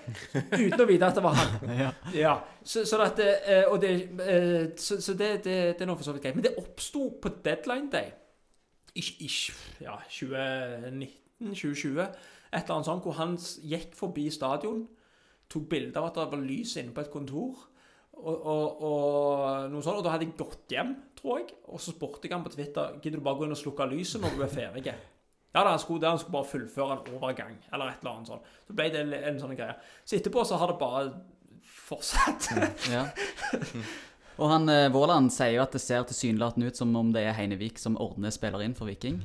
[0.52, 1.52] uten å vite at det var han.
[2.24, 2.34] ja.
[2.62, 6.08] Så, så, at, eh, og det, eh, så, så det, det, det er nå for
[6.08, 6.36] så vidt greit.
[6.36, 8.12] Men det oppsto på deadline day
[8.96, 9.30] i, i
[9.84, 12.02] ja, 2019-2020.
[12.56, 14.86] Et eller annet sånt hvor han gikk forbi stadion,
[15.52, 17.66] tok bilde av at det var lys inne på et kontor.
[18.16, 21.52] Og, og, og noe sånt, og da hadde jeg gått hjem, tror jeg.
[21.68, 24.24] Og så spurte jeg han på Twitter Gidder du bare gå inn og slukke lyset
[24.24, 24.96] når du er ferdig.
[25.56, 28.50] Ja, da, han skulle, han skulle bare fullføre en overgang, eller et eller annet sånt.
[28.68, 29.76] Så ble det en, en sånn greie.
[30.04, 31.06] Så etterpå så har det bare
[31.86, 32.50] fortsatt.
[32.92, 33.06] Ja.
[34.36, 37.36] Og han eh, Våland sier jo at det ser tilsynelatende ut som om det er
[37.38, 39.22] Heinevik som ordner spiller inn for Viking.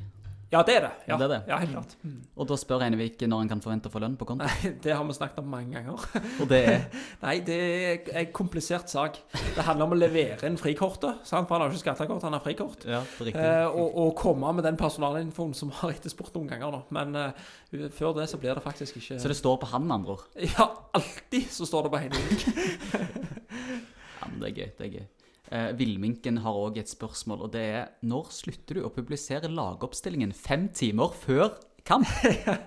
[0.52, 0.90] Ja, det er det.
[1.08, 1.38] Ja, Det er det.
[1.48, 1.92] ja helt klart.
[2.36, 4.44] Og da spør Einevik når han kan forvente å få lønn på konto.
[4.44, 6.02] Nei, det har vi snakket om mange ganger.
[6.42, 6.82] Og det er
[7.24, 9.16] Nei, det er en komplisert sak.
[9.32, 11.22] Det handler om å levere inn frikortet.
[11.24, 11.48] Sant?
[11.48, 12.84] For han har ikke skattekort, han har frikort.
[12.84, 13.46] Ja, det er riktig.
[13.48, 16.76] Eh, og, og komme med den personalinfoen som har etterspurt noen ganger.
[16.76, 16.82] nå.
[16.92, 20.02] Men uh, før det så blir det faktisk ikke Så det står på han, med
[20.02, 20.28] andre ord.
[20.36, 22.46] Ja, alltid så står det på Einevik.
[24.22, 24.68] Ja, men det er gøy.
[24.78, 25.06] det er gøy.
[25.52, 30.32] Eh, Villminken har òg et spørsmål, og det er når slutter du å publisere lagoppstillingen
[30.32, 31.50] fem timer før
[31.84, 32.08] kamp?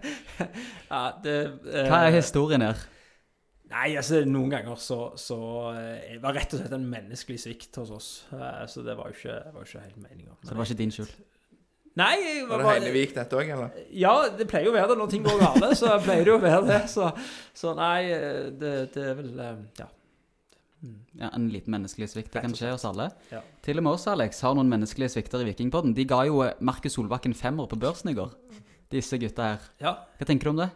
[0.92, 2.84] ja, det, eh, Hva er historien her?
[3.72, 5.38] Nei, altså noen ganger så, så
[5.74, 8.10] eh, Det var rett og slett en menneskelig svikt hos oss.
[8.36, 10.38] Eh, så det var jo ikke, var ikke helt meninga.
[10.44, 11.16] Så det var ikke din skyld?
[11.96, 13.76] Nei, jeg Var det Heinevik dette òg, eller?
[13.96, 15.70] Ja, det pleier jo å være det når ting går galt.
[15.80, 16.80] Så pleier det jo å være det.
[16.92, 17.08] Så,
[17.56, 18.02] så nei,
[18.60, 19.90] det, det er vel eh, Ja.
[21.20, 22.32] Ja, En liten menneskelig svikt.
[22.34, 23.10] Det kan skje hos alle.
[23.32, 23.42] Ja.
[23.66, 25.94] Til og med oss, Alex, har noen menneskelige svikter i Vikingpodden.
[25.98, 28.34] De ga jo eh, Markus Solbakken femmer på børsen i går.
[28.92, 29.70] Disse gutta her.
[29.82, 29.96] ja.
[30.20, 30.70] Hva tenker du om det?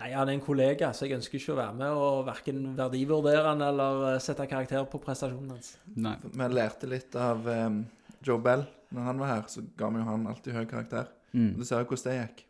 [0.00, 3.42] Nei, han er en kollega, så jeg ønsker ikke å være med og verken verdivurdere
[3.52, 5.74] han eller eh, sette karakter på prestasjonen hans.
[5.94, 6.16] Nei.
[6.24, 7.82] Vi lærte litt av um,
[8.24, 8.64] Joe Bell.
[8.92, 11.06] Når han var her, så ga vi jo han alltid høy karakter.
[11.32, 12.42] Mm, Du ser jo hvordan det gikk.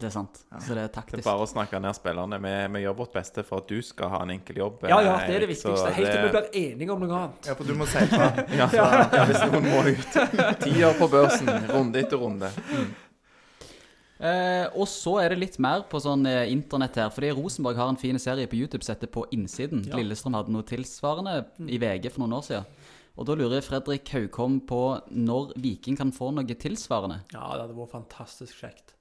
[0.00, 0.38] Det er sant.
[0.64, 1.18] Så det er taktisk.
[1.18, 2.38] Det er bare å snakke ned spillerne.
[2.40, 4.86] Vi, vi gjør vårt beste for at du skal ha en enkel jobb.
[4.88, 5.92] Ja, ja, eh, det er det viktigste.
[5.98, 7.50] Helt til vi blir enige om noe annet.
[7.50, 8.30] Ja, for du må si fra.
[8.60, 10.18] ja, ja, hvis noen må ut.
[10.64, 12.50] Tier på børsen, runde etter runde.
[14.20, 17.12] Eh, og så er det litt mer på sånn eh, internett her.
[17.12, 19.84] Fordi Rosenborg har en fin serie på YouTube som heter På innsiden.
[19.88, 20.00] Ja.
[20.00, 22.88] Lillestrøm hadde noe tilsvarende i VG for noen år siden.
[23.20, 24.80] Og da lurer Fredrik Haugkom på
[25.12, 27.20] når Viking kan få noe tilsvarende.
[27.34, 28.94] Ja, det hadde vært fantastisk kjekt.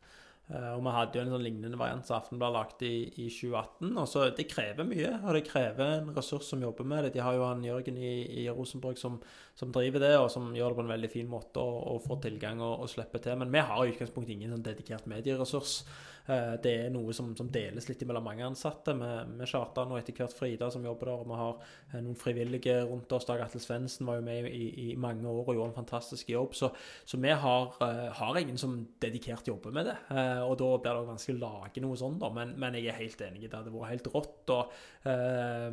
[0.49, 3.91] Eh, og vi hadde jo en sånn lignende variant som Aftenbladet lagde i, i 2018.
[4.01, 7.13] og så Det krever mye, og det krever en ressurs som jobber med det.
[7.15, 9.19] De har jo han Jørgen i, i Rosenborg som,
[9.59, 12.23] som driver det, og som gjør det på en veldig fin måte og, og får
[12.25, 13.37] tilgang og, og slipper til.
[13.41, 15.83] Men vi har i utgangspunktet ingen sånn dedikert medieressurs.
[16.29, 20.13] Eh, Det er noe som, som deles litt mellom mange ansatte, med, Kjartan og etter
[20.13, 21.23] hvert Frida som jobber der.
[21.23, 21.55] og Vi har
[21.93, 23.25] eh, noen frivillige rundt oss.
[23.25, 26.53] Dag Atle Svendsen var jo med i, i mange år og gjorde en fantastisk jobb.
[26.57, 26.71] Så,
[27.09, 29.97] så vi har, eh, har ingen som dedikert jobber med det.
[30.45, 32.29] Og da blir det også vanskelig å lage noe sånt, da.
[32.35, 33.47] Men, men jeg er helt enig.
[33.47, 34.53] Det hadde vært helt rått.
[34.53, 34.73] Og
[35.09, 35.69] eh,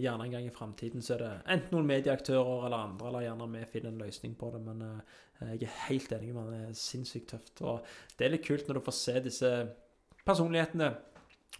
[0.00, 3.50] gjerne en gang i framtiden så er det enten noen medieaktører eller andre, eller gjerne
[3.56, 4.62] vi finner en løsning på det.
[4.64, 6.50] Men eh, jeg er helt enig med.
[6.54, 7.62] Det er sinnssykt tøft.
[7.66, 7.86] Og
[8.16, 9.52] det er litt kult når du får se disse
[10.26, 10.90] personlighetene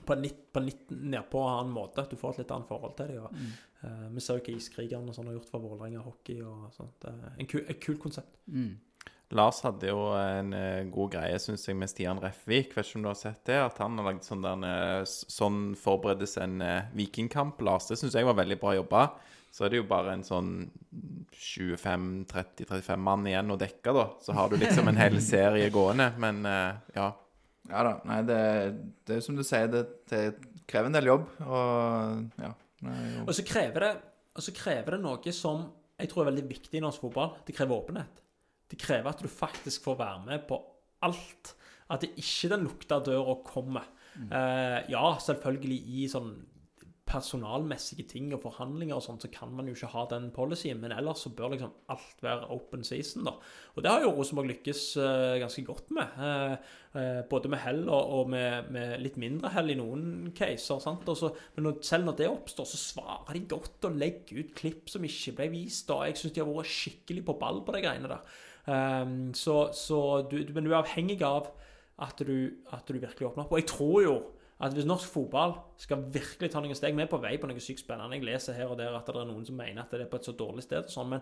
[0.07, 2.05] på en litt, på en litt nedpå annen måte.
[2.11, 3.41] Du får et litt annet forhold til dem.
[3.41, 3.57] Mm.
[3.81, 6.41] Uh, vi ser jo hva Iskrigerne og sånn har gjort for Vålerenga hockey.
[6.45, 7.09] og sånt.
[7.11, 8.41] En kul, et kult konsept.
[8.47, 8.79] Mm.
[9.39, 12.73] Lars hadde jo en eh, god greie, syns jeg, med Stian Refvik.
[12.75, 13.61] Vet ikke om du har sett det?
[13.63, 16.59] At han har lagd sånn der eh, Sånn forberedes en
[16.99, 17.87] vikingkamp, Lars.
[17.87, 19.05] Det syns jeg var veldig bra jobba.
[19.55, 20.51] Så er det jo bare en sånn
[21.35, 24.09] 25-30-35 mann igjen å dekke, da.
[24.23, 26.11] Så har du liksom en hel serie gående.
[26.19, 26.43] Men
[26.99, 27.13] ja.
[27.71, 27.93] Ja da.
[28.11, 28.39] Nei, det,
[29.07, 30.23] det er jo som du sier, det, det
[30.71, 31.29] krever en del jobb.
[31.47, 32.53] Og ja.
[32.83, 33.93] jo- Og så krever det,
[34.37, 35.69] og så krever det noe som
[36.01, 37.35] jeg tror er veldig viktig i norsk fotball.
[37.45, 38.21] Det krever åpenhet.
[38.71, 40.57] Det krever at du faktisk får være med på
[41.05, 41.55] alt.
[41.91, 43.85] At det ikke den lukta døra kommer.
[44.21, 46.31] Eh, ja, selvfølgelig i sånn
[47.11, 50.95] personalmessige ting og forhandlinger og sånt, så kan man jo ikke ha den policyen, men
[50.95, 53.33] ellers så bør liksom alt være open season, da.
[53.75, 56.15] Og det har jo Rosenborg lykkes uh, ganske godt med.
[56.21, 56.55] Uh,
[56.95, 60.79] uh, både med hell og, og med, med litt mindre hell i noen caser.
[60.83, 61.07] sant?
[61.19, 64.91] Så- men når, selv når det oppstår, så svarer de godt og legger ut klipp
[64.93, 65.91] som ikke ble vist.
[65.91, 68.37] Og jeg syns de har vært skikkelig på ball på de greiene der.
[68.71, 71.51] Um, så så du, men du er avhengig av
[72.01, 73.53] at du, at du virkelig åpner opp.
[73.57, 74.15] Og jeg tror jo
[74.61, 77.63] at hvis norsk fotball skal virkelig ta noen steg Vi er på vei på noe
[77.65, 78.19] sykt spennende.
[78.19, 80.21] Jeg leser her og der at det er noen som mener at det er på
[80.21, 80.85] et så dårlig sted.
[80.85, 81.21] og sånn, Men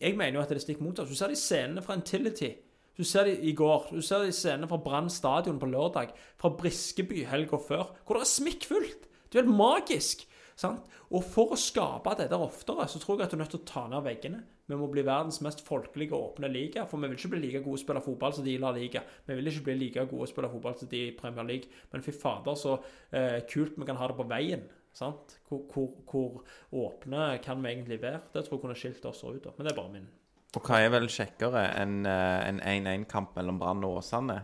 [0.00, 1.08] jeg mener jo at det er stikk motsatt.
[1.08, 2.56] Du ser de scenene fra Intility.
[2.96, 3.90] Du ser de i går.
[3.92, 6.10] Du ser de scenene fra Brann stadion på lørdag.
[6.40, 7.92] Fra Briskeby helga før.
[8.04, 9.06] Hvor det er smikkfullt.
[9.30, 10.26] Det er helt magisk.
[10.56, 10.88] Sant?
[11.12, 13.62] Og for å skape det der oftere, så tror jeg at du er nødt til
[13.62, 14.42] å ta ned veggene.
[14.66, 16.84] Vi må bli verdens mest folkelige og åpne liga.
[16.90, 19.04] For vi vil ikke bli like gode å spille fotball som de i La Liga.
[19.26, 21.70] Vi vil ikke bli like gode å spille fotball som de i Premier League.
[21.92, 22.76] Men fy fader, så
[23.14, 24.66] eh, kult vi kan ha det på veien.
[24.96, 25.36] Sant?
[25.48, 28.24] Hvor, hvor, hvor åpne kan vi egentlig være?
[28.32, 29.42] Det tror jeg kunne skilt oss ut.
[29.44, 29.52] da.
[29.56, 30.08] Men det er bare min.
[30.56, 34.40] Og hva er vel kjekkere enn eh, en 1-1-kamp mellom Brann og Åsane?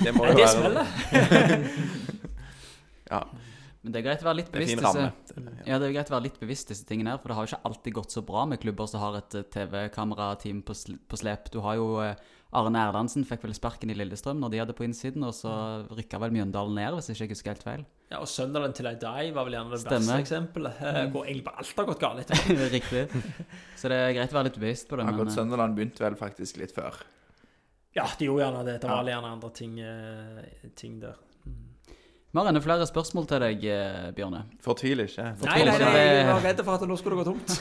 [0.00, 0.86] Det må jo være det smeller.
[3.10, 3.24] Ja,
[3.82, 5.04] Men det er greit å være litt bevisst disse
[5.64, 7.54] Ja, det er greit å være litt bevisst disse tingene her, for det har jo
[7.54, 10.74] ikke alltid gått så bra med klubber som har et eh, TV-kamerateam på,
[11.08, 11.48] på slep.
[11.54, 12.14] Du har jo eh,
[12.52, 15.54] Arne Erlandsen fikk vel sparken i Lillestrøm når de hadde på innsiden, og så
[15.96, 17.86] rykka vel Mjøndalen ned, hvis jeg ikke husker helt feil.
[18.10, 20.82] Ja, og Sunderland til I die var vel gjerne det beste eksempelet.
[20.82, 22.34] eh, Hvor egentlig bare alt har gått galt.
[22.76, 23.06] Riktig.
[23.80, 25.06] Så det er greit å være litt bevisst på det.
[25.08, 27.00] Akkurat Men, Sunderland begynte vel faktisk litt før.
[27.96, 28.76] Ja, de gjorde gjerne det.
[28.84, 29.14] Det var Ja.
[29.16, 31.16] gjerne andre ting, eh, ting der.
[32.30, 34.44] Vi har enda flere spørsmål til deg, eh, Bjørne.
[34.62, 35.24] Fortvil ikke.
[35.42, 37.56] Nei, nei, nei, jeg var redd for at nå skulle det gå tomt.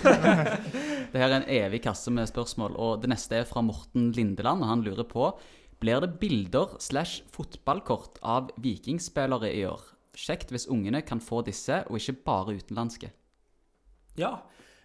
[1.11, 4.61] Det her er en evig kasse med spørsmål, og det neste er fra Morten Lindeland.
[4.61, 5.31] og Han lurer på
[5.81, 9.81] Blir det bilder slash fotballkort av vikingspillere i år?
[10.13, 13.09] Kjekt hvis ungene kan få disse, og ikke bare utenlandske.
[14.21, 14.35] Ja.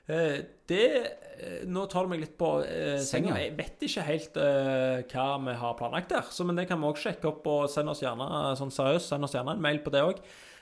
[0.08, 3.36] Eh, Det eh, Nå tar du meg litt på eh, senga.
[3.42, 6.88] Jeg vet ikke helt eh, hva vi har planlagt der, så, men det kan vi
[6.88, 7.46] òg sjekke opp.
[7.50, 10.20] Og send oss gjerne eh, sånn seriøst, send oss gjerne en mail på det òg.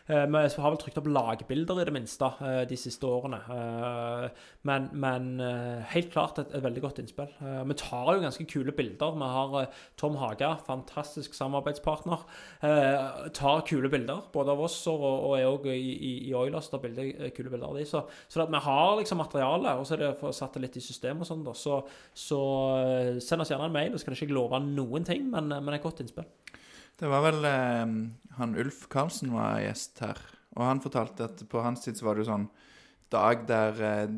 [0.09, 3.39] Vi har vel trykt opp lagbilder i det minste eh, de siste årene.
[3.55, 4.25] Eh,
[4.69, 7.31] men men eh, helt klart et, et veldig godt innspill.
[7.39, 9.15] Eh, vi tar jo ganske kule bilder.
[9.19, 12.25] Vi har eh, Tom Haga, fantastisk samarbeidspartner.
[12.67, 16.71] eh, tar kule bilder, både av oss og, og er òg i, i, i Oilers.
[16.73, 19.95] tar bilder, eh, kule bilder av de, Så, så vi har liksom materiale, og så
[19.97, 21.47] er det for satt det litt i system og sånn.
[21.47, 21.79] da, Så,
[22.15, 22.41] så
[22.83, 23.95] eh, send oss gjerne en mail.
[23.95, 26.27] Så kan jeg ikke love noen ting, men, men et godt innspill.
[26.99, 27.93] Det var vel eh,
[28.39, 30.21] han Ulf Karlsen var gjest her,
[30.57, 32.51] og han fortalte at på hans tid så var det jo sånn
[33.13, 34.13] dag der eh,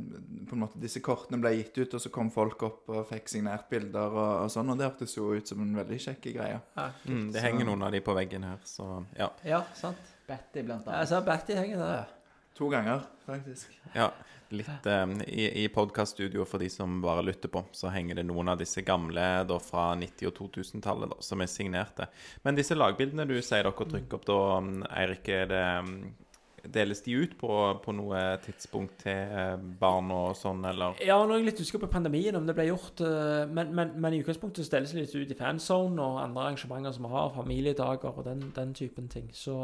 [0.46, 3.32] på en måte disse kortene ble gitt ut, og så kom folk opp og fikk
[3.32, 6.60] signert bilder og, og sånn, og det hørtes jo ut som en veldig kjekk greie.
[7.08, 9.32] Mm, det henger noen av de på veggen her, så ja.
[9.46, 10.12] Ja, sant.
[10.28, 11.02] Betty, blant annet.
[11.02, 12.38] Ja, så Betty henger der, ja.
[12.54, 13.74] To ganger, faktisk.
[13.98, 14.12] ja
[14.48, 18.52] litt um, I, i podkaststudio for de som bare lytter på, så henger det noen
[18.52, 22.08] av disse gamle da fra 90- og 2000-tallet da, som er signerte.
[22.42, 25.98] Men disse lagbildene du sier dere trykker opp da, mm, Eirik, er det mm,
[26.72, 27.48] Deles de ut på,
[27.84, 30.96] på noe tidspunkt til eh, barn og sånn, eller?
[31.04, 33.02] Ja, nå er jeg litt usikker på pandemien, om det ble gjort.
[33.04, 36.96] eh, Men, men, men i utgangspunktet deles det litt ut i fanzone og andre arrangementer
[36.96, 39.28] som vi har, familiedager og den, den typen ting.
[39.36, 39.54] Så,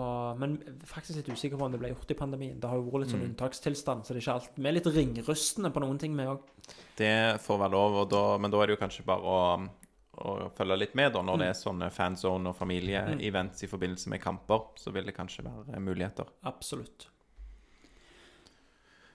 [0.40, 2.60] men faktisk litt usikker på om det ble gjort i pandemien.
[2.60, 4.50] Det har jo vært litt sånn unntakstilstand, så det er ikke alt.
[4.60, 6.44] Vi er litt ringrustne på noen ting, vi òg.
[7.00, 9.38] Det får være lov, og da, men da er det jo kanskje bare å,
[10.20, 14.22] å følge litt med, da, når det er sånne fanzone- og familieevents i forbindelse med
[14.22, 14.68] kamper.
[14.80, 16.28] Så vil det kanskje være muligheter.
[16.48, 17.08] Absolutt.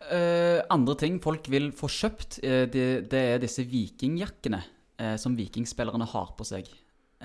[0.05, 4.59] Uh, andre ting folk vil få kjøpt, uh, det, det er disse vikingjakkene
[5.01, 6.69] uh, som vikingspillerne har på seg.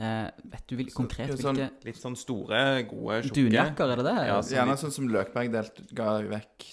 [0.01, 4.05] Eh, vet du vil, konkret sånn- hvilke Litt sånn store, gode, tjukke dunjakker, er det
[4.07, 4.15] det?
[4.28, 6.69] Ja, sånn, Gjerne sånn som Løkberg delt, ga vekk.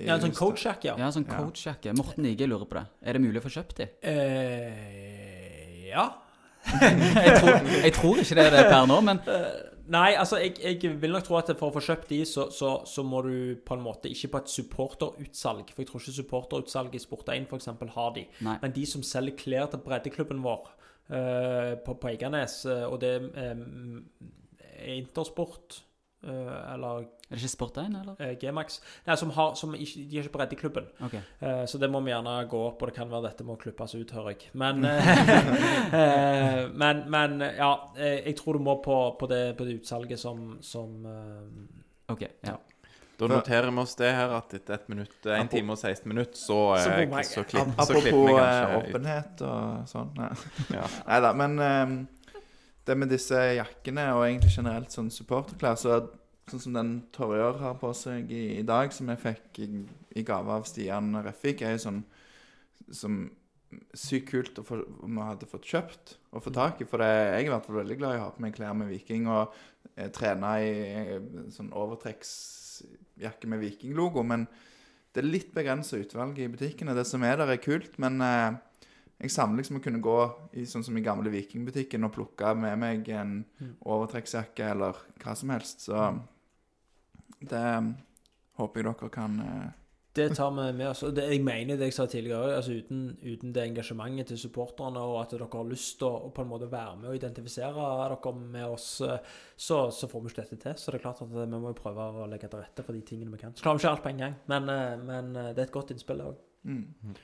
[0.00, 0.88] i Ja, en sånn coachjakke.
[0.88, 0.96] Ja.
[0.98, 1.10] ja.
[1.14, 1.36] sånn Ja.
[1.38, 1.94] coachjakke.
[1.94, 2.86] Morten Ige lurer på det.
[3.02, 3.88] Er det mulig å få kjøpt de?
[4.02, 6.08] Eh, ja.
[6.64, 9.20] Jeg tror, jeg tror ikke det er det per nå, men
[9.84, 12.70] Nei, altså, jeg, jeg vil nok tro at for å få kjøpt de, så, så,
[12.88, 13.34] så må du
[13.66, 15.72] på en måte ikke på et supporterutsalg.
[15.74, 17.68] For jeg tror ikke supporterutsalg i Sport1 f.eks.
[17.96, 18.24] har de.
[18.46, 18.56] Nei.
[18.62, 20.70] Men de som selger klær til breddeklubben vår
[21.12, 23.52] uh, på, på Eiganes, eh, og det eh,
[24.72, 25.83] er Intersport eh,
[26.28, 28.16] eller Er det ikke Sport1, eller?
[28.20, 30.86] eh, G-Max Nei, som har, som ikke, de har ikke breddeklubben.
[31.06, 31.14] Ok.
[31.42, 33.94] Uh, Så det må vi gjerne gå opp, og det kan være dette må klippes
[33.94, 34.50] ut, hører jeg.
[34.52, 34.90] Men, uh,
[36.00, 40.20] eh, men, men ja, eh, jeg tror du må på, på, det, på det utsalget
[40.20, 42.56] som, som uh, Ok, ja.
[43.18, 46.34] Da noterer vi oss det her at etter et minutt, 1 time og 16 minutter,
[46.34, 48.88] så, Så eh, så, så klipper vi eh, kanskje ut.
[48.88, 50.10] åpenhet og sånn.
[50.18, 50.30] Nei.
[50.74, 50.88] Ja.
[51.22, 51.54] Da, men
[52.84, 56.02] det med disse jakkene, og egentlig generelt sånn supporterklær, så
[56.50, 59.68] sånn som den Torjør har på seg i, i dag, som jeg fikk i,
[60.20, 62.02] i gave av Stian Refik, er jo sånn
[62.92, 63.22] som
[63.96, 66.88] sykt kult å få, om vi hadde fått kjøpt og få tak i.
[66.88, 68.76] For det, jeg er i hvert fall veldig glad i å ha på meg klær
[68.78, 69.56] med Viking og
[69.94, 71.16] eh, trene i
[71.54, 74.22] sånn overtrekksjakke med Viking-logo.
[74.26, 74.46] Men
[75.14, 76.94] det er litt begrensa utvalg i butikkene.
[76.94, 78.60] Det som er der, er kult, men eh,
[79.22, 80.18] jeg savner liksom å kunne gå
[80.58, 83.38] i sånn som i gamle Vikingbutikken og plukke med meg en
[83.80, 85.86] overtrekksjakke eller hva som helst.
[85.86, 86.00] Så
[87.44, 87.64] det
[88.58, 89.72] håper jeg dere kan eh,
[90.14, 91.02] Det tar vi med oss.
[91.06, 95.00] Og det, jeg mener det jeg sa tidligere, altså uten, uten det engasjementet til supporterne,
[95.02, 98.34] og at dere har lyst til å, på en måte være med og identifisere dere
[98.38, 100.78] med oss, eh, så, så får vi ikke dette til.
[100.78, 103.34] Så det er klart at vi må prøve å legge til rette for de tingene
[103.34, 103.54] vi kan.
[103.54, 105.94] Så klarer vi ikke alt på en gang, men, eh, men det er et godt
[105.94, 106.42] innspill òg.
[107.04, 107.22] mm.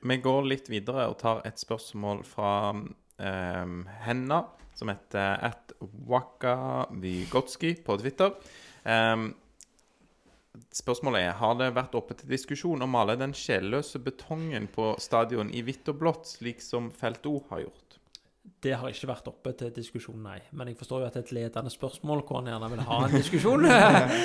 [0.00, 4.44] Vi går litt videre og tar et spørsmål fra um, Henna,
[4.78, 5.74] som heter at
[6.08, 8.32] Waka Vygotski på Twitter.
[8.88, 9.30] Em,
[10.72, 15.52] spørsmålet er har det vært oppe til diskusjon å male den sjelløse betongen på stadion
[15.52, 17.89] i hvitt og blått, slik som Felt O har gjort?
[18.40, 20.38] Det har ikke vært oppe til diskusjon, nei.
[20.56, 22.98] Men jeg forstår jo at det er et ledende spørsmål hvor han gjerne vil ha
[23.06, 23.66] en diskusjon.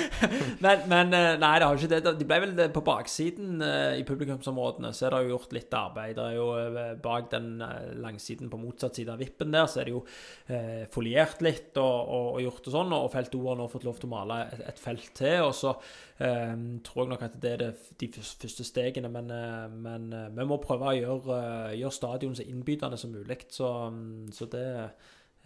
[0.64, 2.12] men, men eh, nei, det har ikke det.
[2.20, 5.76] De ble vel det på baksiden eh, i publikumsområdene, så er det jo gjort litt
[5.76, 6.16] arbeid.
[6.16, 9.80] Det er jo eh, Bak den eh, langsiden på motsatt side av vippen der, så
[9.82, 12.96] er det jo eh, foliert litt og, og, og gjort det sånn.
[12.96, 15.44] Og Felt O har fått lov til å male et felt til.
[15.44, 15.76] Og så
[16.18, 20.30] eh, tror jeg nok at det er det, de første stegene, men, eh, men eh,
[20.36, 23.42] vi må prøve å gjøre, eh, gjøre stadion så innbydende som mulig.
[23.52, 24.64] Så, mm, så det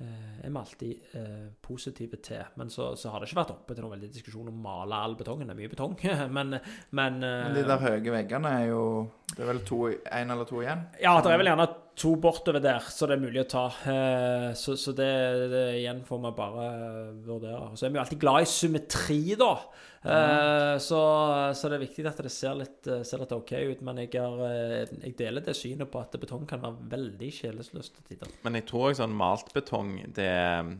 [0.00, 2.40] er vi alltid eh, positive til.
[2.56, 4.96] Men så, så har det ikke vært oppe til noen veldig diskusjon om å male
[4.96, 5.50] all betongen.
[5.50, 5.98] Det er mye betong.
[6.36, 6.56] men,
[6.96, 8.84] men, Men de der høye veggene er jo
[9.34, 10.86] Det er vel én eller to igjen?
[11.02, 11.68] ja, det er vel gjerne
[12.00, 13.66] to bortover der, så det er mulig å ta.
[14.56, 15.12] Så, så det,
[15.52, 16.66] det igjen får vi bare
[17.26, 17.74] vurdere.
[17.76, 19.52] Så er vi jo alltid glad i symmetri, da.
[20.02, 20.96] Eh, Så,
[21.54, 23.82] så det er viktig at det ser litt, eh, ser litt OK ut.
[23.84, 27.98] Men jeg, er, eh, jeg deler det synet på at betong kan være veldig sjelesløst
[27.98, 28.30] til tider.
[28.46, 30.30] Men jeg tror sånn malt betong, det,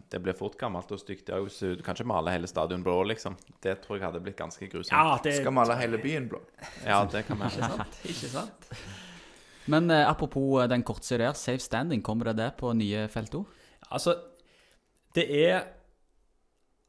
[0.08, 1.28] det blir fort gammelt og stygt.
[1.28, 3.36] Er Du kan ikke male hele stadion blå, liksom.
[3.60, 4.96] Det tror jeg hadde blitt ganske grusomt.
[4.96, 6.40] Ja, det Skal male hele byen blå.
[6.86, 7.76] Ja, det kan Ikke være.
[7.76, 8.00] sant?
[8.08, 8.70] Ikke sant?
[9.70, 13.44] Men eh, apropos den kortsida der, safe standing, kommer det det på nye felt òg?
[13.90, 14.16] Altså,
[15.14, 15.60] det er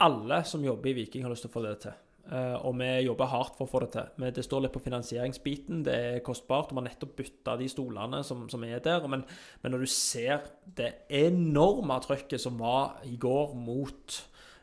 [0.02, 1.94] alle som jobber i Viking, har lyst til å få det til.
[2.32, 4.12] Eh, og vi jobber hardt for å få det til.
[4.22, 5.82] Men det står litt på finansieringsbiten.
[5.84, 6.72] Det er kostbart.
[6.72, 9.04] og Vi har nettopp bytta de stolene som, som er der.
[9.12, 9.26] Men,
[9.64, 10.46] men når du ser
[10.78, 14.22] det enorme trøkket som var i går mot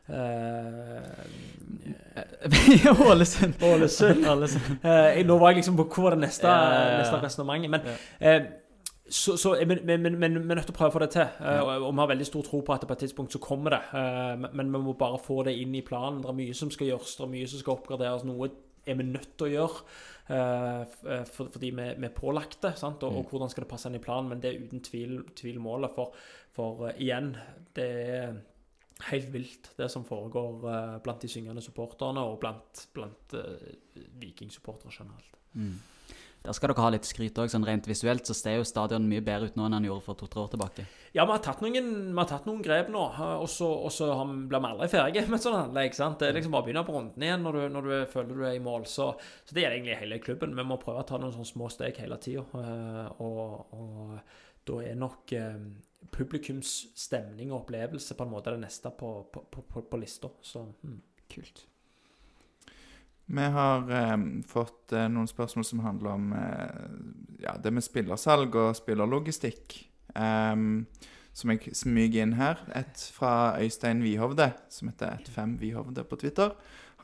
[0.09, 1.11] eh,
[3.11, 3.53] Ålesund.
[3.61, 4.25] Ålesund.
[4.81, 6.97] Eh, nå var jeg liksom på hvor var det neste, Ja, ja, ja.
[7.03, 7.69] neste resonnementet.
[7.75, 7.81] Men,
[8.19, 8.41] eh,
[9.09, 11.27] så, så men, men, men, vi er nødt til å prøve å få det til.
[11.41, 11.63] Ja.
[11.63, 13.75] og, og vi har veldig stor tro på at det på et tidspunkt så kommer
[13.75, 13.81] det.
[13.97, 16.21] Eh, men, vi må bare få det inn i planen.
[16.23, 18.27] Det er mye som skal gjøres, det er mye som skal oppgraderes.
[18.29, 18.51] Noe
[18.89, 19.81] er vi nødt til å gjøre
[20.35, 22.75] eh, eh, fordi vi, vi er pålagt det.
[22.79, 23.03] Sant?
[23.07, 24.31] Og, og hvordan skal det passe inn i planen?
[24.33, 25.93] Men det er uten tvil, tvil målet.
[25.97, 26.15] For,
[26.55, 27.33] for eh, igjen,
[27.77, 28.39] det er
[29.09, 33.69] helt vilt, det som foregår eh, blant de syngende supporterne og blant, blant uh,
[34.19, 35.39] vikingsupportere generelt.
[35.53, 35.77] Mm.
[36.45, 37.49] Der skal dere ha litt skryt òg.
[37.51, 40.19] Sånn rent visuelt så ser jo stadion mye bedre ut nå enn han gjorde for
[40.19, 40.85] to-tre år tilbake.
[41.11, 44.07] Ja, vi har tatt noen, har tatt noen grep nå, eh, og så og så
[44.23, 45.97] blir vi aldri ferdige med et sånt anlegg.
[45.97, 46.19] sant?
[46.21, 48.45] Det er liksom bare å begynne på runden igjen når du, når du føler du
[48.45, 48.87] er i mål.
[48.87, 49.11] Så,
[49.43, 50.55] så det gjelder egentlig hele klubben.
[50.55, 52.45] Vi må prøve å ta noen sånne små steg hele tida.
[53.19, 54.15] Og, og
[54.69, 55.59] da er nok eh,
[56.13, 60.31] publikums stemning og opplevelse på en måte det neste på, på, på, på, lista.
[60.41, 60.99] Så mm.
[61.29, 61.65] Kult.
[63.29, 64.17] Vi har eh,
[64.49, 69.75] fått eh, noen spørsmål som handler om eh, ja, det med spillersalg og spillerlogistikk.
[70.17, 70.87] Ehm,
[71.37, 72.57] som jeg smyger inn her.
[72.75, 76.55] Et fra Øystein Wihovde, som heter 15Wihovde på Twitter.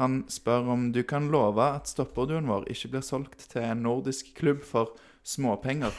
[0.02, 4.34] Han spør om du kan love at stopperduoen vår ikke blir solgt til en nordisk
[4.36, 5.94] klubb for småpenger.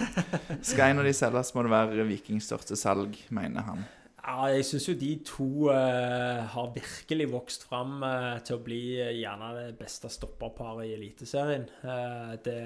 [0.67, 3.87] Skal en av de selges, må det være Vikings største salg, mener han.
[4.27, 8.81] Ja, jeg syns jo de to uh, har virkelig vokst fram uh, til å bli
[8.99, 11.69] uh, gjerne det beste stopperparet i Eliteserien.
[11.87, 12.57] Eh, det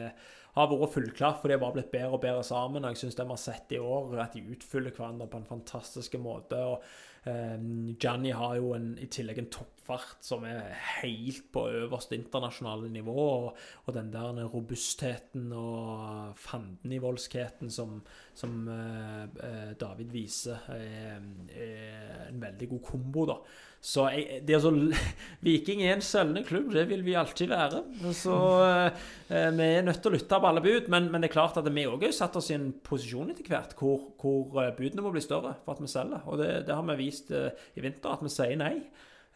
[0.54, 2.84] har vært fullklart, for de har bare blitt bedre og bedre sammen.
[2.84, 6.16] og Jeg syns de har sett i år, at de utfyller hverandre på en fantastisk
[6.22, 6.56] måte.
[6.56, 7.58] og eh,
[8.00, 9.52] Gianni har jo en, i tillegg en
[9.90, 13.14] toppfart som er helt på øverste internasjonale nivå.
[13.14, 13.56] Og,
[13.86, 18.00] og den der robustheten og fandenivoldskheten som,
[18.34, 23.40] som eh, eh, David viser, er, er en veldig god kombo, da.
[23.80, 24.70] Så jeg, det er så,
[25.46, 27.82] Viking er en sølvende klubb, det vil vi alltid være.
[28.12, 28.36] Så
[28.66, 31.56] eh, vi er nødt til å lytte på alle bud, men, men det er klart
[31.56, 35.06] at vi òg har satt oss i en posisjon etter hvert hvor, hvor eh, budene
[35.06, 36.26] må bli større for at vi selger.
[36.28, 38.74] Og det, det har vi vist eh, i vinter, at vi sier nei.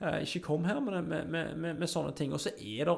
[0.00, 2.32] Eh, ikke kom her med, med, med, med sånne ting.
[2.34, 2.96] Og så er det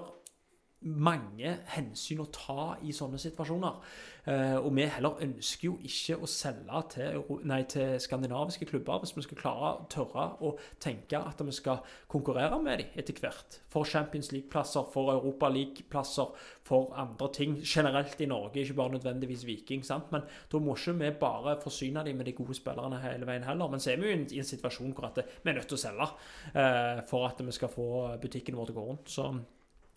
[0.87, 3.79] mange hensyn å ta i sånne situasjoner.
[4.27, 9.15] Eh, og vi heller ønsker jo ikke å selge til, nei, til skandinaviske klubber hvis
[9.15, 10.53] vi skal klare å tørre å
[10.83, 13.61] tenke at vi skal konkurrere med dem etter hvert.
[13.71, 16.35] For Champions League-plasser, for Europa League-plasser,
[16.67, 19.85] for andre ting generelt i Norge, ikke bare nødvendigvis Viking.
[19.87, 20.11] sant?
[20.11, 23.71] Men da må ikke vi bare forsyne dem med de gode spillerne hele veien heller.
[23.71, 26.09] Men så er vi jo i en, situasjon hvor vi er nødt til å selge
[26.55, 29.13] eh, for at vi skal få butikken vår til å gå rundt.
[29.13, 29.31] Så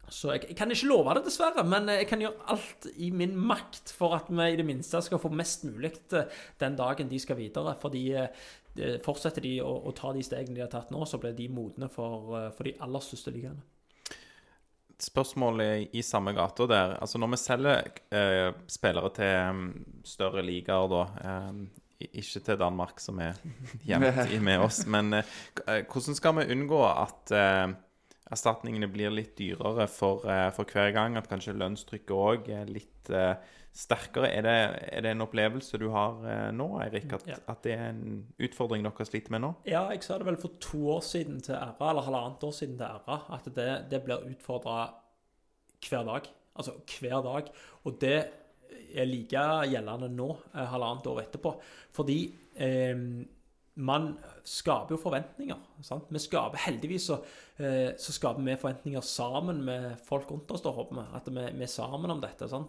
[0.09, 3.35] så jeg, jeg kan ikke love det, dessverre, men jeg kan gjøre alt i min
[3.37, 7.19] makt for at vi i det minste skal få mest mulig eh, den dagen de
[7.21, 7.75] skal videre.
[7.81, 8.29] Fordi eh,
[9.05, 11.89] fortsetter de å, å ta de stegene de har tatt nå, så blir de modne
[11.93, 13.65] for, eh, for de aller største ligaene.
[14.99, 16.97] Spørsmålet i samme gata der.
[16.99, 19.69] Altså når vi selger eh, spillere til mm,
[20.03, 21.61] større ligaer, da eh,
[22.09, 23.39] Ikke til Danmark, som er
[23.87, 25.37] jevnt med oss, men eh,
[25.67, 27.69] eh, hvordan skal vi unngå at eh,
[28.29, 31.17] erstatningene blir litt dyrere for, eh, for hver gang?
[31.17, 33.35] At kanskje lønnstrykket òg er litt uh,
[33.75, 34.29] sterkere?
[34.31, 34.55] Er det,
[34.93, 37.11] er det en opplevelse du har uh, nå, Eirik?
[37.17, 37.39] At, Ja.
[37.49, 39.53] at det er en utfordring dere sliter med nå?
[39.69, 42.77] Ja, jeg sa det vel for to år siden til RA, eller halvannet år siden
[42.77, 44.91] til RA, at det, det blir utfordra
[45.89, 46.29] hver dag.
[46.59, 47.49] Altså hver dag.
[47.87, 48.19] Og det
[48.93, 51.53] er like gjeldende nå, halvannet år etterpå.
[51.95, 52.19] Fordi
[52.59, 52.97] eh,
[53.79, 54.09] man
[54.47, 55.59] skaper jo forventninger.
[55.85, 56.09] Sant?
[56.11, 57.17] Vi skaper, heldigvis så,
[57.57, 61.05] eh, så skaper vi forventninger sammen med folk rundt oss, da, håper vi.
[61.19, 62.47] At vi, vi er sammen om dette.
[62.49, 62.61] Så,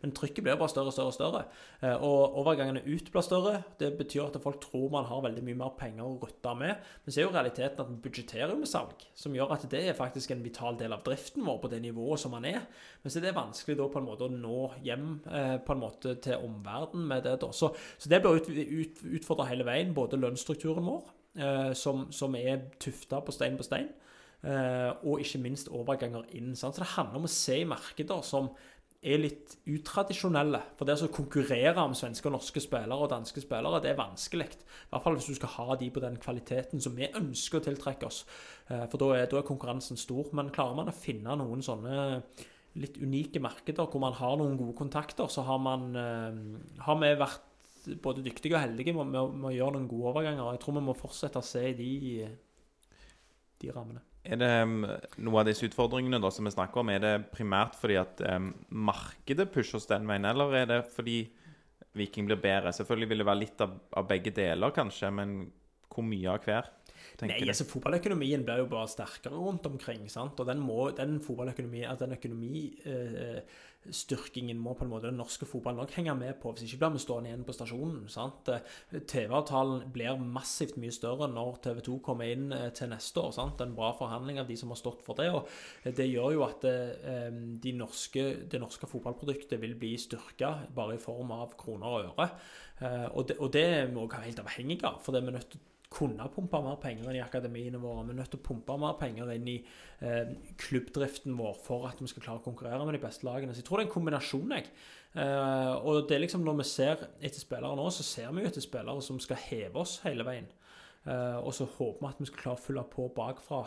[0.00, 1.42] men trykket blir bare større og større og større.
[1.80, 3.62] Eh, og overgangene ut blir større.
[3.80, 6.82] Det betyr at folk tror man har veldig mye mer penger å rutte med.
[7.04, 9.98] Men så er jo realiteten at vi budsjetterer med salg, som gjør at det er
[9.98, 12.62] faktisk en vital del av driften vår på det nivået som man er.
[13.02, 15.82] Men så er det vanskelig da på en måte å nå hjem eh, på en
[15.82, 17.38] måte til omverdenen med det.
[17.42, 17.50] da.
[17.54, 21.10] Så, så det blir ut, ut, utfordra hele veien, både lønnsstrukturen vår,
[21.78, 23.88] som, som er tufta på stein på stein,
[24.44, 26.52] eh, og ikke minst overganger inn.
[26.58, 26.76] Sant?
[26.76, 28.52] Så det handler om å se i markeder som
[29.02, 30.60] er litt utradisjonelle.
[30.78, 34.46] For det å konkurrere om svenske og norske spillere og danske spillere, det er vanskelig.
[34.46, 37.66] I hvert fall hvis du skal ha de på den kvaliteten som vi ønsker å
[37.66, 38.22] tiltrekke oss.
[38.68, 40.30] Eh, For da er, er konkurransen stor.
[40.36, 42.22] Men klarer man å finne noen sånne
[42.80, 47.10] litt unike markeder hvor man har noen gode kontakter, så har, man, eh, har vi
[47.20, 47.48] vært
[48.02, 50.54] både dyktige og heldige med, å gjøre noen gode overganger.
[50.54, 51.92] Jeg tror vi må fortsette å se de,
[53.62, 54.02] de rammene.
[54.22, 54.84] Er det um,
[55.26, 58.52] noe av disse utfordringene da, som vi snakker om, er det primært fordi at um,
[58.86, 61.24] markedet pusher oss den veien, eller er det fordi
[61.98, 62.70] Viking blir bedre?
[62.72, 65.34] Selvfølgelig vil det være litt av, av begge deler, kanskje, men
[65.92, 66.70] hvor mye av hver?
[67.22, 70.08] Nei, altså Fotballøkonomien blir jo bare sterkere rundt omkring.
[70.10, 70.40] sant?
[70.40, 75.78] Og den, må, den fotballøkonomien, altså den økonomistyrkingen må på en måte den norske fotballen
[75.82, 76.52] nok henge med på.
[76.52, 78.08] Hvis ikke blir vi stående igjen på stasjonen.
[78.10, 78.48] sant?
[78.48, 78.60] Eh,
[79.12, 83.32] TV-avtalen blir massivt mye større når TV 2 kommer inn eh, til neste år.
[83.38, 83.56] sant?
[83.62, 85.28] En bra forhandling av de som har stått for det.
[85.30, 85.42] og
[85.84, 87.30] Det gjør jo at eh,
[87.62, 92.26] de norske, det norske fotballproduktet vil bli styrka bare i form av kroner og øre.
[92.80, 95.32] Eh, Og det, og det er vi også helt avhengig av, for det er vi
[95.36, 95.60] nødt til
[95.92, 98.06] kunne pumpe mer penger inn i akademiene våre.
[98.08, 99.58] Vi er nødt til å pumpe mer penger inn i
[100.00, 100.32] eh,
[100.64, 103.54] klubbdriften vår for at vi skal klare å konkurrere med de beste lagene.
[103.54, 104.56] Så jeg tror det er en kombinasjon.
[104.56, 104.72] jeg.
[105.12, 108.50] Eh, og det er liksom når vi ser etter spillere nå, så ser vi jo
[108.50, 110.50] etter spillere som skal heve oss hele veien.
[111.04, 113.64] Eh, og så håper vi at vi skal klare å fylle på bakfra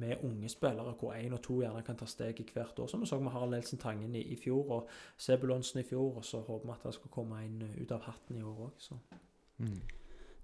[0.00, 2.88] med unge spillere, hvor én og to gjerne kan ta steg i hvert år.
[2.88, 4.90] Som vi så med Harald Nelsen Tangen i, i fjor, og
[5.20, 6.16] Sebulonsen i fjor.
[6.16, 8.82] Og så håper vi at det skal komme en ut av hatten i år òg.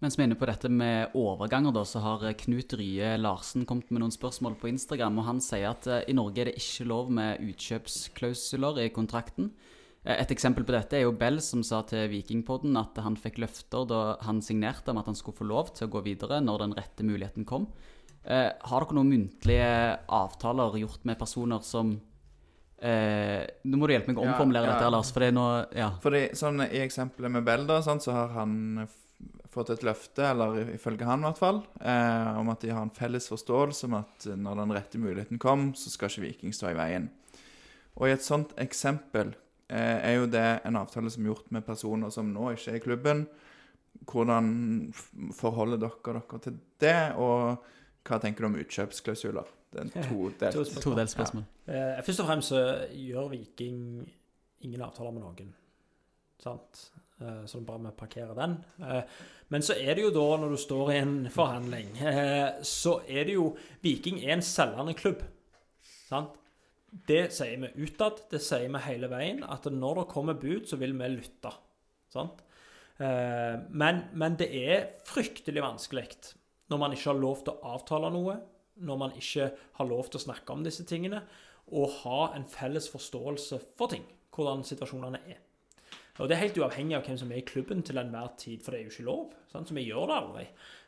[0.03, 3.65] Mens vi er inne på dette med overganger, da, så har eh, Knut Rye Larsen
[3.69, 5.21] kommet med noen spørsmål på Instagram.
[5.23, 9.53] og Han sier at eh, i Norge er det ikke lov med utkjøpsklausuler i kontrakten.
[10.05, 13.39] Eh, Et eksempel på dette er jo Bell som sa til Vikingpodden at han fikk
[13.45, 16.66] løfter da han signerte om at han skulle få lov til å gå videre når
[16.66, 17.71] den rette muligheten kom.
[18.25, 19.71] Eh, har dere noen muntlige
[20.09, 21.95] avtaler gjort med personer som
[22.81, 24.75] eh, Nå må du hjelpe meg å omformulere ja.
[24.75, 25.15] dette, Lars.
[25.15, 25.89] For det er nå Ja.
[26.03, 28.85] Fordi sånn I eksempelet med Bell da, sånn, så har han
[29.55, 32.93] fått et løfte, eller ifølge han i hvert fall, eh, om at de har en
[32.94, 36.72] felles forståelse om at eh, når den rette muligheten kom, så skal ikke Viking stå
[36.72, 37.09] i veien.
[37.94, 39.32] Og i et sånt eksempel
[39.68, 42.81] eh, er jo det en avtale som er gjort med personer som nå ikke er
[42.81, 43.26] i klubben.
[44.10, 44.48] Hvordan
[45.39, 47.62] forholder dere dere til det, og
[48.05, 49.52] hva tenker du om utkjøpsklausuler?
[49.74, 50.59] Det er en todelt.
[50.82, 51.47] To spørsmål.
[51.66, 51.98] Ja.
[51.98, 53.78] Eh, først og fremst så gjør Viking
[54.64, 55.55] ingen avtaler med noen.
[56.43, 56.89] Sant?
[57.23, 58.57] Eh, er bra vi parkerer den.
[58.82, 59.03] Eh,
[59.55, 63.28] men så er det jo da, når du står i en forhandling, eh, så er
[63.28, 63.53] det jo
[63.85, 65.23] Viking er en selgende klubb.
[66.09, 66.35] Sant?
[66.91, 70.78] Det sier vi utad, det sier vi hele veien, at når det kommer bud, så
[70.78, 71.51] vil vi lytte.
[72.12, 72.43] Sant?
[72.95, 76.05] Men, men det er fryktelig vanskelig
[76.70, 78.36] når man ikke har lov til å avtale noe,
[78.86, 79.49] når man ikke
[79.81, 81.24] har lov til å snakke om disse tingene,
[81.74, 85.44] og ha en felles forståelse for ting, hvordan situasjonene er.
[86.20, 88.70] Og Det er helt uavhengig av hvem som er i klubben til enhver tid, for
[88.70, 89.32] det er jo ikke lov.
[89.51, 89.69] Sant?
[89.69, 90.45] Så vi gjør det aldri.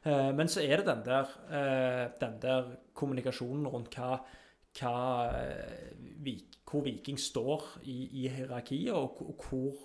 [0.07, 4.21] Eh, men så er det den der, eh, den der kommunikasjonen rundt hva,
[4.79, 4.93] hva
[5.35, 6.37] eh,
[6.67, 9.83] hvor Viking står i, i hierarkiet, og hvor-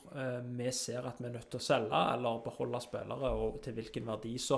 [0.58, 4.06] vi ser at vi er nødt til å selge eller beholde spillere, og til hvilken
[4.06, 4.38] verdi.
[4.38, 4.58] Så,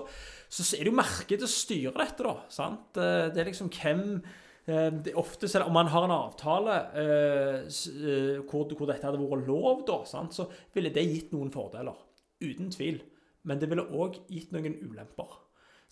[0.49, 2.35] så er det jo markedet som styrer dette, da.
[2.49, 2.93] Sant?
[2.95, 4.23] Det er liksom hvem
[4.63, 9.19] ofte så ofte, det, Om man har en avtale eh, eh, hvor, hvor dette hadde
[9.19, 10.33] vært lov, da, sant?
[10.33, 11.97] så ville det gitt noen fordeler.
[12.43, 13.01] Uten tvil.
[13.43, 15.39] Men det ville òg gitt noen ulemper.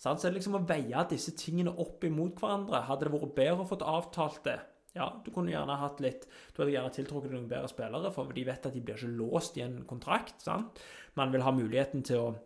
[0.00, 2.80] Så er liksom å veie disse tingene opp imot hverandre.
[2.88, 4.58] Hadde det vært bedre å få avtalt det?
[4.96, 8.44] Ja, du kunne gjerne hatt litt Du hadde gjerne tiltrukket noen bedre spillere, for de
[8.44, 10.40] vet at de blir ikke låst i en kontrakt.
[10.44, 10.80] sant?
[11.16, 12.40] Man vil ha muligheten til å eh,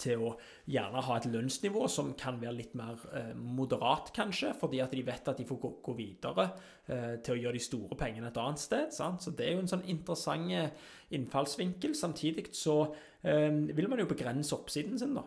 [0.00, 0.30] til å
[0.70, 5.04] gjerne ha et lønnsnivå som kan være litt mer eh, moderat, kanskje, fordi at de
[5.04, 6.48] vet at de får gå, videre
[6.86, 8.92] eh, til å gjøre de store pengene et annet sted.
[8.96, 9.24] Sant?
[9.24, 10.72] Så det er jo en sånn interessant eh,
[11.14, 11.94] innfallsvinkel.
[11.98, 12.80] Samtidig så
[13.22, 15.26] eh, vil man jo begrense oppsiden sin, da.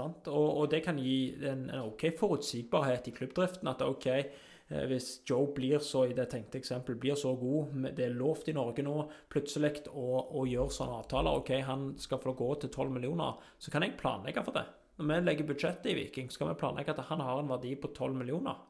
[0.00, 3.68] Og, og det kan gi en, en OK forutsigbarhet i klubbdriften.
[3.68, 4.48] At OK, eh,
[4.90, 8.54] hvis Joe blir så i det tenkte eksempel, blir så god Det er lovt i
[8.56, 8.94] Norge nå
[9.32, 11.40] plutselig å, å gjøre sånne avtaler.
[11.42, 13.40] OK, han skal få gå til 12 millioner.
[13.58, 14.64] Så kan jeg planlegge for det.
[14.98, 17.74] Når vi legger budsjettet i Viking, så skal vi planlegge at han har en verdi
[17.80, 18.60] på 12 millioner.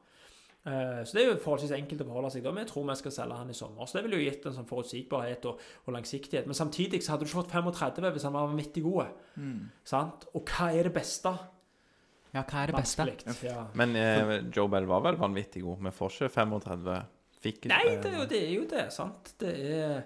[0.65, 2.55] Eh, Så det er jo forholdsvis enkelt å forholde seg til.
[2.55, 3.85] Vi tror vi skal selge han i sommer.
[3.85, 6.47] Så det ville jo gitt en sånn forutsigbarhet og, og langsiktighet.
[6.47, 9.11] Men samtidig så hadde du ikke fått 35 hvis han var vanvittig god.
[9.35, 9.59] Mm.
[10.33, 11.35] Og hva er det beste?
[12.33, 13.05] Ja, hva er det beste?
[13.45, 13.67] Ja.
[13.77, 15.83] Men eh, Joe Bell var vel vanvittig god.
[15.85, 16.95] Vi får ikke 35.
[17.43, 19.33] Fikk Nei, det er, jo, det er jo det, sant.
[19.41, 19.99] Det er,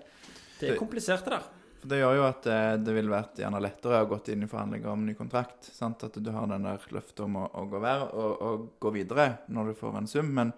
[0.59, 1.45] det er Det- komplisert, det der.
[1.77, 4.49] For Det gjør jo at eh, det ville vært gjerne lettere å gått inn i
[4.49, 5.69] forhandlinger om ny kontrakt.
[5.71, 6.03] Sant?
[6.03, 9.27] At du har den der løftet om å, å gå, vær, og, og gå videre
[9.53, 10.33] når du får en sum.
[10.33, 10.51] Men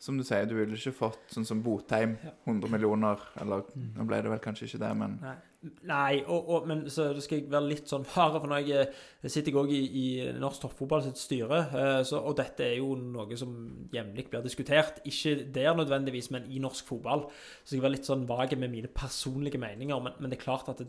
[0.00, 2.14] som du sier, du ville ikke fått sånn som Botheim,
[2.46, 3.18] 100 millioner.
[3.42, 7.10] Eller nå ble det vel kanskje ikke det, men Nei, Nei og, og, men så
[7.20, 8.86] skal jeg være litt sånn fare, for når jeg,
[9.20, 10.04] jeg sitter jeg òg i, i
[10.40, 13.52] norsk toppfotball sitt styre, eh, så, og dette er jo noe som
[13.92, 15.02] jevnlig blir diskutert.
[15.10, 17.26] Ikke der nødvendigvis, men i norsk fotball.
[17.60, 20.46] Så skal jeg være litt sånn vag med mine personlige meninger, men, men det er
[20.46, 20.88] klart at det,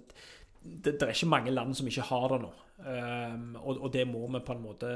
[0.61, 2.53] det, det er ikke mange land som ikke har det nå.
[2.81, 4.87] Um, og, og det må vi på en måte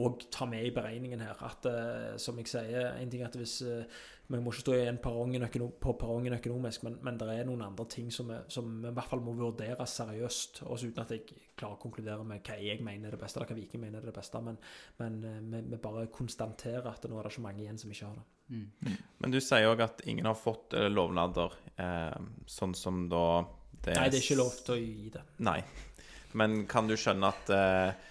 [0.00, 1.44] òg ta med i beregningen her.
[1.46, 4.00] At uh, som jeg sier, en ting er at hvis eh,
[4.30, 7.48] Vi må ikke stå i en perrongen økono, på perrongen økonomisk, men, men det er
[7.48, 10.62] noen andre ting som vi, som vi i hvert fall må vurdere seriøst.
[10.70, 11.24] Også uten at jeg
[11.58, 14.12] klarer å konkludere med hva jeg mener er det beste, eller hva Viking mener er
[14.12, 14.42] det beste.
[14.46, 14.60] Men,
[15.02, 18.12] men eh, vi, vi bare konstaterer at nå er det så mange igjen som ikke
[18.12, 18.28] har det.
[19.20, 22.16] Men du sier òg at ingen har fått eh, lovnader, eh,
[22.50, 23.24] sånn som da
[23.80, 25.22] det Nei, det er ikke lov til å gi det.
[25.46, 25.58] Nei.
[26.38, 28.08] Men kan du skjønne at eh,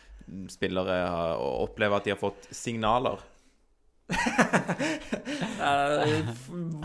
[0.52, 1.00] spillere
[1.40, 3.22] opplever at de har fått signaler?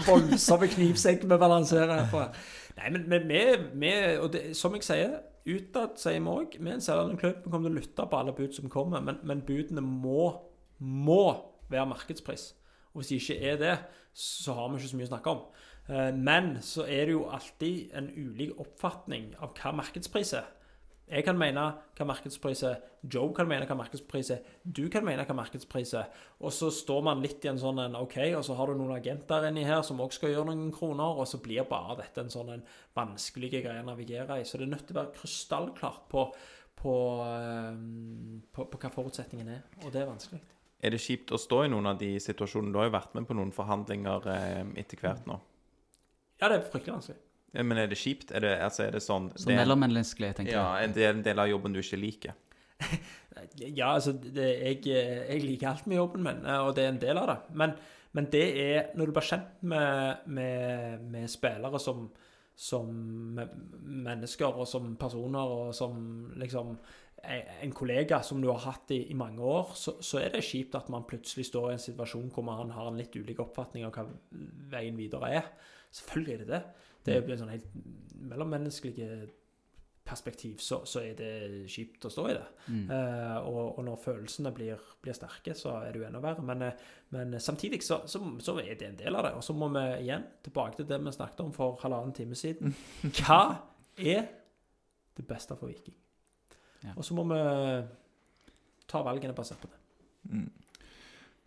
[0.04, 2.24] Voldsomme knivsegg vi balanserer her på.
[2.78, 7.20] Nei, men, vi, Og det, som jeg sier, utad sier vi òg vi er en
[7.20, 10.32] klubb, vi kommer til å lytte på alle bud som kommer, men, men budene må,
[10.80, 11.22] må
[11.70, 12.50] være markedspris.
[12.92, 13.76] Og hvis de ikke er det,
[14.14, 15.40] så har vi ikke så mye å snakke om.
[15.88, 20.46] Eh, Men så er det jo alltid en ulik oppfatning av hva markedspris er.
[21.14, 21.62] Jeg kan mene
[21.94, 26.08] hva markedspris er, Joe kan mene hva markedspris er, du kan mene hva markedspris er.
[26.42, 28.96] Og så står man litt i en sånn en OK, og så har du noen
[28.96, 32.32] agenter inni her som også skal gjøre noen kroner, og så blir bare dette en
[32.34, 32.64] sånn en
[32.98, 34.48] vanskelig greie å navigere i.
[34.48, 36.24] Så det er nødt til å være krystallklart på,
[36.82, 36.96] på,
[37.28, 37.78] eh,
[38.50, 40.42] på, på hva forutsetningen er, og det er vanskelig.
[40.84, 42.74] Er det kjipt å stå i noen av de situasjonene?
[42.74, 45.38] Du har jo vært med på noen forhandlinger eh, etter hvert nå.
[46.42, 47.22] Ja, det er fryktelig vanskelig.
[47.62, 48.32] Men er det kjipt?
[48.34, 50.90] Er det, altså, er det sånn Så det, mellommenneskelige, tenker Ja, jeg.
[50.90, 52.40] er det en del av jobben du ikke liker?
[53.58, 57.18] Ja, altså, det, jeg, jeg liker alt med jobben min, og det er en del
[57.18, 57.36] av det.
[57.58, 57.72] Men,
[58.14, 62.04] men det er når du blir kjent med, med, med spillere som,
[62.54, 62.92] som
[63.34, 65.98] mennesker og som personer og som
[66.40, 66.76] liksom
[67.24, 70.74] en kollega som du har hatt i, i mange år, så, så er det kjipt
[70.78, 73.94] at man plutselig står i en situasjon hvor man har en litt ulik oppfatning av
[73.96, 74.04] hva
[74.74, 75.48] veien videre er.
[75.94, 76.62] Selvfølgelig er det det.
[77.04, 77.72] Det er jo en sånn helt
[78.24, 79.08] mellommenneskelig
[80.04, 81.30] perspektiv, så, så er det
[81.72, 82.44] kjipt å stå i det.
[82.68, 82.82] Mm.
[82.92, 86.44] Eh, og, og når følelsene blir, blir sterke, så er det jo enda verre.
[86.44, 86.82] Men, eh,
[87.16, 89.32] men samtidig så, så, så er det en del av det.
[89.38, 92.76] Og så må vi igjen tilbake til det vi snakket om for halvannen time siden.
[93.22, 93.40] Hva
[93.96, 94.28] er
[95.16, 95.96] det beste for Viking?
[96.84, 96.92] Ja.
[96.98, 97.40] Og så må vi
[98.90, 99.80] ta valgene basert på det.
[100.34, 100.50] Mm.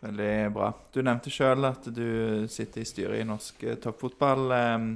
[0.01, 0.71] Veldig bra.
[0.93, 2.09] Du nevnte sjøl at du
[2.49, 4.88] sitter i styret i norsk toppfotball, eh,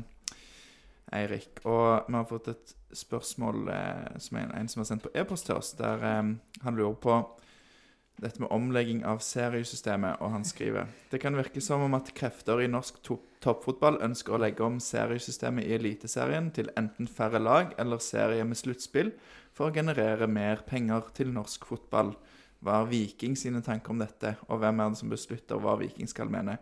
[1.11, 1.61] Eirik.
[1.67, 5.47] Og vi har fått et spørsmål eh, som en, en som har sendt på e-post
[5.47, 6.33] til oss, der eh,
[6.65, 7.17] han lurer på
[8.21, 12.61] dette med omlegging av seriesystemet, og han skriver Det kan virke som om at krefter
[12.61, 17.71] i norsk to toppfotball ønsker å legge om seriesystemet i Eliteserien til enten færre lag
[17.81, 19.09] eller serie med sluttspill
[19.57, 22.13] for å generere mer penger til norsk fotball.
[22.61, 26.09] Hva er Viking sine tanker om dette, og hvem er det som beslutter hva Viking
[26.09, 26.59] skal mene?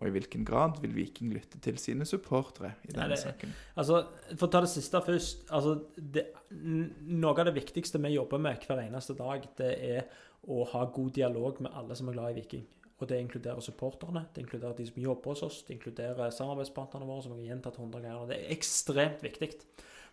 [0.00, 3.52] Og i hvilken grad vil Viking lytte til sine supportere i Nei, denne det- saken?
[3.76, 4.06] Altså,
[4.36, 5.44] For å ta det siste først.
[5.50, 10.02] altså det, Noe av det viktigste vi jobber med hver eneste dag, det er
[10.48, 12.66] å ha god dialog med alle som er glad i Viking.
[13.00, 17.22] Og Det inkluderer supporterne, det inkluderer de som jobber hos oss, det inkluderer samarbeidspartnerne våre,
[17.22, 18.26] som jeg har gjentatt 100 ganger.
[18.28, 19.50] Det er ekstremt viktig.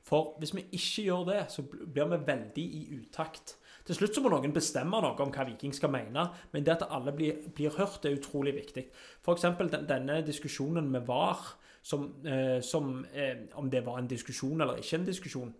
[0.02, 3.56] For hvis vi ikke gjør det, så blir vi veldig i utakt.
[3.90, 6.84] Til slutt så må noen bestemme noe om hva Viking skal mene, men det at
[6.94, 8.84] alle blir, blir hørt, er utrolig viktig.
[9.24, 9.48] F.eks.
[9.58, 11.42] Den, denne diskusjonen med VAR,
[11.82, 15.56] som, eh, som eh, om det var en diskusjon eller ikke en diskusjon.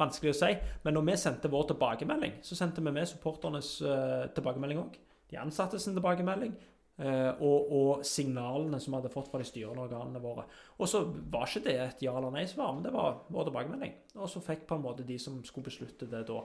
[0.00, 0.50] Vanskelig å si.
[0.84, 5.00] Men når vi sendte vår tilbakemelding, så sendte vi med supporternes eh, tilbakemelding òg.
[5.30, 6.52] De ansatte sin tilbakemelding.
[7.00, 10.44] eh, og, og signalene som vi hadde fått fra de styrende organene våre.
[10.78, 11.02] Og så
[11.32, 13.94] var ikke det et ja eller nei-svar, men det var vår tilbakemelding.
[14.18, 16.42] Og så fikk på en måte de som skulle beslutte det da,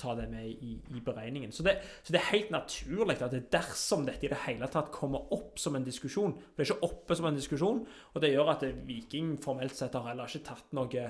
[0.00, 1.52] ta det med i, i beregningen.
[1.52, 4.92] Så det, så det er helt naturlig at det dersom dette i det hele tatt
[4.94, 8.32] kommer opp som en diskusjon For det er ikke oppe som en diskusjon, og det
[8.34, 11.08] gjør at Viking formelt sett har heller ikke tatt noe,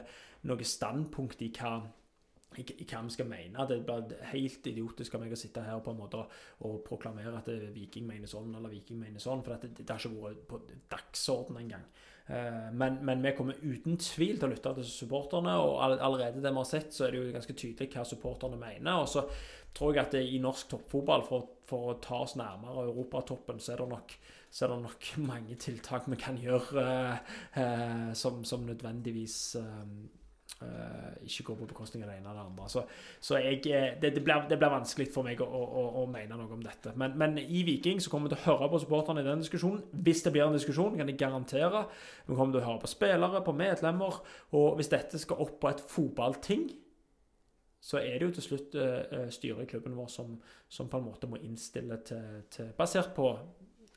[0.48, 1.78] noe standpunkt i hva
[2.61, 3.66] i, hva vi skal mene.
[3.69, 6.23] Det blir helt idiotisk av meg å sitte her på en måte
[6.66, 10.23] og proklamere at Viking mener sånn eller Viking mener sånn, for det, det har ikke
[10.28, 10.61] vært på
[10.93, 11.86] dagsorden engang.
[12.26, 16.52] Eh, men, men vi kommer uten tvil til å lytte til supporterne, og allerede det
[16.52, 19.02] vi har sett, så er det jo ganske tydelig hva supporterne mener.
[19.02, 19.26] Og så
[19.74, 23.74] tror jeg at det, i norsk toppfotball, for, for å ta oss nærmere europatoppen, så
[23.74, 24.18] er det nok
[24.62, 27.32] er det nok mange tiltak vi kan gjøre eh,
[27.62, 29.86] eh, som, som nødvendigvis eh,
[31.24, 32.69] ikke går på bekostning av det ene eller det andre.
[32.69, 32.82] Så,
[33.20, 36.39] så jeg, eh, det, det, blir, det blir vanskelig for meg å, å, å mene
[36.39, 36.95] noe om dette.
[37.01, 39.82] Men, men i Viking så kommer vi til å høre på supporterne i den diskusjonen.
[40.07, 41.85] Hvis det blir en diskusjon, kan jeg garantere.
[42.28, 44.23] Vi kommer til å høre på spillere, på medlemmer.
[44.59, 46.69] Og hvis dette skal opp på et fotballting,
[47.85, 50.39] så er det jo til slutt eh, eh, styret i klubben vår som,
[50.73, 53.28] som på en måte må innstille til, til Basert på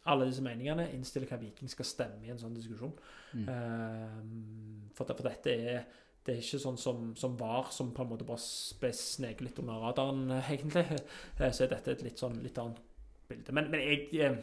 [0.07, 2.93] alle disse meningene, innstille hva Viking skal stemme i en sånn diskusjon.
[3.35, 3.47] Mm.
[3.53, 5.87] Eh, for, for dette er
[6.27, 8.43] det er ikke sånn som, som VAR, som på en måte bare
[8.81, 10.83] ble sneket litt under radaren, eh, egentlig.
[11.39, 12.81] Eh, Så er dette et litt sånn litt annet
[13.29, 13.53] bilde.
[13.55, 14.35] Men, men jeg eh,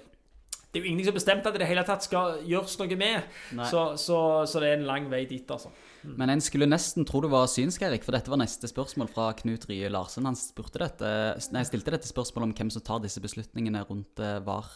[0.73, 2.97] Det er jo ingenting som har bestemt at det det hele tatt skal gjøres noe
[2.99, 3.29] med.
[3.69, 5.71] Så, så, så det er en lang vei dit, altså.
[6.05, 9.29] Men en skulle nesten tro du var synsk, Erik, for dette var neste spørsmål fra
[9.39, 10.27] Knut Rye Larsen.
[10.29, 11.13] Han dette,
[11.55, 14.73] nei, stilte dette spørsmålet om hvem som tar disse beslutningene rundt eh, VAR.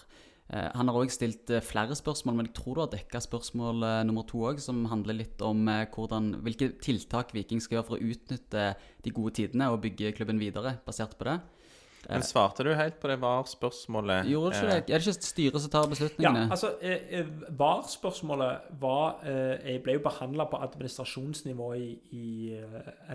[0.49, 3.85] Eh, han har òg stilt eh, flere spørsmål, men jeg tror du har dekka spørsmål
[3.85, 7.99] eh, nummer to òg, som handler litt om hvordan, hvilke tiltak Viking skal gjøre for
[7.99, 8.71] å utnytte
[9.05, 11.37] de gode tidene og bygge klubben videre, basert på det.
[12.09, 14.31] Men svarte du helt på det VAR-spørsmålet?
[14.31, 14.77] Gjorde ikke det?
[14.79, 16.47] Er det ikke styret som tar beslutningene?
[16.47, 22.27] Ja, altså VAR-spørsmålet var eh, Jeg ble jo behandla på administrasjonsnivå i, i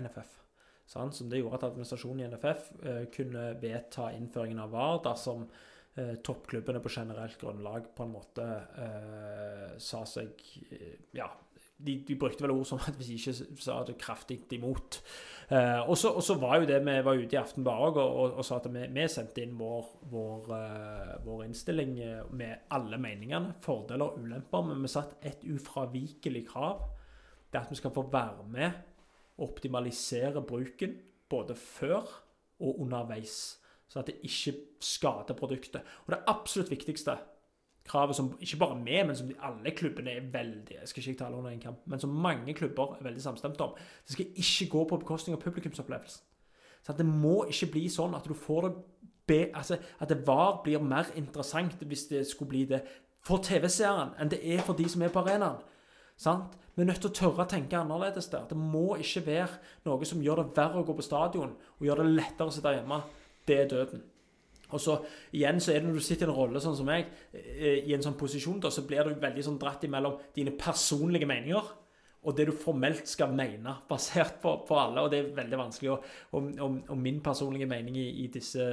[0.04, 0.38] NFF.
[0.86, 1.16] Sant?
[1.16, 2.70] Som det gjorde at administrasjonen i NFF
[3.16, 5.48] kunne vedta innføringen av VAR dersom
[6.00, 8.46] eh, toppklubbene på generelt grunnlag på en måte
[8.84, 11.30] eh, sa seg eh, Ja,
[11.76, 15.00] de, de brukte vel ord som at hvis ikke sa det kraftig imot.
[15.50, 18.60] Eh, og, så, var jo det vi var ute i Aftenbladet og, og, og sa
[18.60, 24.06] at vi, vi sendte inn vår, vår, eh, vår innstilling eh, med alle meningene, fordeler
[24.06, 26.86] og ulemper, men vi satt et ufravikelig krav.
[27.50, 28.80] Det at vi skal få være med
[29.34, 30.96] og optimalisere bruken
[31.30, 32.06] både før
[32.62, 33.63] og underveis.
[33.88, 35.82] Så at det ikke skader produktet.
[36.06, 37.16] Og det absolutt viktigste
[37.84, 41.36] kravet som ikke bare vi, men som alle klubbene er veldig Jeg skal ikke tale
[41.36, 43.74] under en kamp, men som mange klubber er veldig samstemte om.
[44.06, 46.22] Det skal ikke gå på bekostning av publikumsopplevelsen.
[46.82, 48.74] Så det må ikke bli sånn at du får det
[49.26, 52.82] be, altså At det VAR blir mer interessant hvis det skulle bli det
[53.24, 55.62] for TV-seeren enn det er for de som er på arenaen.
[56.16, 56.58] Sant?
[56.74, 58.44] Vi er nødt til å tørre å tenke annerledes der.
[58.50, 62.02] Det må ikke være noe som gjør det verre å gå på stadion og gjør
[62.02, 63.00] det lettere å sitte hjemme.
[63.46, 64.02] Det er døden.
[64.74, 64.96] Og så
[65.36, 67.94] igjen så er det når du sitter i en rolle sånn som meg, eh, i
[67.94, 71.72] en sånn posisjon, da, så blir du veldig sånn dratt imellom dine personlige meninger
[72.24, 75.02] og det du formelt skal mene, basert på, på alle.
[75.04, 75.90] Og det er veldig vanskelig.
[75.92, 78.64] Og, og, og, min personlige mening i, i, disse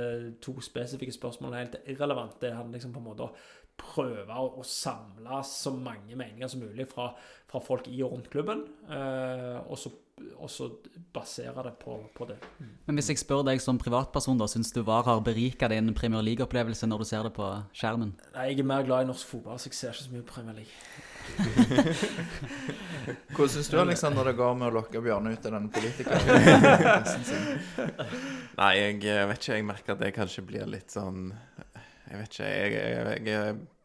[0.43, 2.37] to spesifikke spørsmålene er helt irrelevant.
[2.41, 3.33] Det handler liksom på en måte å
[3.81, 7.09] prøve å, å samle så mange meninger som mulig fra,
[7.49, 9.91] fra folk i og rundt klubben, eh, og, så,
[10.41, 10.69] og så
[11.13, 12.37] basere det på, på det.
[12.87, 16.23] Men hvis jeg spør deg som privatperson, da, syns du VAR har berika din Premier
[16.25, 17.45] League-opplevelse når du ser det på
[17.77, 18.11] skjermen?
[18.35, 20.55] Nei, Jeg er mer glad i norsk fotball, så jeg ser ikke så mye Premier
[20.61, 20.75] League.
[23.35, 26.25] Hvordan syns du Alexander, det går med å lokke Bjørne ut av denne politikeren?
[28.61, 29.57] Nei, jeg vet ikke.
[29.59, 31.19] Jeg merker at det kanskje blir litt sånn
[32.09, 32.49] Jeg vet ikke.
[32.49, 32.81] Jeg, jeg,
[33.29, 33.37] jeg,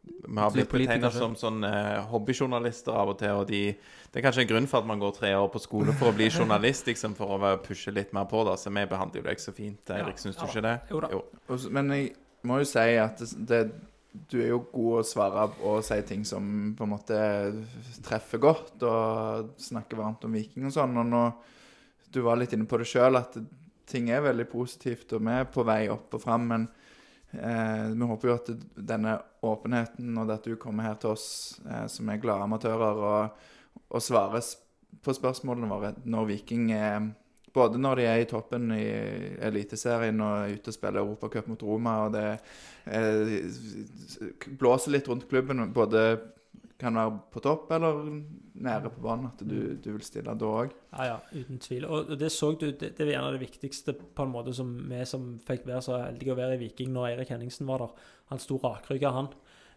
[0.06, 3.32] vi har blitt betegna som sånn eh, hobbyjournalister av og til.
[3.40, 3.62] Og de,
[4.10, 6.16] det er kanskje en grunn for at man går tre år på skole for å
[6.16, 8.42] bli journalist, liksom, for å pushe litt mer på.
[8.46, 10.18] da Så vi behandler jo deg så fint, Eirik.
[10.22, 10.76] Syns du Ja, ikke det?
[10.90, 11.12] Jo da.
[11.14, 11.58] Jo.
[11.74, 12.08] Men jeg
[12.46, 13.60] må jo si at det, det,
[14.30, 17.20] du er jo god å svare og si ting som på en måte
[18.06, 20.96] treffer godt, og snakke varmt om Viking og sånn.
[21.02, 21.26] Og nå
[22.14, 23.34] Du var litt inne på det sjøl, at
[23.86, 26.46] ting er veldig positivt, og vi er på vei opp og fram.
[26.48, 26.68] Men
[27.36, 28.50] eh, vi håper jo at
[28.92, 31.28] denne åpenheten, og det at du kommer her til oss
[31.66, 33.46] eh, som er glade amatører, og,
[33.88, 34.42] og svarer
[35.04, 37.10] på spørsmålene våre når Viking er
[37.56, 38.84] både når de er i toppen i
[39.46, 42.26] Eliteserien og er ute og spiller Europacup mot Roma, og det
[42.84, 43.46] eh,
[44.60, 46.02] blåser litt rundt klubben, både
[46.80, 48.00] kan være på topp eller
[48.66, 50.74] nede på banen, at du, du vil stille da òg.
[50.92, 51.86] Ja, ja, uten tvil.
[51.88, 55.00] Og det så du, det, det var gjerne det viktigste på en måte som vi
[55.08, 58.10] som fikk være så heldige å være i Viking når Eirik Henningsen var der.
[58.32, 59.32] Han sto rakrygga, han.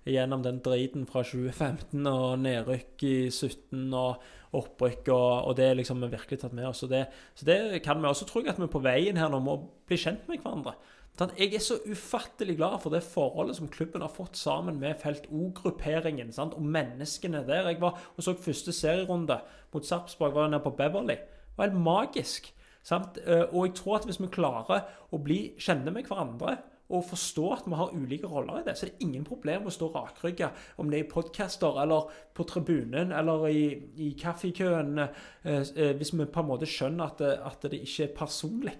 [0.10, 5.76] Gjennom den driten fra 2015 og nedrykk i 17 og opprykk, og, og det er
[5.78, 6.86] liksom vi virkelig tatt med oss.
[6.90, 7.04] Det,
[7.38, 9.68] så det kan vi også tro at vi er på veien her nå med å
[9.88, 10.76] bli kjent med hverandre.
[11.18, 14.95] Sånn, Jeg er så ufattelig glad for det forholdet som klubben har fått sammen med
[15.02, 17.68] Felt O-grupperingen og menneskene der.
[17.68, 19.41] Jeg var og så første serierunde
[19.73, 21.15] mot Sarpsborg, var nede på Beverly.
[21.18, 22.53] Det var helt magisk.
[22.84, 23.18] Sant?
[23.26, 26.57] Eh, Og jeg tror at hvis vi klarer å bli kjenne med hverandre
[26.90, 29.74] og forstå at vi har ulike roller i det, så det er ingen problem å
[29.74, 30.49] stå rakrygga,
[30.82, 33.64] om det er i podcaster eller på tribunen eller i,
[34.02, 38.07] i kaffekøen, eh, eh, hvis vi på en måte skjønner at det, at det ikke
[38.07, 38.76] er personlig.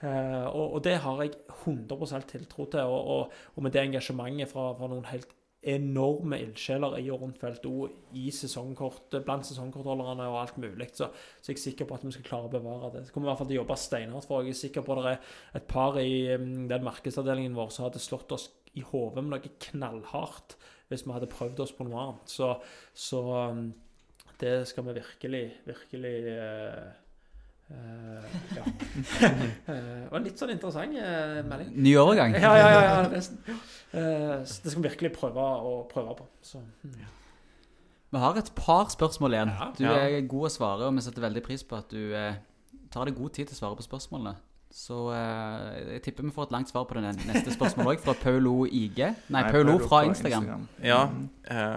[0.00, 4.52] Eh, og, og det har jeg 100 tiltro til, og, og, og med det engasjementet
[4.52, 7.86] fra, fra noen helt enorme ildsjeler i og rundt felt O
[8.18, 10.88] i sesongkort, blant sesongkortholderne og alt mulig.
[10.96, 11.06] Så,
[11.38, 13.04] så jeg er sikker på at vi skal klare å bevare det.
[13.06, 14.42] Så kommer i hvert fall til å jobbe steinhardt for.
[14.42, 17.86] Jeg er sikker på at det er et par i um, den markedsavdelingen vår som
[17.86, 20.56] hadde slått oss i hodet med noe knallhardt
[20.90, 22.34] hvis vi hadde prøvd oss på noe annet.
[22.34, 22.50] Så,
[22.98, 23.22] så
[23.52, 23.68] um,
[24.42, 26.90] det skal vi virkelig, virkelig eh,
[28.56, 28.64] ja.
[29.72, 31.70] Eh, og en litt sånn interessant eh, melding.
[31.84, 32.34] Ny overgang.
[32.36, 33.38] Ja, ja, ja, ja nesten.
[33.48, 36.26] Eh, så det skal vi virkelig prøve å prøve på.
[36.44, 36.60] Så,
[36.98, 37.08] ja.
[38.12, 39.52] Vi har et par spørsmål igjen.
[39.56, 39.68] Ja.
[39.78, 39.94] Du Ja.
[40.04, 42.34] er god å svare, og vi setter veldig pris på at du eh,
[42.92, 44.34] tar deg god tid til å svare på spørsmålene.
[44.72, 48.14] Så eh, jeg tipper vi får et langt svar på det neste spørsmålet òg, fra
[48.20, 49.00] Paulo IG.
[49.32, 50.68] Nei, Paulo fra Instagram.
[50.84, 51.06] Ja.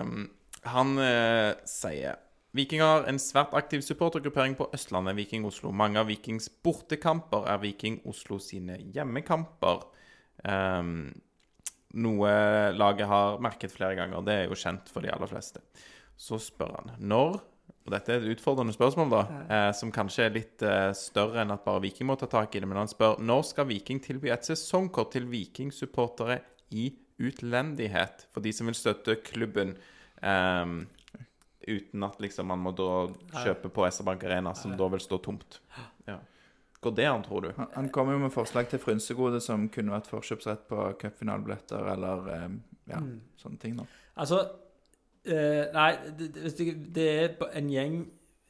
[0.02, 0.30] um,
[0.66, 2.16] han eh, sier
[2.56, 5.74] Viking har en svært aktiv supportergruppering på Østlandet, Viking Oslo.
[5.76, 9.84] Mange av Vikings bortekamper er Viking Oslo sine hjemmekamper.
[10.48, 11.10] Um,
[12.00, 12.32] noe
[12.76, 14.24] laget har merket flere ganger.
[14.24, 15.64] Det er jo kjent for de aller fleste.
[16.16, 17.42] Så spør han når
[17.86, 21.54] og dette er et utfordrende spørsmål, da, eh, som kanskje er litt eh, større enn
[21.54, 22.70] at bare Viking må ta tak i det.
[22.70, 26.40] Men han spør når skal Viking tilby et sesongkort til Viking-supportere
[26.74, 26.88] i
[27.22, 28.26] utlendighet?
[28.34, 29.76] For de som vil støtte klubben
[30.26, 30.80] ehm,
[31.68, 32.90] uten at liksom man må da
[33.44, 35.60] kjøpe på SR Bank Arena, som da vil stå tomt.
[36.86, 37.48] Går det an, tror du?
[37.58, 42.28] Han, han kom jo med forslag til frynsegode som kunne vært forkjøpsrett på cupfinalebilletter eller
[42.36, 42.50] eh,
[42.92, 43.16] ja, Mm.
[43.42, 43.78] sånne ting.
[43.80, 43.86] da.
[44.22, 44.38] Altså
[45.26, 45.88] eh, Nei,
[46.20, 47.96] det, det, det er en gjeng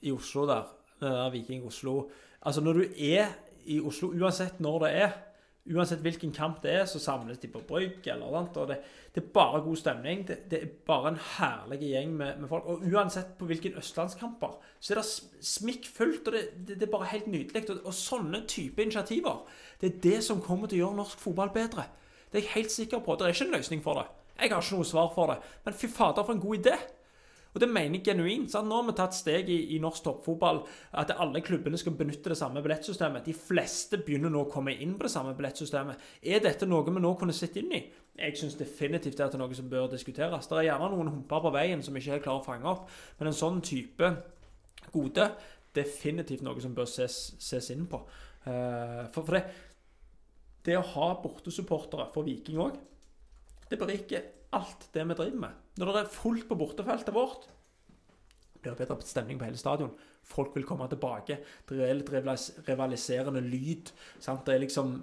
[0.03, 0.65] i Oslo der,
[0.99, 2.09] der Viking Oslo.
[2.41, 2.83] Altså, når du
[3.13, 3.31] er
[3.65, 5.15] i Oslo, uansett når det er,
[5.65, 8.57] uansett hvilken kamp det er, så samles de på Brygg eller annet.
[8.61, 8.77] Og det,
[9.15, 10.21] det er bare god stemning.
[10.27, 12.67] Det, det er bare en herlig gjeng med, med folk.
[12.69, 16.43] Og uansett på hvilken østlandskamper, så er det sm- smikkfullt, og det,
[16.75, 17.63] det er bare helt nydelig.
[17.69, 19.41] Og, og sånne type initiativer,
[19.81, 21.87] det er det som kommer til å gjøre norsk fotball bedre.
[22.29, 23.15] Det er jeg helt sikker på.
[23.17, 24.05] Det er ikke en løsning for det.
[24.35, 25.39] Jeg har ikke noe svar for det.
[25.65, 26.77] Men fy fader, for en god idé.
[27.55, 28.51] Og det mener jeg genuint.
[28.51, 28.67] sant?
[28.67, 30.59] Nå har vi tatt steg i, i norsk toppfotball
[30.99, 33.23] at alle klubbene skal benytte det samme billettsystemet.
[33.25, 36.03] De fleste begynner nå å komme inn på det samme billettsystemet.
[36.21, 37.81] Er dette noe vi nå kunne sett inn i?
[38.19, 40.51] Jeg syns definitivt det er noe som bør diskuteres.
[40.51, 42.91] Det er gjerne noen humper på veien som vi ikke helt klarer å fange opp,
[43.19, 44.11] men en sånn type
[44.91, 45.29] gode
[45.75, 48.03] definitivt noe som bør ses, ses inn på.
[48.47, 49.43] Eh, for, for det,
[50.67, 52.79] det å ha bortesupportere for Viking òg,
[53.69, 55.64] det beriker alt det vi driver med.
[55.75, 57.49] Når det er fullt på bortefeltet vårt,
[58.65, 59.91] blir det bedre stemning på hele stadion.
[60.25, 61.37] Folk vil komme tilbake.
[61.69, 62.09] Det er litt
[62.65, 63.91] rivaliserende lyd.
[64.23, 64.41] Sant?
[64.47, 64.95] Det er liksom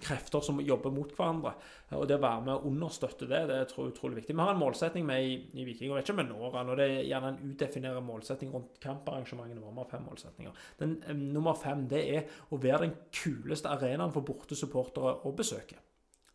[0.00, 1.52] krefter som jobber mot hverandre.
[1.98, 4.36] Og det å være med og understøtte det, det er tror jeg utrolig viktig.
[4.38, 6.72] Vi har en målsetning med i, i Viking, og vet ikke om vi når den.
[6.72, 9.76] og Det er gjerne en udefinert målsetning rundt kamparrangementene våre.
[9.76, 10.64] Vi har fem målsetninger.
[10.80, 15.76] Den eh, nummer fem det er å være den kuleste arenaen for bortesupportere å besøke.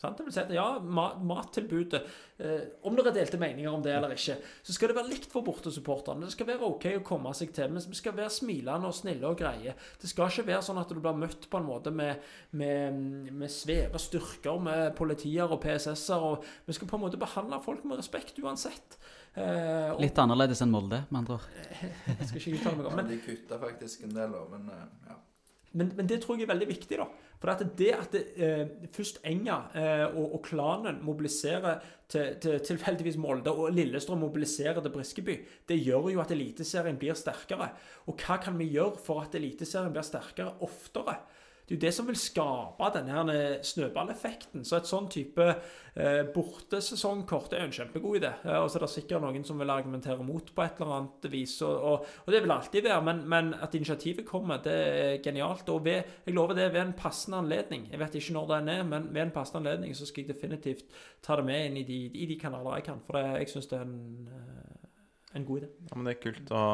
[0.05, 0.19] Sant?
[0.19, 2.01] Det vil si at ja, mat, mattilbudet
[2.37, 5.27] eh, Om det er delte meninger om det eller ikke, så skal det være likt
[5.31, 6.27] for bortesupporterne.
[6.27, 9.27] Det skal være OK å komme seg til, men vi skal være smilende og snille
[9.29, 9.75] og greie.
[10.01, 12.23] Det skal ikke være sånn at du blir møtt på en måte med,
[12.55, 16.29] med, med svære styrker, med politier og PSS-er.
[16.31, 18.99] og Vi skal på en måte behandle folk med respekt uansett.
[19.35, 21.47] Eh, og, Litt annerledes enn Molde, med andre ord.
[22.07, 25.17] jeg skal ikke uttale meg om, men de kutta faktisk en del, men eh, ja.
[25.75, 26.97] Men, men det tror jeg er veldig viktig.
[27.01, 27.07] da.
[27.41, 32.59] For at det at det, eh, først Enga eh, og, og klanen mobiliserer til, til
[32.63, 35.35] tilfeldigvis Molde, og Lillestrøm mobiliserer til Briskeby,
[35.67, 37.69] det gjør jo at Eliteserien blir sterkere.
[38.07, 41.19] Og hva kan vi gjøre for at Eliteserien blir sterkere oftere?
[41.65, 44.61] Det er jo det som vil skape denne her snøballeffekten.
[44.67, 48.29] Så et sånn type eh, bortesesongkort er en kjempegod idé.
[48.45, 51.27] Eh, og så er det sikkert noen som vil argumentere mot på et eller annet
[51.33, 51.55] vis.
[51.65, 55.71] Og, og, og det vil alltid være, men, men at initiativet kommer, det er genialt.
[55.73, 57.89] Og ved, jeg lover det ved en passende anledning.
[57.89, 60.85] Jeg vet ikke når den er, men ved en passende anledning så skal jeg definitivt
[61.25, 63.01] ta det med inn i de, i de kanaler jeg kan.
[63.07, 64.89] For det, jeg syns det er en, eh,
[65.39, 65.71] en god idé.
[65.89, 66.65] Ja, men Det er kult å,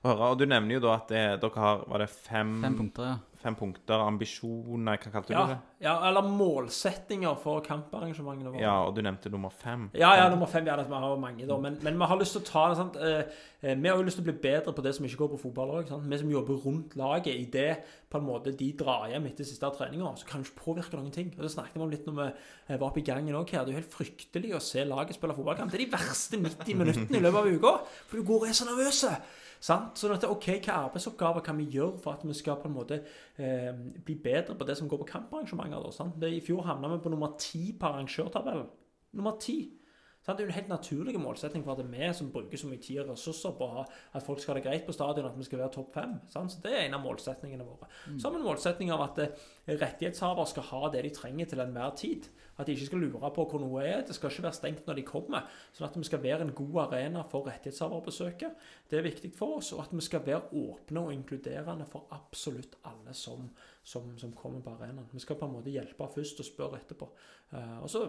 [0.00, 0.30] å høre.
[0.32, 3.18] Og du nevner jo da at det, dere har Var det fem, Fem punkter, ja.
[3.42, 4.02] Fem punkter?
[4.04, 4.98] Ambisjoner?
[5.00, 5.58] Hva kalte du Ja, det?
[5.86, 8.60] ja, eller målsettinger for kamparrangementene våre.
[8.62, 9.88] Ja, og du nevnte nummer fem.
[9.96, 10.66] Ja, ja, nummer fem.
[10.66, 11.56] Ja, det- vi har mange, da.
[11.56, 12.96] Men, men vi har lyst til å ta det sant?
[12.96, 13.22] Eh,
[13.62, 15.40] eh, Vi har jo lyst til å bli bedre på det som ikke går på
[15.40, 16.08] fotball òg.
[16.08, 17.78] Vi som jobber rundt laget, i det
[18.10, 21.12] på en måte de drar hjem etter siste treninga, så kan det ikke påvirke noen
[21.12, 21.32] ting.
[21.36, 22.32] Og Det snakket vi om litt når vi
[22.68, 23.64] eh, var oppe i gangen òg her.
[23.64, 25.70] Det er jo helt fryktelig å se laget spille fotballkamp.
[25.70, 27.80] Det er de verste 90 minuttene i løpet av uka.
[28.06, 29.04] For du går og er så nervøs.
[29.60, 29.98] Sant?
[30.00, 33.02] Sånn at, ok, Hva arbeidsoppgaver kan vi gjøre for at vi skal på en måte
[33.36, 35.82] eh, bli bedre på det som går på kamparrangementer?
[35.84, 36.22] da, sant?
[36.24, 38.70] I fjor havna vi på nummer ti på arrangørtabellen.
[39.20, 39.58] Nummer ti.
[40.20, 40.36] Sant?
[40.36, 42.68] Det er jo en helt naturlig målsetning for at det er vi som bruker så
[42.68, 45.46] mye tid og ressurser på at folk skal ha det greit på stadion, at vi
[45.46, 46.12] skal være topp fem.
[46.28, 46.52] Sant?
[46.52, 47.88] Så Det er en av målsetningene våre.
[48.18, 49.46] Så har vi en målsetning av at eh,
[49.80, 52.28] rettighetshaver skal ha det de trenger til enhver tid.
[52.60, 54.02] At de ikke skal lure på hvor noe er.
[54.04, 55.46] Det skal ikke være stengt når de kommer.
[55.72, 58.66] Sånn at vi skal være en god arena for rettighetshaverbesøket.
[58.90, 59.70] Det er viktig for oss.
[59.72, 63.48] Og at vi skal være åpne og inkluderende for absolutt alle som,
[63.80, 65.08] som, som kommer på arenaen.
[65.14, 67.08] Vi skal på en måte hjelpe først og spørre etterpå.
[67.56, 68.04] Eh, og så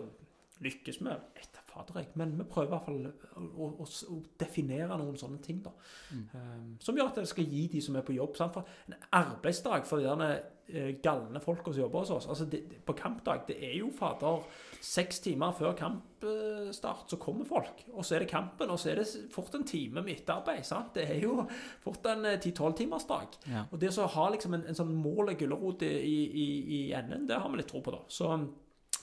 [0.62, 4.98] lykkes vi etter fader jeg, men vi prøver i hvert fall å, å, å, definere
[5.00, 5.62] noen sånne ting.
[5.64, 5.74] da.
[6.14, 8.36] Eh, som gjør at det skal gi de som er på jobb.
[8.40, 8.58] Sant?
[8.58, 10.28] For en arbeidsdag for de
[10.72, 14.44] eh, galne folka som jobber hos oss altså det, På kampdag det er jo fader
[14.82, 17.86] seks timer før kampstart så kommer folk.
[17.94, 20.66] Og så er det kampen, og så er det fort en time med etterarbeid.
[20.68, 20.94] sant?
[20.98, 21.46] Det er jo
[21.84, 23.38] fort en ti-tolv timers dag.
[23.48, 23.68] Ja.
[23.70, 27.30] Og det å ha liksom en, en sånn mål og gulrot i, i, i enden,
[27.30, 28.02] det har vi litt tro på, da.
[28.12, 28.34] Så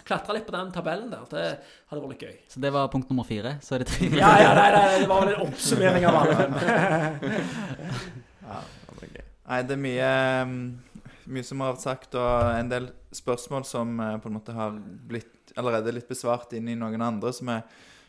[0.07, 1.45] klatre litt på den tabellen der, det
[1.91, 2.37] hadde vært litt gøy.
[2.53, 3.57] Så det var punkt nummer fire.
[3.65, 4.11] Så er det tre.
[4.19, 6.37] Ja, ja, nei, nei, det var vel en oppsummering av alle.
[8.49, 8.63] Ja,
[8.97, 9.25] det er gøy.
[9.49, 10.13] Nei, det er mye,
[10.49, 11.03] mm,
[11.35, 14.79] mye som har vært sagt, og en del spørsmål som eh, på en måte har
[15.11, 17.53] blitt allerede litt besvart inn i noen andre, som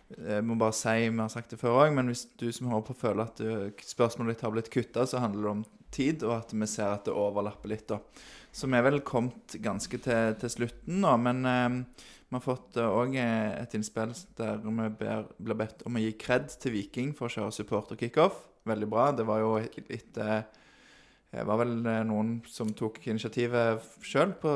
[0.09, 2.71] jeg eh, må bare si Vi har sagt det før òg, men hvis du som
[2.71, 3.41] hører på føler at
[3.85, 7.07] spørsmålet ditt har blitt kutta, så handler det om tid, og at vi ser at
[7.07, 7.87] det overlapper litt.
[7.89, 7.99] da.
[8.51, 12.77] Så vi er vel kommet ganske til, til slutten nå, men eh, vi har fått
[12.77, 17.25] òg et innspill der vi ber, blir bedt om å gi kred til Viking for
[17.25, 18.43] å kjøre support og kickoff.
[18.69, 19.07] Veldig bra.
[19.17, 20.43] Det var jo etter
[21.29, 24.53] Det var vel eh, noen som tok initiativet sjøl på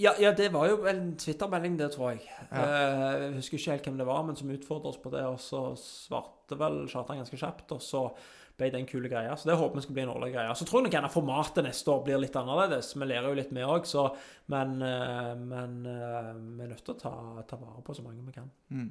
[0.00, 2.24] Ja, ja, det var jo en Twitter-melding, det, tror jeg.
[2.48, 2.60] Ja.
[2.62, 5.24] Eh, jeg husker ikke helt hvem det var, men som utfordret oss på det.
[5.28, 8.06] Og så svarte vel Kjartan ganske kjapt, og så
[8.60, 9.32] ble det en kul greie.
[9.36, 10.54] Så det håper vi skal bli en årlig greie.
[10.56, 12.92] Så tror jeg nok gjerne formatet neste år blir litt annerledes.
[12.96, 13.88] Vi lærer jo litt, vi òg,
[14.52, 17.16] men, eh, men eh, vi er nødt til å ta,
[17.48, 18.48] ta vare på så mange vi kan.
[18.72, 18.88] Mm.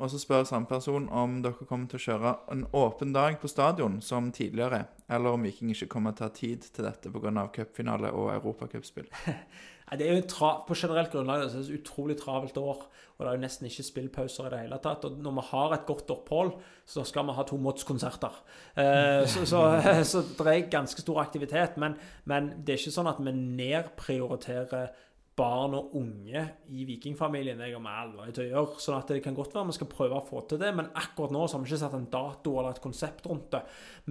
[0.00, 3.50] Og så spør samme person om dere kommer til å kjøre en åpen dag på
[3.50, 7.44] stadion som tidligere, eller om Viking ikke kommer til å ha tid til dette pga.
[7.52, 9.10] cupfinale og europacupspill.
[9.98, 12.84] Det er jo tra på generelt grunnlag det er et utrolig travelt år.
[13.20, 15.02] Og det er jo nesten ikke spillpauser i det hele tatt.
[15.04, 16.54] Og når vi har et godt opphold,
[16.88, 18.38] så skal vi ha to Mods-konserter.
[18.80, 19.60] Eh, så, så,
[20.12, 21.76] så det er ganske stor aktivitet.
[21.76, 24.94] Men, men det er ikke sånn at vi nedprioriterer
[25.40, 27.60] barn og unge i vikingfamilien.
[27.60, 28.82] Det kommer aldri til å gjøre.
[28.84, 31.32] sånn at det kan godt være vi skal prøve å få til det, men akkurat
[31.34, 33.62] nå så har vi ikke satt en dato eller et konsept rundt det.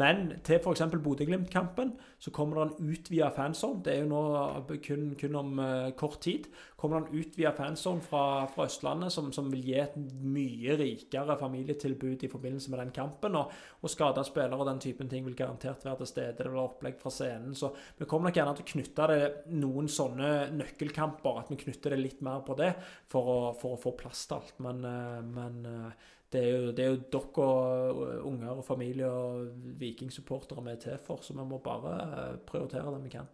[0.01, 0.85] Men til f.eks.
[1.05, 3.83] Bodø-Glimt-kampen så kommer det en utvida fanzone.
[3.85, 6.49] Det er jo nå kun, kun om uh, kort tid.
[6.79, 11.35] Kommer det en utvida fanzone fra, fra Østlandet som, som, vil gi et mye rikere
[11.39, 13.35] familietilbud i forbindelse med den kampen.
[13.35, 13.51] Og,
[13.83, 16.37] og skada spillere og den typen ting vil garantert være til stede.
[16.37, 17.57] Det være opplegg fra scenen.
[17.57, 19.19] Så vi kommer nok gjerne til å knytte det
[19.59, 22.71] noen sånne nøkkelkamper At vi knytter det litt mer på det
[23.11, 24.55] for å, for å få plass til alt.
[24.63, 29.09] Men, uh, men uh, det er, jo, det er jo dere og unger og familie
[29.09, 33.29] og vikingsupportere vi er til for, så vi må bare prioritere det vi kan.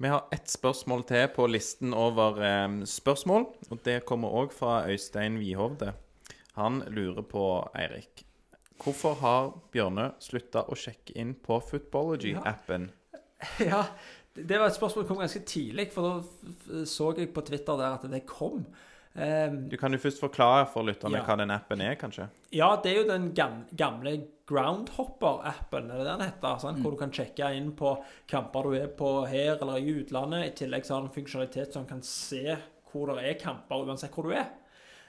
[0.00, 4.84] Vi har ett spørsmål til på listen over eh, spørsmål, og det kommer òg fra
[4.86, 5.90] Øystein Wihovde.
[6.54, 7.42] Han lurer på,
[7.74, 8.22] Eirik
[8.78, 12.92] Hvorfor har Bjørne slutta å sjekke inn på Footballogy-appen?
[13.70, 13.84] Ja,
[14.34, 17.98] det var et spørsmål som kom ganske tidlig, for da så jeg på Twitter der
[17.98, 18.64] at det kom.
[19.18, 21.24] Um, Du kan jo først forklare for lytterne Ja.
[21.26, 22.28] hva den appen er, kanskje?
[22.54, 24.12] Ja, det er jo den gamle
[24.48, 26.58] Groundhopper-appen, er det den heter?
[26.62, 26.78] Sant?
[26.82, 27.96] Hvor du kan sjekke inn på
[28.30, 30.46] kamper du er på her eller i utlandet.
[30.46, 32.56] I tillegg så har den funksjonalitet som kan se
[32.92, 34.46] hvor det er kamper, uansett hvor du er.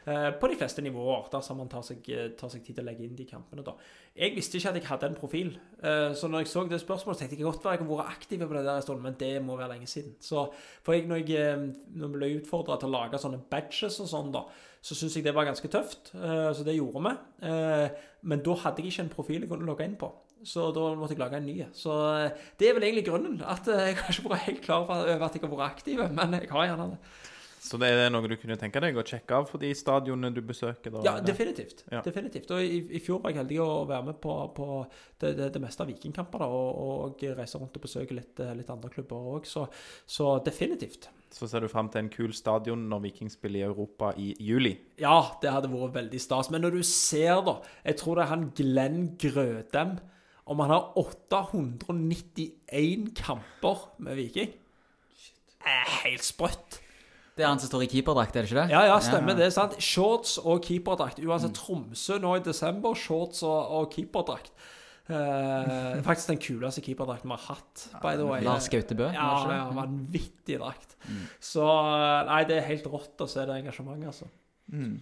[0.10, 2.88] Eh, På de fleste nivåer, dersom man tar seg, eh, tar seg tid til å
[2.88, 3.64] legge inn de kampene.
[3.64, 3.74] da.
[4.18, 7.16] Jeg visste ikke at jeg hadde en profil, eh, så når jeg så det spørsmålet,
[7.16, 9.14] så tenkte jeg godt at jeg har vært aktiv på det der en stund, men
[9.20, 10.16] det må være lenge siden.
[10.20, 10.52] Så
[10.84, 14.32] for jeg, når jeg når jeg ble utfordra til å lage sånne badges og sånn,
[14.32, 14.46] da,
[14.82, 16.12] så syns jeg det var ganske tøft.
[16.14, 17.90] Så det gjorde vi.
[18.24, 20.10] Men da hadde jeg ikke en profil jeg kunne logge inn på.
[20.42, 21.66] Så da måtte jeg lage en ny.
[21.74, 21.92] Så
[22.58, 23.42] det er vel egentlig grunnen.
[23.44, 26.50] At jeg har ikke vært helt klar over at jeg har vært aktiv, men jeg
[26.50, 26.98] har gjerne det.
[27.60, 30.42] Så det er noe du kunne tenke deg å sjekke av for de stadionene du
[30.46, 30.92] besøker?
[30.94, 31.84] Da, Ja, definitivt.
[31.92, 32.02] Ja.
[32.06, 32.52] definitivt.
[32.56, 34.66] Og i, I fjor var jeg heldig å være med på, på
[35.20, 36.70] det, det, det meste av vikingkamper da, og,
[37.20, 39.44] og reise rundt og besøke litt, litt andre klubber òg.
[39.50, 39.62] Så,
[40.08, 41.10] så definitivt.
[41.36, 44.74] Så ser du fram til en kul stadion når Viking spiller i Europa i juli.
[45.02, 46.50] Ja, det hadde vært veldig stas.
[46.54, 49.92] Men når du ser, da Jeg tror det er han Glenn Grødem.
[50.50, 54.52] Om han har 891 kamper med Viking
[55.68, 56.80] er helt sprøtt.
[57.40, 58.74] Det er han som står i keeperdrakt, er det ikke det?
[58.74, 59.38] Ja, ja, stemmer.
[59.38, 59.78] Det er sant.
[59.80, 61.22] Shorts og keeperdrakt.
[61.24, 64.52] Uansett Tromsø nå i desember, shorts og, og keeperdrakt.
[65.10, 68.44] Eh, faktisk den kuleste keeperdrakten vi har hatt, by the way.
[68.44, 69.08] Lars Gautebø?
[69.16, 70.98] Ja, ja, vanvittig drakt.
[71.40, 74.28] Så eh, Nei, det er helt rått å se det engasjementet, altså.
[74.76, 75.00] Mm.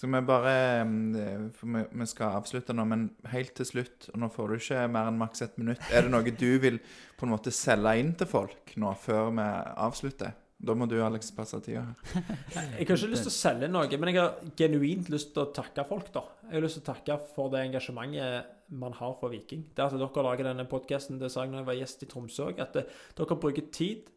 [0.00, 0.54] Så vi bare
[0.88, 4.56] mm, For vi, vi skal avslutte nå, men helt til slutt, og nå får du
[4.56, 6.80] ikke mer enn maks ett minutt, er det noe du vil
[7.20, 9.50] på en måte selge inn til folk nå før vi
[9.84, 10.39] avslutter?
[10.60, 12.24] Da må du, Alex, passe tida her.
[12.52, 15.52] Jeg har ikke lyst til å selge noe, men jeg har genuint lyst til å
[15.56, 16.26] takke folk, da.
[16.50, 19.64] Jeg har lyst til å takke for det engasjementet man har for Viking.
[19.74, 22.50] Det at dere lager denne podkasten, det sa jeg når jeg var gjest i Tromsø
[22.50, 24.10] òg, at eh, dere bruker tid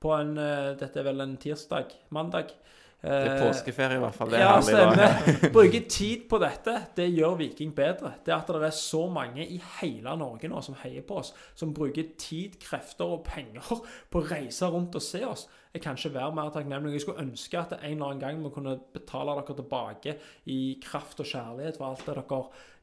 [0.00, 1.92] på en eh, Dette er vel en tirsdag?
[2.16, 2.54] Mandag?
[3.00, 4.30] Det er Eh, påskeferie, i hvert fall.
[4.30, 5.30] Det ja, stemmer.
[5.56, 8.12] Bruke tid på dette, det gjør Viking bedre.
[8.26, 11.72] Det at det er så mange i hele Norge nå som heier på oss, som
[11.74, 13.72] bruker tid, krefter og penger
[14.10, 16.96] på å reise rundt og se oss, jeg kan ikke være mer takknemlig.
[16.96, 20.16] Jeg skulle ønske at en eller annen gang vi kunne betale dere tilbake
[20.50, 22.40] i kraft og kjærlighet for alt det dere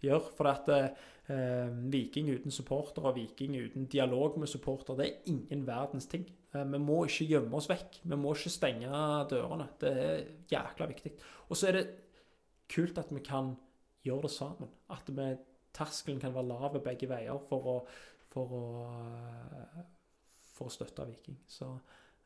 [0.07, 0.29] gjør.
[0.37, 6.07] For at eh, Viking uten supportere, Viking uten dialog med supportere, det er ingen verdens
[6.07, 6.23] ting.
[6.55, 7.99] Eh, vi må ikke gjemme oss vekk.
[8.03, 9.69] Vi må ikke stenge dørene.
[9.81, 11.13] Det er jækla viktig.
[11.49, 11.85] Og så er det
[12.73, 13.53] kult at vi kan
[14.05, 14.71] gjøre det sammen.
[14.93, 15.29] At vi,
[15.73, 17.77] terskelen kan være lav begge veier for å,
[18.33, 18.65] for å,
[18.97, 19.79] eh,
[20.55, 21.39] for å støtte Viking.
[21.47, 21.69] Så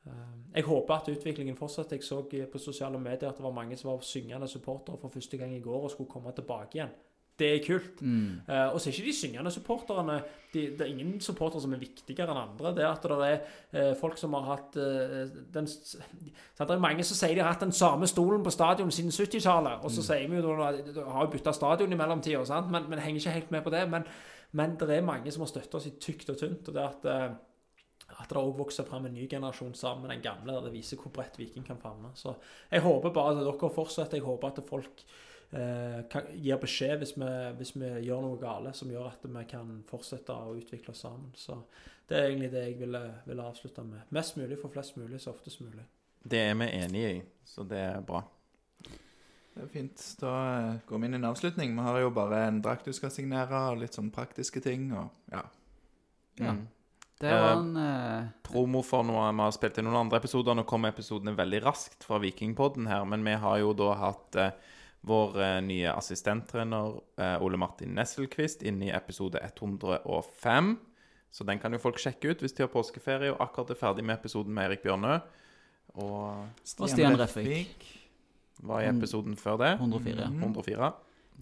[0.05, 1.97] eh, jeg håper at utviklingen fortsetter.
[1.97, 5.13] Jeg så eh, på sosiale medier at det var mange som var syngende supportere for
[5.13, 6.99] første gang i går og skulle komme tilbake igjen.
[7.39, 8.01] Det er kult.
[8.01, 8.41] Mm.
[8.47, 10.17] Uh, og så er ikke de syngende supporterne
[10.53, 12.73] de, Det er ingen supportere som er viktigere enn andre.
[12.75, 16.83] Det er at det er uh, folk som har hatt uh, den, sant, Det er
[16.83, 19.81] mange som sier de har hatt den samme stolen på stadion siden 70-tallet.
[19.81, 23.23] Og så sier vi jo at de har bytta stadion i mellomtida, men, men henger
[23.23, 23.87] ikke helt med på det.
[23.89, 24.05] Men
[24.51, 26.67] Men det er mange som har støtta oss i tykt og tynt.
[26.67, 27.31] og det at, eh,
[28.19, 30.97] at det òg vokser fram en ny generasjon sammen med den gamle, der det viser
[30.97, 32.11] hvor bredt Viking kan favne.
[32.15, 32.35] Så
[32.71, 34.17] jeg håper bare at dere fortsetter.
[34.17, 35.03] Jeg håper at folk
[35.51, 37.29] kan, gir beskjed hvis vi,
[37.59, 41.33] hvis vi gjør noe gale som gjør at vi kan fortsette å utvikle oss sammen.
[41.35, 41.57] Så
[42.07, 44.05] det er egentlig det jeg ville, ville avslutte med.
[44.15, 45.83] Mest mulig for flest mulig, så ofte som mulig.
[46.23, 48.23] Det er vi enig i, så det er bra.
[48.81, 50.03] Det er fint.
[50.21, 51.73] Da eh, går vi inn i en avslutning.
[51.75, 54.91] Vi har jo bare en drakt du skal signere, og litt sånn praktiske ting.
[54.95, 55.43] og ja.
[56.39, 56.53] Ja.
[56.55, 56.67] Mm.
[57.21, 60.55] Det Eh, var en eh, Promo for noe Vi har spilt i noen andre episoder.
[60.57, 64.55] Nå kommer episodene veldig raskt fra Vikingpodden her, men vi har jo da hatt eh,
[65.07, 70.75] vår eh, nye assistenttrener eh, Ole Martin Nesselquist inne i episode 105.
[71.31, 74.03] Så den kan jo folk sjekke ut hvis de har påskeferie og akkurat er ferdig
[74.05, 75.19] med episoden med Erik Bjørnø.
[75.95, 76.45] Og
[76.79, 77.87] Og Stian Refvik.
[78.61, 79.71] var i episoden før det?
[79.79, 80.27] 104.
[80.29, 80.43] Mm.
[80.43, 80.91] 104.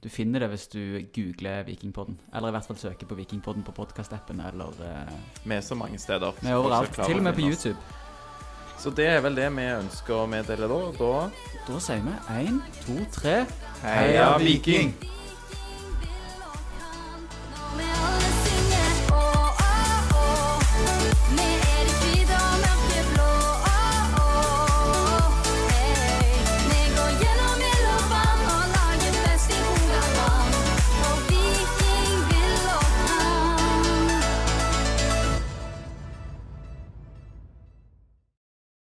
[0.04, 0.80] Du finner det hvis du
[1.14, 2.20] googler Vikingpodden.
[2.34, 4.40] Eller i hvert fall søker på Vikingpodden på podkastappen.
[4.40, 6.32] Eller eh, Vi er så mange steder.
[6.42, 6.94] Vi er overalt.
[6.94, 7.78] Til og med på YouTube.
[8.80, 10.80] Så det er vel det vi ønsker å meddele da.
[11.00, 11.14] Da
[11.68, 12.14] Da sier vi
[12.48, 13.42] én, to, tre
[13.84, 14.94] Heia Viking!